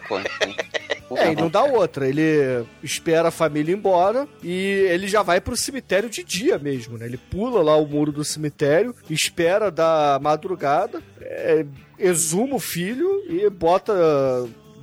[1.17, 2.07] É, e não dá outra.
[2.07, 4.53] Ele espera a família ir embora e
[4.91, 7.07] ele já vai pro cemitério de dia mesmo, né?
[7.07, 11.65] Ele pula lá o muro do cemitério, espera da madrugada, é,
[11.99, 13.93] exuma o filho e bota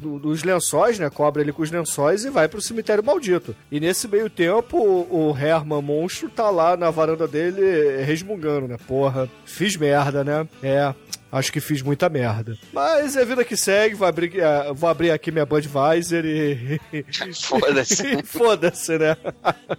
[0.06, 1.10] do- dos lençóis, né?
[1.10, 3.56] Cobre ele com os lençóis e vai pro cemitério maldito.
[3.72, 8.78] E nesse meio tempo, o, o Herman Monstro tá lá na varanda dele resmungando, né?
[8.88, 10.48] Porra, fiz merda, né?
[10.62, 10.94] É.
[11.32, 12.56] Acho que fiz muita merda.
[12.72, 16.80] Mas é a vida que segue, vou abrir, eh, vou abrir aqui minha Budweiser e.
[17.44, 18.24] Foda-se.
[18.24, 19.18] Foda-se, né?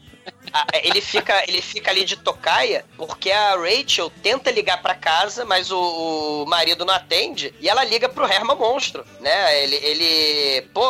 [0.83, 5.71] Ele fica, ele fica ali de tocaia porque a Rachel tenta ligar pra casa, mas
[5.71, 9.63] o, o marido não atende e ela liga pro Herman Monstro, né?
[9.63, 10.85] Ele, ele pô,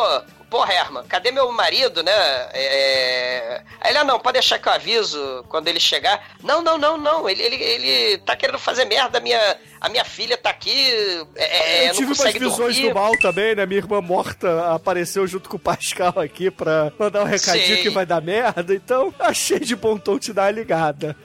[0.49, 2.11] pô, Herman, cadê meu marido, né?
[2.53, 3.61] É...
[3.81, 6.35] Aí ele, ah, não, pode deixar que eu aviso quando ele chegar.
[6.43, 10.03] Não, não, não, não, ele, ele, ele tá querendo fazer merda, a minha, a minha
[10.05, 10.91] filha tá aqui,
[11.35, 12.89] é, eu não tive umas visões dormir.
[12.89, 13.65] do mal também, né?
[13.65, 17.83] Minha irmã morta apareceu junto com o Pascal aqui pra mandar um recadinho Sei.
[17.83, 18.73] que vai dar merda.
[18.73, 21.15] Então, achei de bom tom te dar a ligada.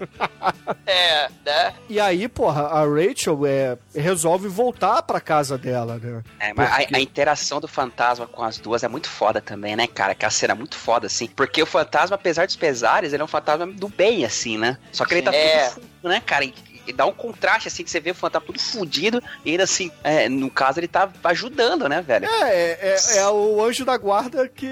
[0.87, 1.75] É, né?
[1.89, 6.23] E aí, porra, a Rachel é, resolve voltar pra casa dela, né?
[6.41, 9.77] É, mas Porque- a, a interação do fantasma com as duas é muito foda também,
[9.77, 10.15] né, cara?
[10.15, 11.27] Que a cena é muito foda, assim.
[11.29, 14.79] Porque o fantasma, apesar dos pesares, ele é um fantasma do bem, assim, né?
[14.93, 15.69] Só que ele tá É.
[15.69, 16.45] tudo fudido, né, cara?
[16.45, 16.55] E,
[16.87, 19.91] e dá um contraste, assim, que você vê o fantasma tudo fudido e ainda assim,
[20.03, 22.27] é, no caso, ele tá ajudando, né, velho?
[22.27, 24.67] É, é, é, é o anjo da guarda que.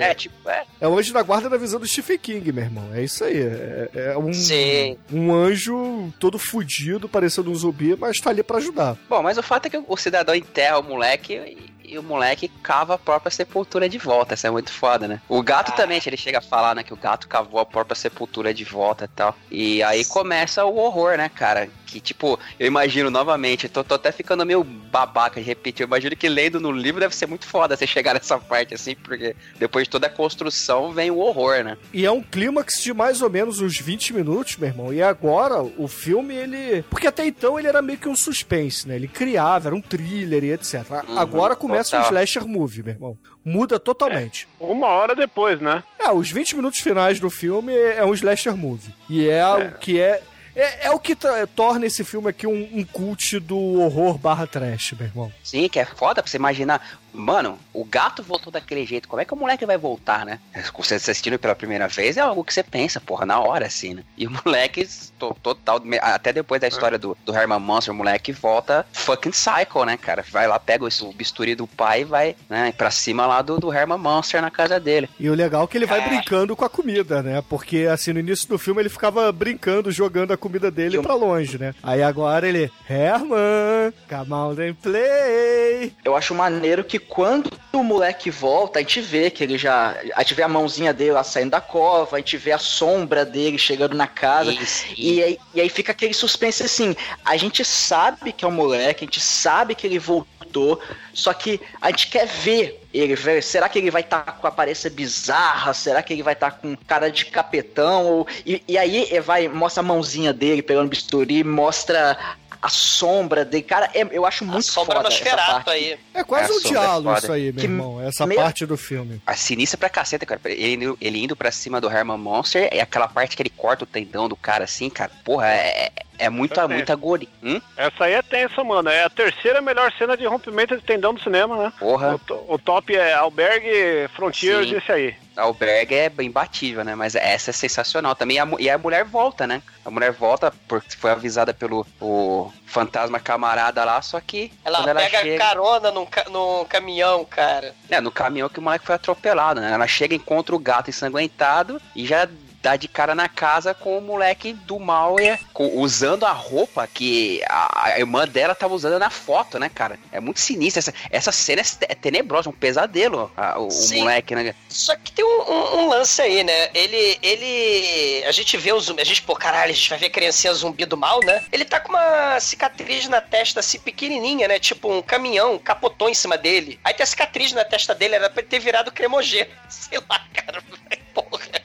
[0.00, 0.64] É, tipo, é.
[0.80, 2.90] É o anjo da guarda na visão do Stephen King, meu irmão.
[2.94, 3.40] É isso aí.
[3.40, 4.96] É, é um, Sim.
[5.12, 8.96] um anjo todo fudido, parecendo um zumbi, mas tá ali pra ajudar.
[9.08, 11.56] Bom, mas o fato é que o cidadão enterra o moleque
[11.90, 14.34] e, o moleque cava a própria sepultura de volta.
[14.34, 15.20] Isso é muito foda, né?
[15.28, 16.82] O gato também, ele chega a falar, né?
[16.82, 19.36] Que o gato cavou a própria sepultura de volta e tal.
[19.50, 21.68] E aí começa o horror, né, cara?
[21.90, 25.82] Que, tipo, eu imagino novamente, tô, tô até ficando meio babaca de repetir.
[25.82, 28.94] Eu imagino que lendo no livro deve ser muito foda você chegar nessa parte, assim,
[28.94, 31.76] porque depois de toda a construção vem o horror, né?
[31.92, 34.92] E é um clímax de mais ou menos uns 20 minutos, meu irmão.
[34.92, 36.82] E agora, o filme, ele.
[36.90, 38.96] Porque até então ele era meio que um suspense, né?
[38.96, 40.74] Ele criava, era um thriller e etc.
[41.08, 42.12] Uhum, agora começa um total.
[42.12, 43.18] slasher movie, meu irmão.
[43.44, 44.46] Muda totalmente.
[44.58, 45.82] Uma hora depois, né?
[45.98, 48.94] É, os 20 minutos finais do filme é um slasher movie.
[49.08, 50.22] E é, o que é.
[50.54, 51.16] É, é o que
[51.54, 55.32] torna esse filme aqui um, um cult do horror barra trash, meu irmão.
[55.42, 57.00] Sim, que é foda pra você imaginar.
[57.12, 59.08] Mano, o gato voltou daquele jeito.
[59.08, 60.38] Como é que o moleque vai voltar, né?
[60.76, 64.02] Você assistindo pela primeira vez é algo que você pensa, porra, na hora, assim, né?
[64.16, 64.86] E o moleque,
[65.18, 69.84] to- total, até depois da história do, do Herman Monster, o moleque volta fucking psycho,
[69.84, 70.24] né, cara?
[70.30, 73.72] Vai lá, pega o bisturi do pai e vai, né, pra cima lá do, do
[73.72, 75.08] Herman Monster na casa dele.
[75.18, 77.42] E o legal é que ele vai brincando com a comida, né?
[77.48, 81.58] Porque, assim, no início do filme ele ficava brincando, jogando a comida dele pra longe,
[81.58, 81.74] né?
[81.82, 85.92] Aí agora ele, Herman, come out and play.
[86.04, 89.96] Eu acho maneiro que quando o moleque volta, a gente vê que ele já.
[90.14, 93.24] A gente vê a mãozinha dele lá saindo da cova, a gente vê a sombra
[93.24, 94.52] dele chegando na casa.
[94.96, 96.94] E, aí, e aí fica aquele suspense assim:
[97.24, 100.80] a gente sabe que é o moleque, a gente sabe que ele voltou,
[101.14, 103.42] só que a gente quer ver ele, velho.
[103.42, 105.72] Será que ele vai estar com a aparência bizarra?
[105.72, 108.04] Será que ele vai estar com cara de capetão?
[108.06, 112.18] Ou- E, e aí ele vai, mostra a mãozinha dele pegando bisturi, mostra.
[112.62, 115.70] A sombra dele, cara, é- eu acho muito sombra foda essa parte.
[115.70, 115.98] aí.
[116.12, 117.18] É quase É, um a é diálogo foda.
[117.18, 118.00] isso aí, meu Que irmão.
[118.02, 119.20] Essa meio- parte do filme.
[119.26, 120.40] A sinistra pra caceta, cara.
[120.44, 123.84] Ele, indo- ele indo pra cima do Herman Monster, é aquela parte que ele corta
[123.84, 125.10] o tendão do cara assim, cara.
[125.24, 125.90] Porra, é,
[126.20, 127.28] é muita, muita agonia.
[127.42, 127.60] Hum?
[127.76, 128.88] Essa aí é tensa, mano.
[128.88, 131.72] É a terceira melhor cena de rompimento de tendão do cinema, né?
[131.78, 132.20] Porra.
[132.30, 134.74] O, o top é Albergue Frontier Sim.
[134.74, 135.14] desse aí.
[135.36, 136.94] Albergue é bem imbatível, né?
[136.94, 138.36] Mas essa é sensacional também.
[138.36, 139.62] E a, e a mulher volta, né?
[139.84, 144.88] A mulher volta porque foi avisada pelo o fantasma camarada lá, só que Ela quando
[144.88, 145.38] ela pega chega...
[145.38, 147.74] carona num, ca- num caminhão, cara.
[147.88, 149.72] É, no caminhão que o moleque foi atropelado, né?
[149.72, 152.28] Ela chega, encontra o gato ensanguentado e já
[152.62, 155.16] dá de cara na casa com o moleque do mal
[155.52, 159.98] com- usando a roupa que a, irmã dela tava usando na foto, né, cara?
[160.12, 160.78] É muito sinistra.
[160.80, 164.54] Essa, essa cena é é tenebrosa, um pesadelo, a- o, o moleque, né?
[164.68, 166.70] Só que tem um, um- um lance aí, né?
[166.74, 167.18] Ele.
[167.22, 168.24] ele.
[168.26, 169.00] A gente vê o zumbi.
[169.02, 171.44] A gente, pô, caralho, a gente vai ver a criancinha zumbi do mal, né?
[171.52, 174.58] Ele tá com uma cicatriz na testa assim, pequenininha, né?
[174.58, 176.78] Tipo um caminhão capotou em cima dele.
[176.84, 179.48] Aí tem a cicatriz na testa dele, era pra ele ter virado cremogê.
[179.68, 180.62] Sei lá, cara.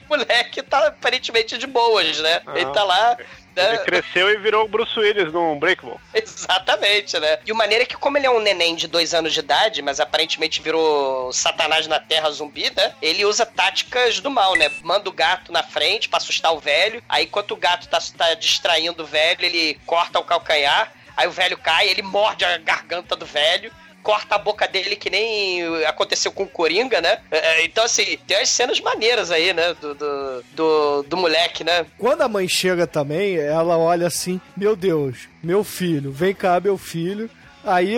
[0.16, 2.40] Moleque tá aparentemente de boas, né?
[2.46, 2.52] Ah.
[2.58, 3.16] Ele tá lá.
[3.54, 3.68] né?
[3.68, 5.96] Ele cresceu e virou o Bruce Willis no Unbreakable.
[6.14, 7.38] Exatamente, né?
[7.44, 9.82] E o maneiro é que, como ele é um neném de dois anos de idade,
[9.82, 12.94] mas aparentemente virou Satanás na Terra zumbi, né?
[13.00, 14.70] Ele usa táticas do mal, né?
[14.82, 17.02] Manda o gato na frente pra assustar o velho.
[17.08, 20.92] Aí, enquanto o gato tá, tá distraindo o velho, ele corta o calcanhar.
[21.16, 23.72] Aí o velho cai, ele morde a garganta do velho.
[24.06, 27.18] Corta a boca dele que nem aconteceu com o Coringa, né?
[27.28, 29.74] É, Então, assim, tem as cenas maneiras aí, né?
[29.80, 31.84] Do, do, do, do moleque, né?
[31.98, 36.78] Quando a mãe chega também, ela olha assim: Meu Deus, meu filho, vem cá, meu
[36.78, 37.28] filho.
[37.66, 37.96] Aí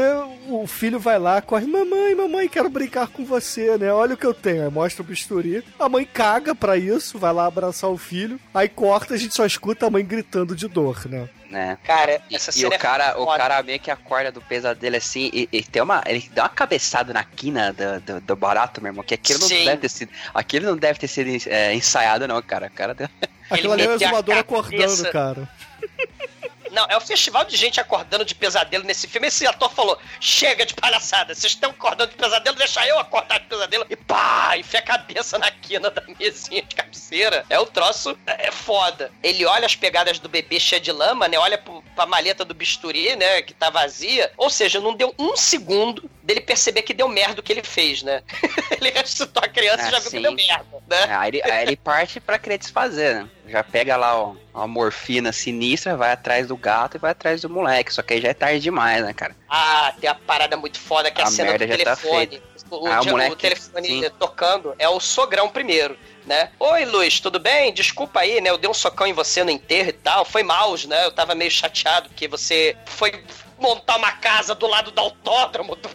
[0.49, 3.93] o filho vai lá, corre, mamãe, mamãe, quero brincar com você, né?
[3.93, 4.65] Olha o que eu tenho.
[4.65, 5.63] Aí mostra o bisturi.
[5.79, 8.41] A mãe caga pra isso, vai lá abraçar o filho.
[8.55, 11.29] Aí corta, a gente só escuta a mãe gritando de dor, né?
[11.51, 11.77] né?
[11.85, 14.97] Cara, E, essa e cena o cara, é o cara meio que acorda do pesadelo
[14.97, 18.81] assim e, e tem uma, ele dá uma cabeçada na quina do, do, do barato,
[18.83, 19.65] meu irmão, que aquilo não Sim.
[19.67, 22.69] deve ter sido, aquilo não deve ter sido é, ensaiado não, cara.
[22.69, 23.09] O cara deu...
[23.51, 25.49] Aquilo ali é o meteu a exumador cabeça- acordando, cara.
[26.71, 29.29] Não, é o festival de gente acordando de pesadelo nesse filme.
[29.29, 33.47] Esse ator falou: chega de palhaçada, vocês estão acordando de pesadelo, deixa eu acordar de
[33.47, 33.87] pesadelo.
[33.89, 37.45] E pá, enfia a cabeça na quina da mesinha de cabeceira.
[37.49, 39.11] É o troço, é foda.
[39.23, 41.39] Ele olha as pegadas do bebê cheia de lama, né?
[41.39, 43.43] Olha pro, pra maleta do bisturi, né?
[43.43, 44.31] Que tá vazia.
[44.37, 48.03] Ou seja, não deu um segundo dele perceber que deu merda o que ele fez,
[48.03, 48.23] né?
[48.81, 50.17] ele ressuscitou a criança e Ah, já viu sim.
[50.19, 51.17] que deu merda, né?
[51.17, 53.29] aí, ele, aí ele parte pra querer desfazer, né?
[53.49, 57.49] Já pega lá ó, uma morfina sinistra, vai atrás do gato e vai atrás do
[57.51, 57.93] moleque.
[57.93, 59.35] Só que aí já é tarde demais, né, cara?
[59.49, 62.27] Ah, tem a parada muito foda que é a, A cena do tá telefone.
[62.29, 62.43] feita.
[62.71, 64.11] o, Ah, o moleque, o telefone sim.
[64.19, 66.51] tocando é o sogrão primeiro, né?
[66.59, 67.73] Oi, Luz, tudo bem?
[67.73, 68.51] Desculpa aí, né?
[68.51, 70.25] Eu dei um socão em você no enterro e tal.
[70.25, 71.05] Foi mal, né?
[71.07, 73.25] Eu tava meio chateado porque você foi
[73.59, 75.89] montar uma casa do lado do autódromo do,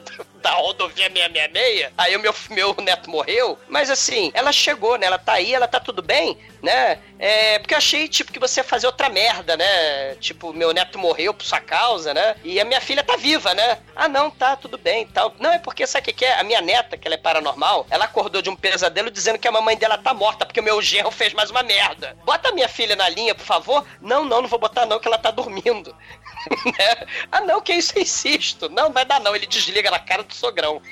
[0.44, 3.57] da rodovia 666, aí o meu, meu neto morreu.
[3.68, 5.07] Mas assim, ela chegou, né?
[5.07, 6.99] Ela tá aí, ela tá tudo bem, né?
[7.18, 10.15] É, porque eu achei, tipo, que você ia fazer outra merda, né?
[10.15, 12.36] Tipo, meu neto morreu por sua causa, né?
[12.44, 13.80] E a minha filha tá viva, né?
[13.95, 15.34] Ah, não, tá, tudo bem tal.
[15.40, 16.38] Não, é porque, sabe o que, que é?
[16.40, 19.52] A minha neta, que ela é paranormal, ela acordou de um pesadelo dizendo que a
[19.52, 22.18] mamãe dela tá morta porque o meu genro fez mais uma merda.
[22.26, 23.86] Bota a minha filha na linha, por favor.
[24.02, 25.95] Não, não, não vou botar não, que ela tá dormindo.
[26.65, 27.07] Né?
[27.32, 28.68] ah, não, que isso, eu insisto.
[28.68, 29.34] Não, vai dar não.
[29.34, 30.81] Ele desliga na cara do sogrão.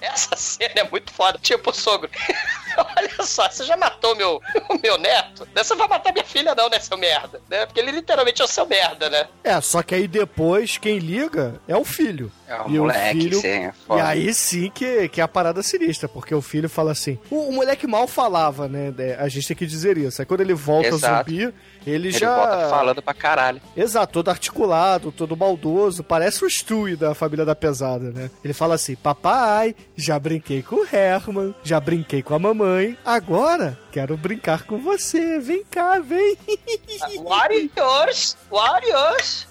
[0.00, 1.38] Essa cena é muito foda.
[1.42, 2.08] Tipo, sogro,
[2.96, 4.40] olha só, você já matou meu,
[4.70, 5.46] o meu neto?
[5.54, 7.40] Você vai matar minha filha, não, né, seu merda?
[7.50, 7.66] Né?
[7.66, 9.28] Porque ele literalmente é o seu merda, né?
[9.42, 12.32] É, só que aí depois quem liga é o filho.
[12.48, 15.28] É o E o moleque, filho- sim, é E aí sim que, que é a
[15.28, 17.18] parada sinistra, porque o filho fala assim.
[17.30, 18.92] O, o moleque mal falava, né?
[18.98, 20.22] É, A gente tem que dizer isso.
[20.22, 21.30] Aí quando ele volta Exato.
[21.30, 21.52] zumbi,
[21.86, 22.34] ele, Ele já.
[22.34, 23.60] volta falando pra caralho.
[23.76, 28.30] Exato, todo articulado, todo maldoso, parece o Stewie da família da pesada, né?
[28.44, 33.78] Ele fala assim: Papai, já brinquei com o Herman, já brinquei com a mamãe, agora
[33.92, 35.38] quero brincar com você.
[35.38, 36.36] Vem cá, vem.
[37.22, 38.36] Warriors!
[38.50, 39.46] Warriors!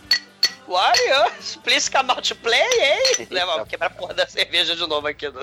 [0.67, 1.57] Warriors!
[1.63, 3.27] Please come out to play, hein?
[3.29, 5.29] Leva, vou quebrar a porra da cerveja de novo aqui.
[5.29, 5.39] Do...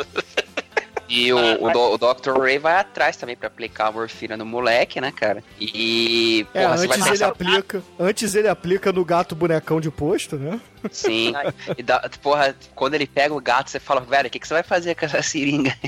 [1.10, 2.38] E o, o, do- o Dr.
[2.40, 5.42] Ray vai atrás também pra aplicar a morfina no moleque, né, cara?
[5.60, 6.46] E.
[6.54, 7.82] É, porra, você vai antes ele aplica.
[7.98, 10.60] Antes ele aplica no gato bonecão de posto, né?
[10.90, 11.32] Sim.
[11.76, 14.54] E dá, porra, quando ele pega o gato, você fala, velho, o que, que você
[14.54, 15.74] vai fazer com essa seringa?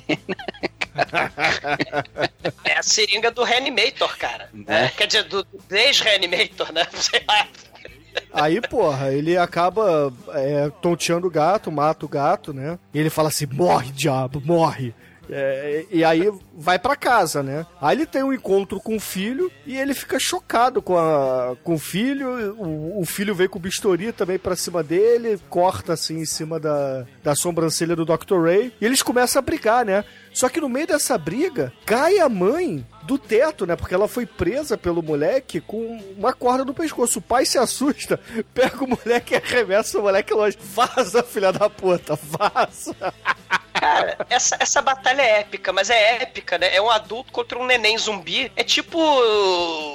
[2.65, 4.51] É a seringa do Reanimator, cara.
[4.53, 4.87] Né?
[4.87, 6.87] É, quer dizer, do ex-Reanimator, né?
[6.95, 7.47] Sei lá.
[8.35, 12.79] Aí, porra, ele acaba é, tonteando o gato, mata o gato, né?
[12.93, 14.95] E ele fala assim: morre, diabo, morre.
[15.35, 17.65] É, e aí vai pra casa, né?
[17.81, 21.75] Aí ele tem um encontro com o filho e ele fica chocado com, a, com
[21.75, 22.55] o filho.
[22.59, 26.61] O, o filho vem com o bisturi também pra cima dele, corta assim em cima
[26.61, 28.43] da, da sobrancelha do Dr.
[28.43, 28.75] Ray.
[28.79, 30.05] E eles começam a brigar, né?
[30.35, 33.75] Só que no meio dessa briga, cai a mãe do teto, né?
[33.75, 37.21] Porque ela foi presa pelo moleque com uma corda no pescoço.
[37.21, 38.21] O pai se assusta,
[38.53, 40.59] pega o moleque e arremessa o moleque longe.
[40.61, 42.95] Vaza, filha da puta, vaza.
[43.83, 46.73] Cara, essa, essa batalha é épica, mas é épica, né?
[46.73, 48.51] É um adulto contra um neném zumbi.
[48.55, 48.97] É tipo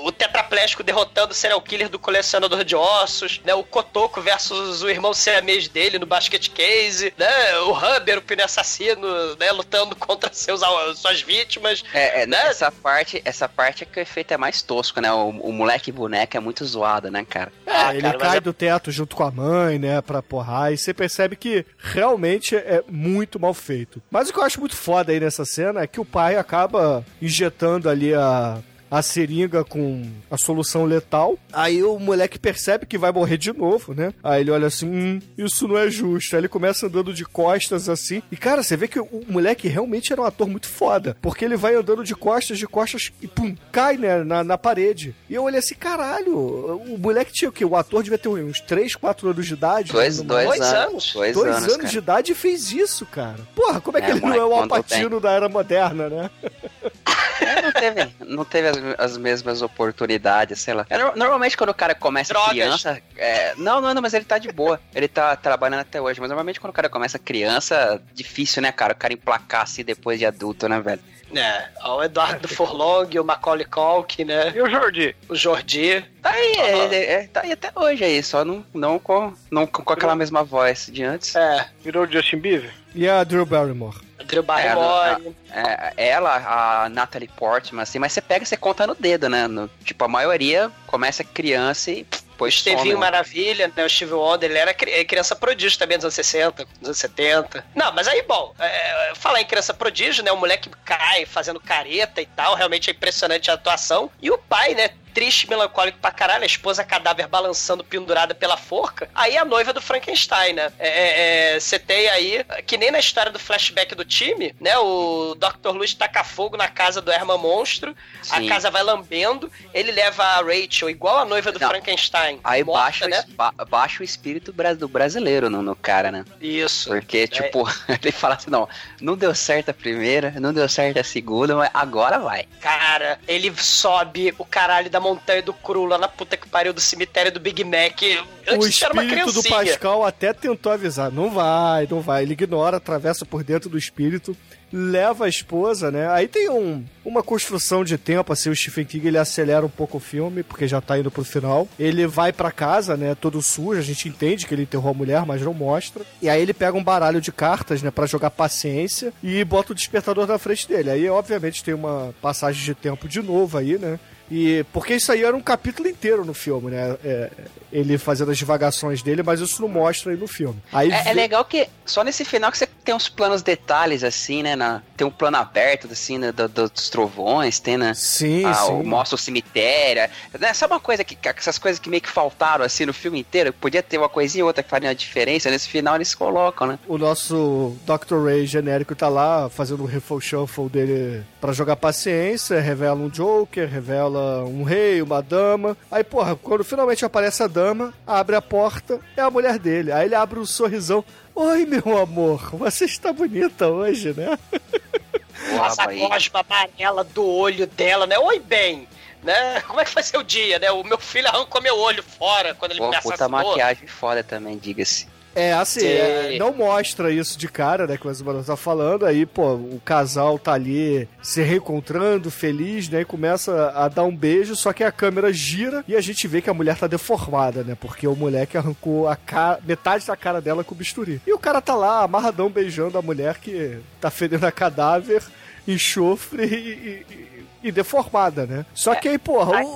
[0.03, 3.53] o tetraplégico derrotando o serial killer do colecionador de ossos, né?
[3.53, 7.57] O Kotoko versus o irmão siamês dele no basket case, né?
[7.59, 9.07] O Humber, o pneu assassino,
[9.37, 9.51] né?
[9.53, 10.61] Lutando contra seus,
[10.97, 11.81] suas vítimas.
[11.93, 12.37] É, é, Né?
[12.47, 15.11] essa parte, essa parte é que o efeito é mais tosco, né?
[15.13, 17.53] O, o moleque boneco é muito zoado, né, cara?
[17.65, 20.77] Ah, ele cara, cai é- do teto junto com a mãe, né, pra porrar, e
[20.77, 23.76] você percebe que realmente é muito mal feito.
[24.09, 27.05] Mas o que eu acho muito foda aí nessa cena é que o pai acaba
[27.21, 28.59] injetando ali a.
[28.89, 31.37] A seringa com a solução letal.
[31.51, 34.13] Aí o moleque percebe que vai morrer de novo, né?
[34.23, 36.35] Aí ele olha assim: hum, isso não é justo.
[36.35, 38.21] Aí ele começa andando de costas assim.
[38.31, 41.17] E cara, você vê que o moleque realmente era um ator muito foda.
[41.21, 45.15] Porque ele vai andando de costas, de costas e pum, cai, né, na, na parede.
[45.29, 47.65] E eu olhei assim: caralho, o moleque tinha o quê?
[47.65, 49.91] O ator devia ter uns 3, 4 anos de idade.
[49.91, 50.45] Dois, dois.
[50.47, 51.13] Dois anos.
[51.13, 53.39] Dois, Dois anos, anos, de idade e fez isso, cara.
[53.55, 56.29] Porra, como é que É, ele não é o Alpatino da era moderna, né?
[57.47, 58.77] É, não teve, não teve as,
[59.11, 60.85] as mesmas oportunidades, sei lá.
[60.89, 62.51] É, no- normalmente quando o cara começa Drogas.
[62.51, 63.01] criança.
[63.17, 64.79] é, não, não, não, mas ele tá de boa.
[64.93, 66.19] Ele tá trabalhando até hoje.
[66.19, 68.93] Mas normalmente quando o cara começa criança, difícil, né, cara?
[68.93, 71.01] O cara emplacar assim depois de adulto, né, velho?
[71.35, 74.53] É, ó, o Eduardo Forlong, o Macaulay Culkin, né?
[74.55, 75.15] E o Jordi?
[75.27, 76.03] O Jordi.
[76.21, 76.83] Tá aí, Aham.
[76.85, 80.43] ele- é, tá aí até hoje aí, só não, não, com, não com aquela mesma
[80.43, 81.35] voz de antes.
[81.35, 82.73] É, Virou o Justin Bieber?
[82.95, 83.97] E a Drew Barrymore.
[84.25, 85.35] Drew Barrymore.
[85.51, 89.47] É, ela, a Natalie Portman, assim, mas você pega e você conta no dedo, né?
[89.47, 92.99] No- tipo, a maioria começa criança e pff, Depois Estevinho some.
[92.99, 93.83] Maravilha, né?
[93.83, 97.65] O Steve Wonder, ele era é criança prodígio também dos anos 60, dos anos 70.
[97.73, 100.31] Não, mas aí, bom, é, falar em criança prodígio, né?
[100.31, 104.11] O moleque cai fazendo careta e tal, realmente é impressionante a atuação.
[104.21, 104.91] E o pai, né?
[105.17, 109.09] Triste, melancólico pra caralho, a esposa cadáver balançando pendurada pela forca.
[109.15, 110.71] Aí a noiva do Frankenstein, né?
[110.77, 114.77] É, é, é, Você tem aí, que nem na história do flashback do time, né?
[114.77, 115.69] O Dr.
[115.71, 118.45] Luz taca fogo na casa do Herman Monstro, Sim.
[118.45, 121.67] a casa vai lambendo, ele leva a Rachel, igual a noiva do Não.
[121.67, 122.39] Frankenstein.
[122.43, 123.23] Aí morta, baixa, né?
[123.27, 126.25] o, ba- baixa o espírito do brasileiro no, no cara, né?
[126.39, 126.89] Isso.
[126.89, 128.69] Porque, tipo, ele fala assim, não,
[129.01, 132.47] não deu certo a primeira, não deu certo a segunda, mas agora vai.
[132.61, 136.81] Cara, ele sobe o caralho da montanha do cru lá na puta que pariu do
[136.81, 138.01] cemitério do Big Mac.
[138.01, 139.43] O Antes uma espírito do.
[139.43, 141.11] Pascal até tentou avisar.
[141.11, 142.23] Não vai, não vai.
[142.23, 144.35] Ele ignora, atravessa por dentro do espírito
[144.71, 146.09] leva a esposa, né?
[146.09, 149.97] Aí tem um, uma construção de tempo, assim, o Stephen King ele acelera um pouco
[149.97, 151.67] o filme, porque já tá indo pro final.
[151.79, 155.25] Ele vai pra casa, né, todo sujo, a gente entende que ele enterrou a mulher,
[155.25, 156.03] mas não mostra.
[156.21, 159.75] E aí ele pega um baralho de cartas, né, pra jogar paciência e bota o
[159.75, 160.89] despertador na frente dele.
[160.89, 163.99] Aí, obviamente, tem uma passagem de tempo de novo aí, né?
[164.29, 166.97] E porque isso aí era um capítulo inteiro no filme, né?
[167.03, 167.29] É,
[167.71, 170.61] ele fazendo as divagações dele, mas isso não mostra aí no filme.
[170.71, 174.41] Aí É, é legal que só nesse final que você tem uns planos detalhes, assim,
[174.41, 174.55] né?
[174.55, 177.93] na- tem um plano aberto, assim, né, do- do- dos trovões, tem, né?
[177.93, 178.71] Sim, ah, sim.
[178.71, 180.09] o- Mostra o cemitério.
[180.39, 180.53] Né?
[180.53, 183.51] Sabe uma coisa que, que- essas coisas que meio que faltaram, assim, no filme inteiro?
[183.51, 185.51] Podia ter uma coisinha ou outra que faria a diferença.
[185.51, 186.79] Nesse final eles colocam, né?
[186.87, 188.23] O nosso Dr.
[188.23, 193.67] Ray genérico tá lá fazendo o riffle shuffle dele pra jogar paciência, revela um Joker,
[193.69, 195.75] revela um rei, uma dama.
[195.91, 199.91] Aí, porra, quando finalmente aparece a dama, abre a porta, é a mulher dele.
[199.91, 201.03] Aí ele abre um sorrisão.
[201.39, 204.39] Oi, meu amor, você está bonita hoje, né?
[205.67, 208.17] Essa gosma amarela do olho dela, né?
[208.17, 208.87] Oi, bem.
[209.21, 209.61] Né?
[209.61, 210.71] Como é que vai ser o dia, né?
[210.71, 213.49] O meu filho arrancou meu olho fora quando ele Pô, me puta assassinou.
[213.49, 215.07] maquiagem foda também, diga-se.
[215.37, 215.85] É, assim, Sim.
[215.87, 219.79] é, não mostra isso de cara, né, que o Azumarão tá falando, aí, pô, o
[219.85, 224.83] casal tá ali se reencontrando, feliz, né, e começa a dar um beijo, só que
[224.83, 228.15] a câmera gira e a gente vê que a mulher tá deformada, né, porque o
[228.15, 231.21] moleque arrancou a cara, metade da cara dela com o bisturi.
[231.27, 235.21] E o cara tá lá, amarradão, beijando a mulher que tá fedendo a cadáver,
[235.67, 237.27] enxofre e, e-
[237.63, 238.65] e deformada, né.
[238.73, 239.67] Só que aí, porra, o,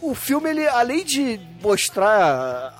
[0.00, 2.74] o- o filme, ele, além de mostrar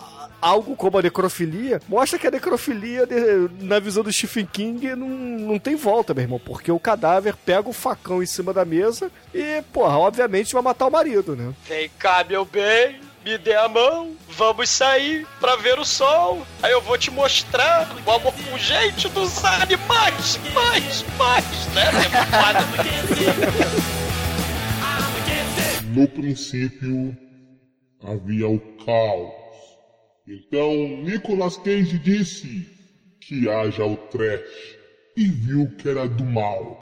[0.44, 5.08] algo como a necrofilia, mostra que a necrofilia, de- na visão do Stephen King, não,
[5.08, 6.38] não tem volta, meu irmão.
[6.44, 10.86] Porque o cadáver pega o facão em cima da mesa e, porra, obviamente vai matar
[10.86, 11.52] o marido, né?
[11.66, 16.46] Vem cá, meu bem, me dê a mão, vamos sair pra ver o sol.
[16.62, 21.84] Aí eu vou te mostrar o amor pungente dos animais, mais, mais, né?
[25.30, 25.80] É.
[25.94, 27.16] No princípio
[28.02, 29.43] havia o caos.
[30.26, 30.72] Então
[31.02, 32.66] Nicolas Cage disse
[33.20, 34.40] que haja o trash
[35.16, 36.80] e viu que era do mal.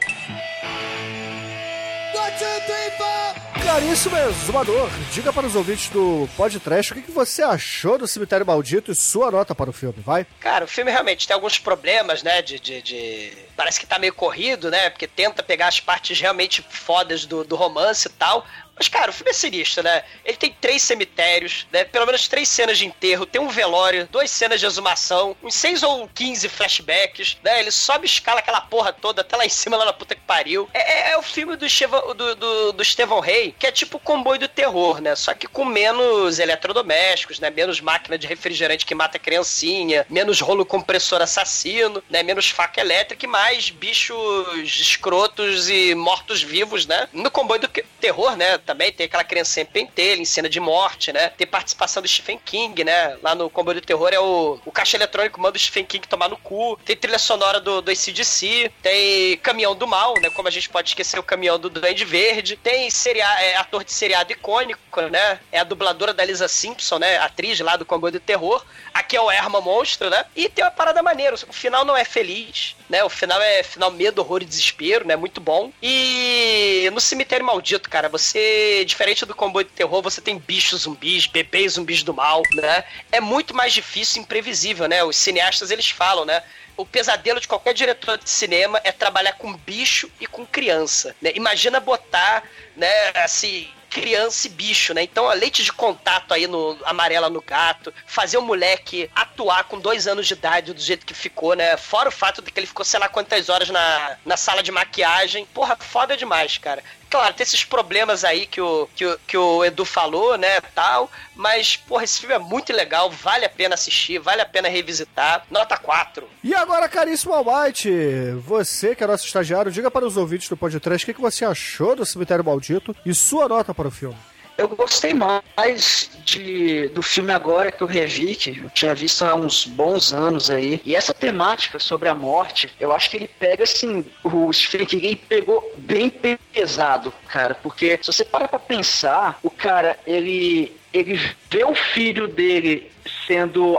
[3.65, 8.45] Caríssimo exumador, diga para os ouvintes do podcast o que, que você achou do Cemitério
[8.45, 10.27] Maldito e sua nota para o filme, vai?
[10.41, 12.43] Cara, o filme realmente tem alguns problemas, né?
[12.43, 14.91] De, de, de- Parece que tá meio corrido, né?
[14.91, 18.45] Porque tenta pegar as partes realmente fodas do, do romance e tal.
[18.77, 20.03] Mas, cara, o filme é sinistro, né?
[20.25, 21.85] Ele tem três cemitérios, né?
[21.85, 25.83] Pelo menos três cenas de enterro, tem um velório, duas cenas de exumação, uns seis
[25.83, 27.61] ou quinze flashbacks, né?
[27.61, 30.69] Ele sobe escala aquela porra toda até lá em cima, lá na puta que pariu.
[30.73, 33.99] É, é- é o filme do, Estevão, do, do, do Estevão Rey, que é tipo
[33.99, 35.15] o comboio do terror, né?
[35.15, 37.51] Só que com menos eletrodomésticos, né?
[37.51, 42.23] Menos máquina de refrigerante que mata criancinha, menos rolo compressor assassino, né?
[42.23, 47.09] Menos faca elétrica e mais bichos escrotos e mortos-vivos, né?
[47.13, 47.69] No comboio do
[48.01, 48.59] terror, né?
[48.65, 51.31] Também tem aquela criancinha em pentelho, em cena de morte, né?
[51.31, 53.17] Tem participação do Stephen King, né?
[53.23, 56.29] Lá no comboio do terror é o, o caixa eletrônico manda o Stephen King tomar
[56.29, 56.79] no cu.
[56.85, 58.71] Tem trilha sonora do, do ACDC.
[58.83, 60.31] Tem Caminhão do Mal, né?
[60.31, 62.57] Como a gente pode esquecer o Caminhão do Duende Verde.
[62.57, 65.41] Tem seria, é, ator de seriado icônico, né?
[65.51, 67.19] É a dubladora da Lisa Simpson, né?
[67.19, 68.65] Atriz lá do comboio do terror.
[68.93, 70.25] Aqui é o Erma Monstro, né?
[70.37, 71.35] E tem uma parada maneira.
[71.49, 73.03] O final não é feliz, né?
[73.05, 75.17] O final é final medo, horror e desespero, né?
[75.17, 75.73] Muito bom.
[75.83, 78.52] E no Cemitério Maldito, cara, você,
[78.85, 82.85] diferente do comboio de terror, você tem bichos zumbis, bebês zumbis do mal, né?
[83.11, 85.03] É muito mais difícil e imprevisível, né?
[85.05, 86.43] Os cineastas, eles falam, né?
[86.77, 91.33] O pesadelo de qualquer diretor de cinema é trabalhar com bicho e com criança, né?
[91.35, 92.45] Imagina botar,
[92.77, 95.03] né, assim, criança e bicho, né?
[95.03, 99.79] Então, a leite de contato aí no amarela no gato, fazer o moleque atuar com
[99.79, 101.77] dois anos de idade do jeito que ficou, né?
[101.77, 104.73] Fora o fato de que ele ficou sei lá quantas horas na, na sala de
[104.73, 105.45] maquiagem.
[105.47, 106.83] Porra, foda demais, cara.
[107.13, 111.11] Claro, tem esses problemas aí que o, que o, que o Edu falou, né, tal,
[111.37, 115.45] mas, porra, esse filme é muito legal, vale a pena assistir, vale a pena revisitar.
[115.51, 116.27] Nota 4.
[116.43, 121.05] E agora, caríssimo Almighty, você que é nosso estagiário, diga para os ouvintes do podcast
[121.05, 124.17] o que, que você achou do Cemitério Maldito e sua nota para o filme.
[124.57, 129.35] Eu gostei mais de, do filme agora que eu revi, que eu tinha visto há
[129.35, 130.81] uns bons anos aí.
[130.85, 135.17] E essa temática sobre a morte, eu acho que ele pega assim, o Stephen King
[135.17, 137.55] pegou bem pesado, cara.
[137.55, 141.19] Porque se você para pra pensar, o cara, ele, ele
[141.51, 142.91] vê o filho dele
[143.27, 143.79] sendo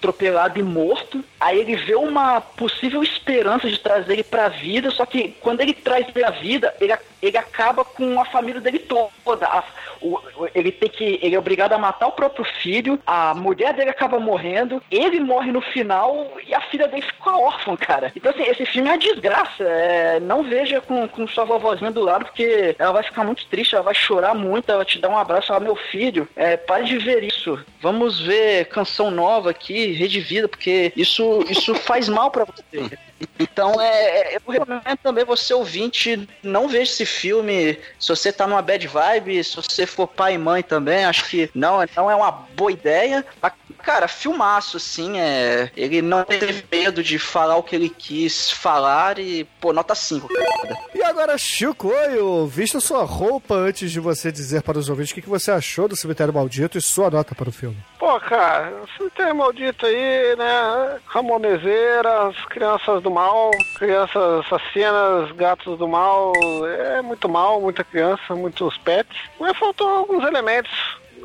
[0.00, 1.22] atropelado e morto.
[1.38, 5.72] Aí ele vê uma possível esperança de trazer ele pra vida, só que quando ele
[5.74, 9.46] traz ele à vida, ele, ele acaba com a família dele toda.
[9.46, 9.64] A-
[10.02, 10.18] o-
[10.54, 11.18] ele tem que.
[11.22, 15.52] Ele é obrigado a matar o próprio filho, a mulher dele acaba morrendo, ele morre
[15.52, 18.10] no final e a filha dele fica órfã, cara.
[18.16, 19.62] Então, assim, esse filme é uma desgraça.
[19.62, 23.74] É, não veja com, com sua vovozinha do lado, porque ela vai ficar muito triste,
[23.74, 26.84] ela vai chorar muito, ela vai te dar um abraço, falar, meu filho, é, pare
[26.84, 27.58] de ver isso.
[27.80, 32.98] Vamos ver canção nova aqui, Rede Vida, porque isso, isso faz mal pra você.
[33.38, 38.46] Então, é, é- eu recomendo também você ouvinte, não veja esse filme se você tá
[38.46, 42.14] numa bad vibe, se você for pai e mãe também, acho que não, não é
[42.14, 43.24] uma boa ideia.
[43.42, 43.52] A-
[43.82, 45.70] Cara, filmaço, assim, é.
[45.76, 50.28] Ele não teve medo de falar o que ele quis falar e, pô, nota 5,
[50.28, 50.78] cara.
[50.94, 55.22] E agora, Chicoio, vista sua roupa antes de você dizer para os ouvintes o que,
[55.22, 57.76] que você achou do Cemitério Maldito e sua nota para o filme.
[57.98, 60.98] Pô, cara, esse tem maldito aí, né?
[61.06, 66.32] Ramonezeiras, crianças do mal, crianças assassinas, gatos do mal.
[66.66, 69.16] É muito mal, muita criança, muitos pets.
[69.38, 70.70] Mas faltou alguns elementos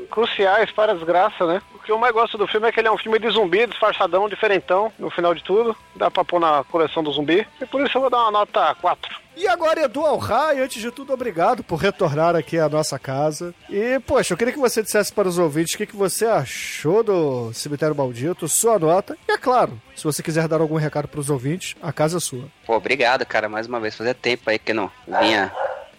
[0.09, 1.61] cruciais para a desgraça, né?
[1.73, 3.65] O que eu mais gosto do filme é que ele é um filme de zumbi,
[3.67, 5.76] disfarçadão, diferentão, no final de tudo.
[5.95, 7.47] Dá pra pôr na coleção do zumbi.
[7.61, 9.26] E por isso eu vou dar uma nota 4.
[9.38, 13.53] E agora, Edu Alray, antes de tudo, obrigado por retornar aqui à nossa casa.
[13.69, 17.03] E, poxa, eu queria que você dissesse para os ouvintes o que, que você achou
[17.03, 19.17] do Cemitério Maldito, sua nota.
[19.27, 22.19] E, é claro, se você quiser dar algum recado para os ouvintes, a casa é
[22.22, 22.45] sua.
[22.65, 23.93] Pô, obrigado, cara, mais uma vez.
[23.93, 25.51] Fazia tempo aí que não vinha.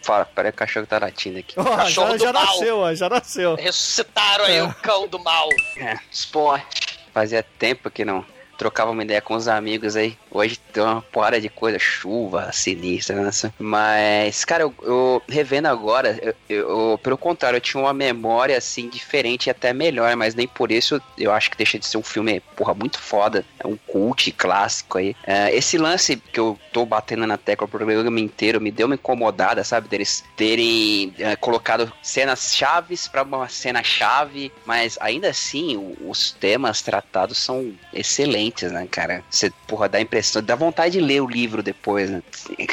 [0.06, 1.54] Fala, peraí, o cachorro tá latindo aqui.
[1.58, 2.44] Ó, Cachorro já, do já mal.
[2.46, 3.54] nasceu, ó, já nasceu.
[3.56, 5.48] Ressuscitaram aí o cão do mal.
[5.76, 7.00] É, esporte.
[7.12, 8.24] Fazia tempo que não
[8.56, 10.16] trocava uma ideia com os amigos aí.
[10.36, 13.30] Hoje tem uma porrada de coisa, chuva sinistra, né?
[13.58, 18.88] Mas, cara, eu, eu revendo agora, eu, eu- pelo contrário, eu tinha uma memória assim
[18.88, 22.02] diferente e até melhor, mas nem por isso eu acho que deixa de ser um
[22.02, 23.44] filme, porra, muito foda.
[23.58, 25.16] É um cult clássico aí.
[25.26, 28.94] É, esse lance que eu tô batendo na tecla o programa inteiro me deu uma
[28.94, 29.88] incomodada, sabe?
[29.88, 36.82] Deles terem é, colocado cenas chaves pra uma cena chave, mas ainda assim os temas
[36.82, 39.22] tratados são excelentes, né, cara?
[39.30, 42.22] Você, porra, dá a impressão, dá vontade de ler o livro depois, né?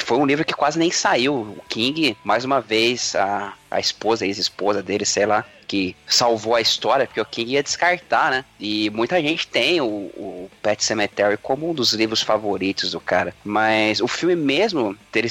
[0.05, 1.33] Foi um livro que quase nem saiu.
[1.33, 6.55] O King, mais uma vez, a, a esposa, a ex-esposa dele, sei lá, que salvou
[6.55, 8.45] a história, porque o King ia descartar, né?
[8.59, 13.33] E muita gente tem o, o Pet Cemetery como um dos livros favoritos do cara.
[13.43, 15.29] Mas o filme mesmo, dele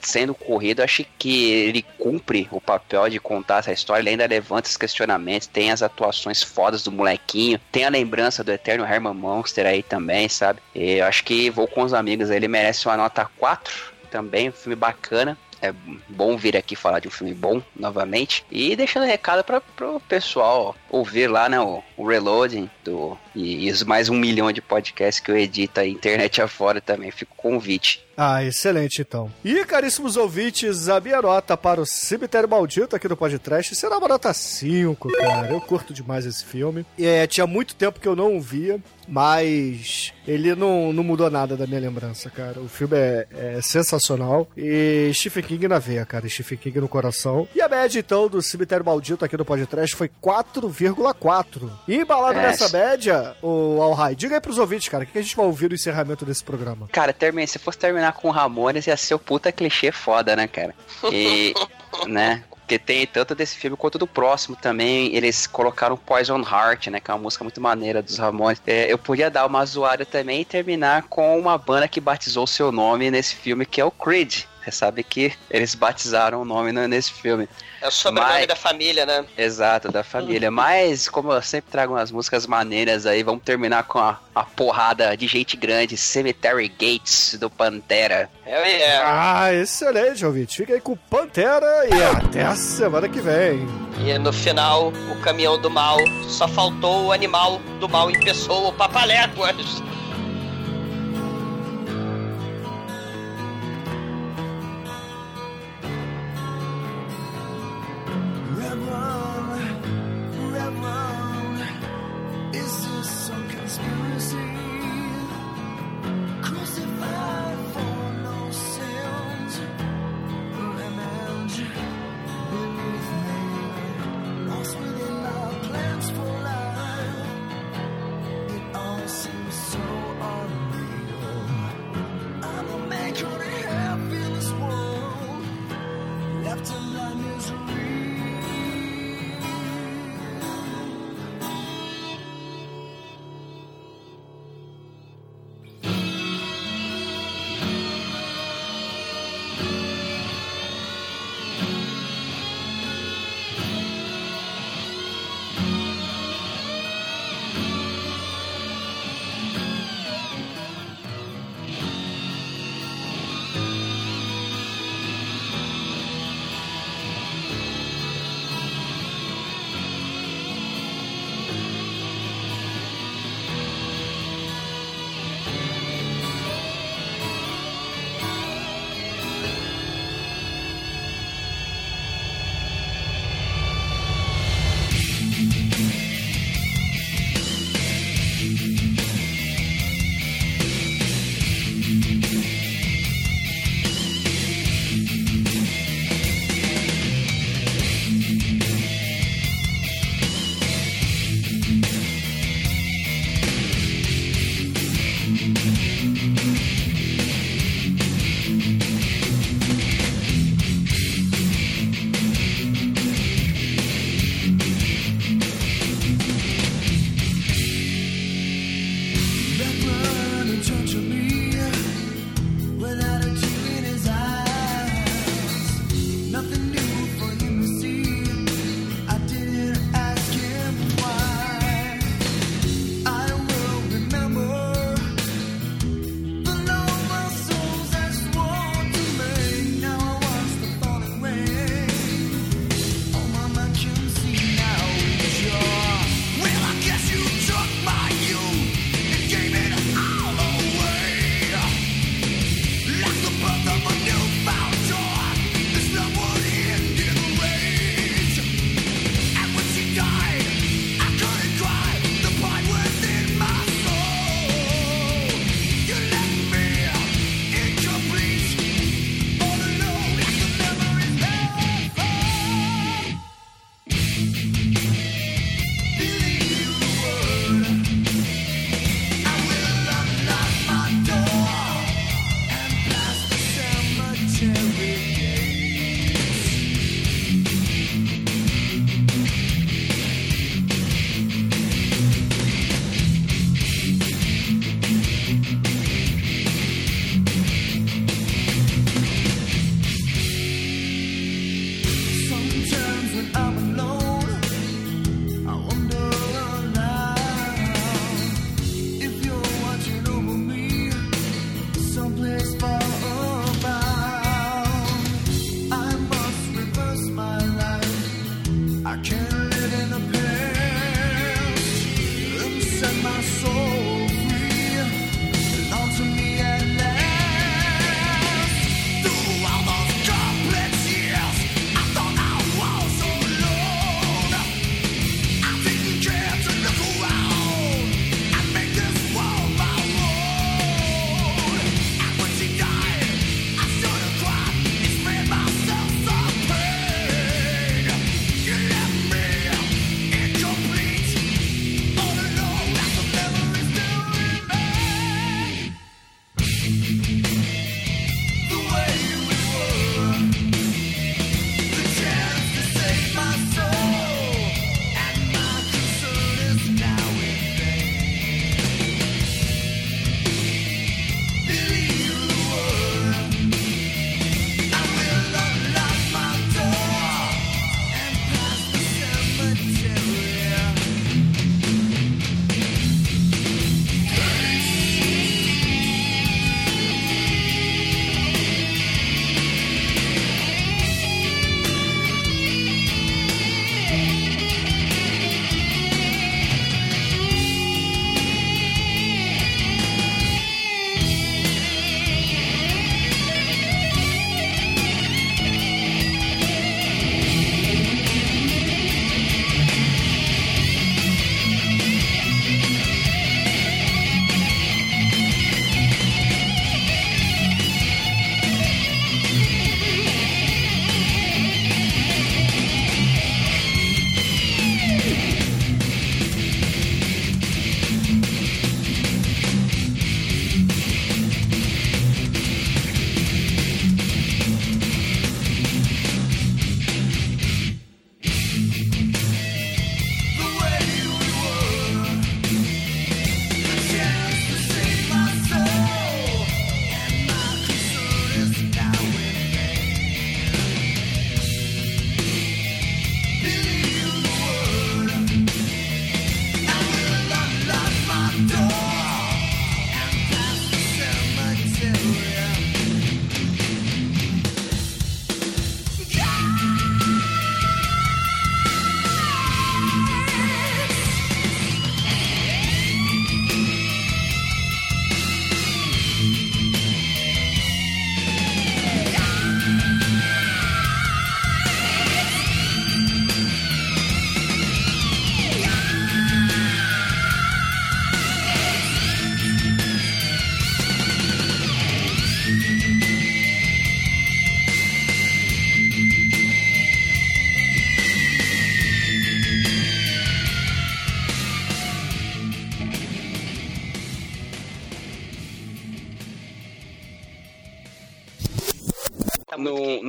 [0.00, 4.02] sendo corrido, acho que ele cumpre o papel de contar essa história.
[4.02, 8.50] Ele ainda levanta os questionamentos, tem as atuações fodas do molequinho, tem a lembrança do
[8.50, 10.60] eterno Herman Monster aí também, sabe?
[10.74, 14.52] E eu acho que vou com os amigos, ele merece uma nota 4 também, um
[14.52, 15.38] filme bacana.
[15.60, 15.72] É
[16.08, 18.44] bom vir aqui falar de um filme bom novamente.
[18.50, 21.60] E deixando recado para o pessoal ouvir lá, né?
[21.60, 25.90] O, o Reloading do, e, e mais um milhão de podcasts que eu edito aí,
[25.90, 27.10] internet afora também.
[27.10, 28.07] Fica o convite.
[28.20, 29.32] Ah, excelente então.
[29.44, 34.08] E, caríssimos ouvintes, a minha nota para o Cemitério Maldito aqui do podcast será uma
[34.08, 35.48] nota 5, cara.
[35.52, 36.84] Eu curto demais esse filme.
[36.98, 41.56] É, tinha muito tempo que eu não o via, mas ele não, não mudou nada
[41.56, 42.58] da minha lembrança, cara.
[42.58, 44.48] O filme é, é sensacional.
[44.56, 46.28] E Stephen King na veia, cara.
[46.28, 47.46] Stephen King no coração.
[47.54, 51.70] E a média, então, do Cemitério Maldito aqui do podcast foi 4,4.
[51.86, 52.42] E embalado É.
[52.42, 55.46] nessa média, o Alhai, diga aí pros ouvintes, cara, o que que a gente vai
[55.46, 56.88] ouvir no encerramento desse programa?
[56.92, 60.74] Cara, termine, se fosse terminar com Ramones, ia ser o puta clichê foda, né, cara?
[61.12, 61.54] E,
[62.06, 62.44] né?
[62.50, 65.14] Porque tem tanto desse filme quanto do próximo também.
[65.16, 67.00] Eles colocaram Poison Heart, né?
[67.00, 68.60] Que é uma música muito maneira dos Ramones.
[68.66, 72.70] É, eu podia dar uma zoada também e terminar com uma banda que batizou seu
[72.70, 74.44] nome nesse filme, que é o Creed.
[74.68, 77.48] Você sabe que eles batizaram o nome no- nesse filme.
[77.80, 79.24] É o sobrenome Mas- da família, né?
[79.36, 80.50] Exato, da família.
[80.50, 85.16] Mas, como eu sempre trago umas músicas maneiras aí, vamos terminar com a, a porrada
[85.16, 88.28] de gente grande, Cemetery Gates, do Pantera.
[88.44, 88.96] É, é.
[89.02, 90.56] Ah, excelente, ouvinte.
[90.56, 93.66] Fica aí com o Pantera e até a semana que vem.
[94.04, 95.96] E no final, o caminhão do mal,
[96.28, 99.82] só faltou o animal do mal em pessoa, o Papaléguas.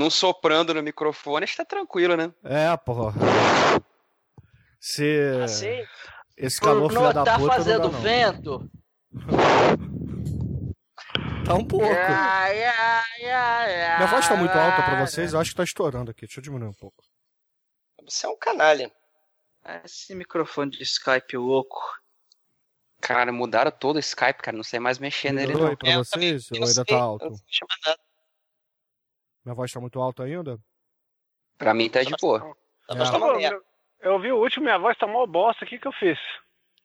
[0.10, 2.34] Não, não soprando no microfone, acho que tá tranquilo, né?
[2.44, 3.14] É, porra.
[4.80, 5.86] Se Assim,
[6.38, 8.02] esse calor filha não da tá puta fazendo não dá, não.
[8.02, 8.72] vento.
[11.46, 11.84] Tá um pouco.
[11.88, 15.64] Ai, ai, ai, ai, Minha voz tá muito alta pra vocês, eu acho que tá
[15.64, 16.28] estourando aqui.
[16.28, 17.04] Deixa eu diminuir um pouco.
[18.06, 18.92] Você é um canalha.
[19.84, 21.82] Esse microfone de Skype louco.
[23.02, 24.56] Cara, mudaram todo o Skype, cara.
[24.56, 25.76] Não sei mais mexer nele, Melhorou não.
[25.76, 26.52] pra vocês?
[26.52, 27.34] Ou ainda tá alto?
[27.48, 28.00] Chama nada.
[29.50, 30.60] Minha voz tá muito alta ainda?
[31.58, 32.56] Pra mim tá de boa.
[32.88, 32.94] É.
[33.52, 33.64] Eu-
[34.02, 35.66] Eu ouvi o último, minha voz tá mó bosta.
[35.66, 36.18] O que que eu fiz?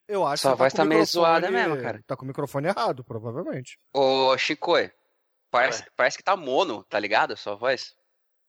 [0.09, 2.03] Eu acho Sua que você voz tá o meio zoada mesmo, cara.
[2.07, 3.78] Tá com o microfone errado, provavelmente.
[3.93, 4.73] Ô, Chico,
[5.51, 7.35] parece, parece que tá mono, tá ligado?
[7.35, 7.95] A sua voz.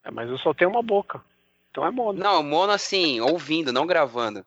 [0.04, 1.22] É, mas eu só tenho uma boca.
[1.70, 2.18] Então é mono.
[2.18, 4.46] Não, mono assim, ouvindo, não gravando.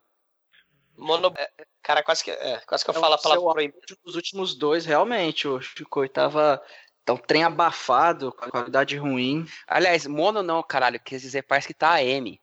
[0.97, 1.32] Mono...
[1.36, 1.51] é,
[1.82, 3.86] Cara, quase que, é, quase que eu É falo a palavra seu proibida.
[4.05, 6.61] Os últimos dois, realmente, o Chico tava.
[7.09, 9.47] Tá um trem abafado, com a qualidade ruim.
[9.66, 11.01] Aliás, mono não, caralho.
[11.01, 12.39] Quer dizer, parece que tá AM.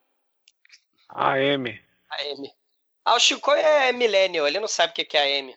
[1.10, 1.80] AM.
[2.10, 2.52] AM.
[3.06, 5.56] Ah, o Chico é millennial, ele não sabe o que que é AM.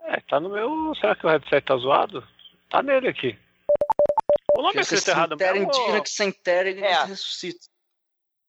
[0.00, 0.94] É, tá no meu.
[0.96, 2.22] Será que o headset tá zoado?
[2.68, 3.38] Tá nele aqui.
[4.52, 5.56] O nome é escrito errado mesmo.
[5.56, 7.04] indígena ou- que sem terra ele É.
[7.04, 7.66] ressuscita.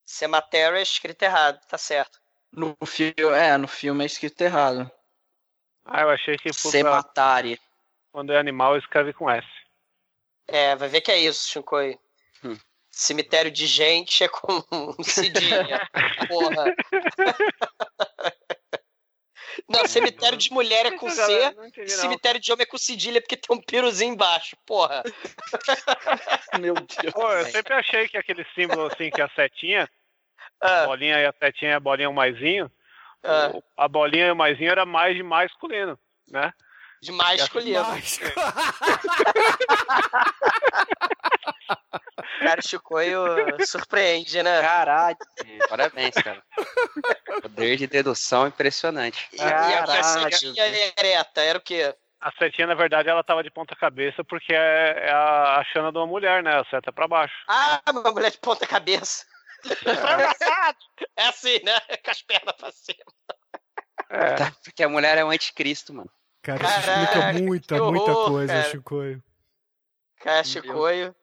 [0.03, 2.19] Cematério é escrito errado, tá certo.
[2.51, 4.91] No filme, é, no filme é escrito errado.
[5.85, 7.57] Ah, eu achei que Cematari.
[8.11, 9.47] quando é animal escreve com S.
[10.51, 11.97] É, vai ver que é isso, Shinkoi.
[12.43, 12.57] Hum.
[12.91, 14.61] Cemitério de gente é com
[15.03, 15.89] cedilha.
[16.27, 16.75] Porra.
[19.67, 22.01] Não, cemitério de mulher é com C, não entendi, não.
[22.01, 25.03] cemitério de homem é com cedilha porque tem um piruzinho embaixo, porra.
[26.59, 27.13] Meu Deus.
[27.13, 29.89] Pô, eu sempre achei que aquele símbolo assim, que a setinha,
[30.59, 32.71] Ah, a bolinha e a setinha, a bolinha e o maisinho,
[33.23, 35.97] ah, a bolinha e o maisinho era mais de masculino,
[36.27, 36.53] né?
[37.01, 37.83] De masculino.
[42.39, 43.25] Cara, o Chicoio
[43.65, 44.61] surpreende, né?
[44.61, 45.17] Caralho.
[45.69, 46.43] Parabéns, cara.
[47.41, 49.29] Poder de dedução impressionante.
[49.33, 50.65] E, e a, Caralho, setinha
[50.97, 51.95] ereta, era o quê?
[52.19, 55.91] A setinha, na verdade, ela tava de ponta cabeça porque é, é a, a chana
[55.91, 56.59] de uma mulher, né?
[56.59, 57.33] A seta pra baixo.
[57.47, 59.25] Ah, uma mulher de ponta cabeça.
[61.15, 61.79] é assim, né?
[62.03, 63.13] Com as pernas pra cima.
[64.09, 64.33] É.
[64.33, 66.11] Tá, porque a mulher é um anticristo, mano.
[66.41, 68.69] Cara, isso Caraca, explica muita, que muita horror, coisa, cara.
[68.69, 69.23] Chicoio.
[70.19, 71.15] Cara, Chicoio.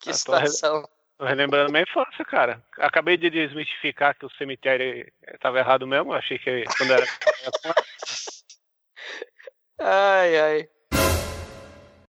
[0.00, 0.88] Que Ah, situação.
[1.18, 2.62] Tô relembrando minha infância, cara.
[2.78, 5.10] Acabei de desmistificar que o cemitério
[5.40, 6.12] tava errado mesmo.
[6.12, 7.06] Achei que quando era.
[9.78, 10.68] Ai, ai.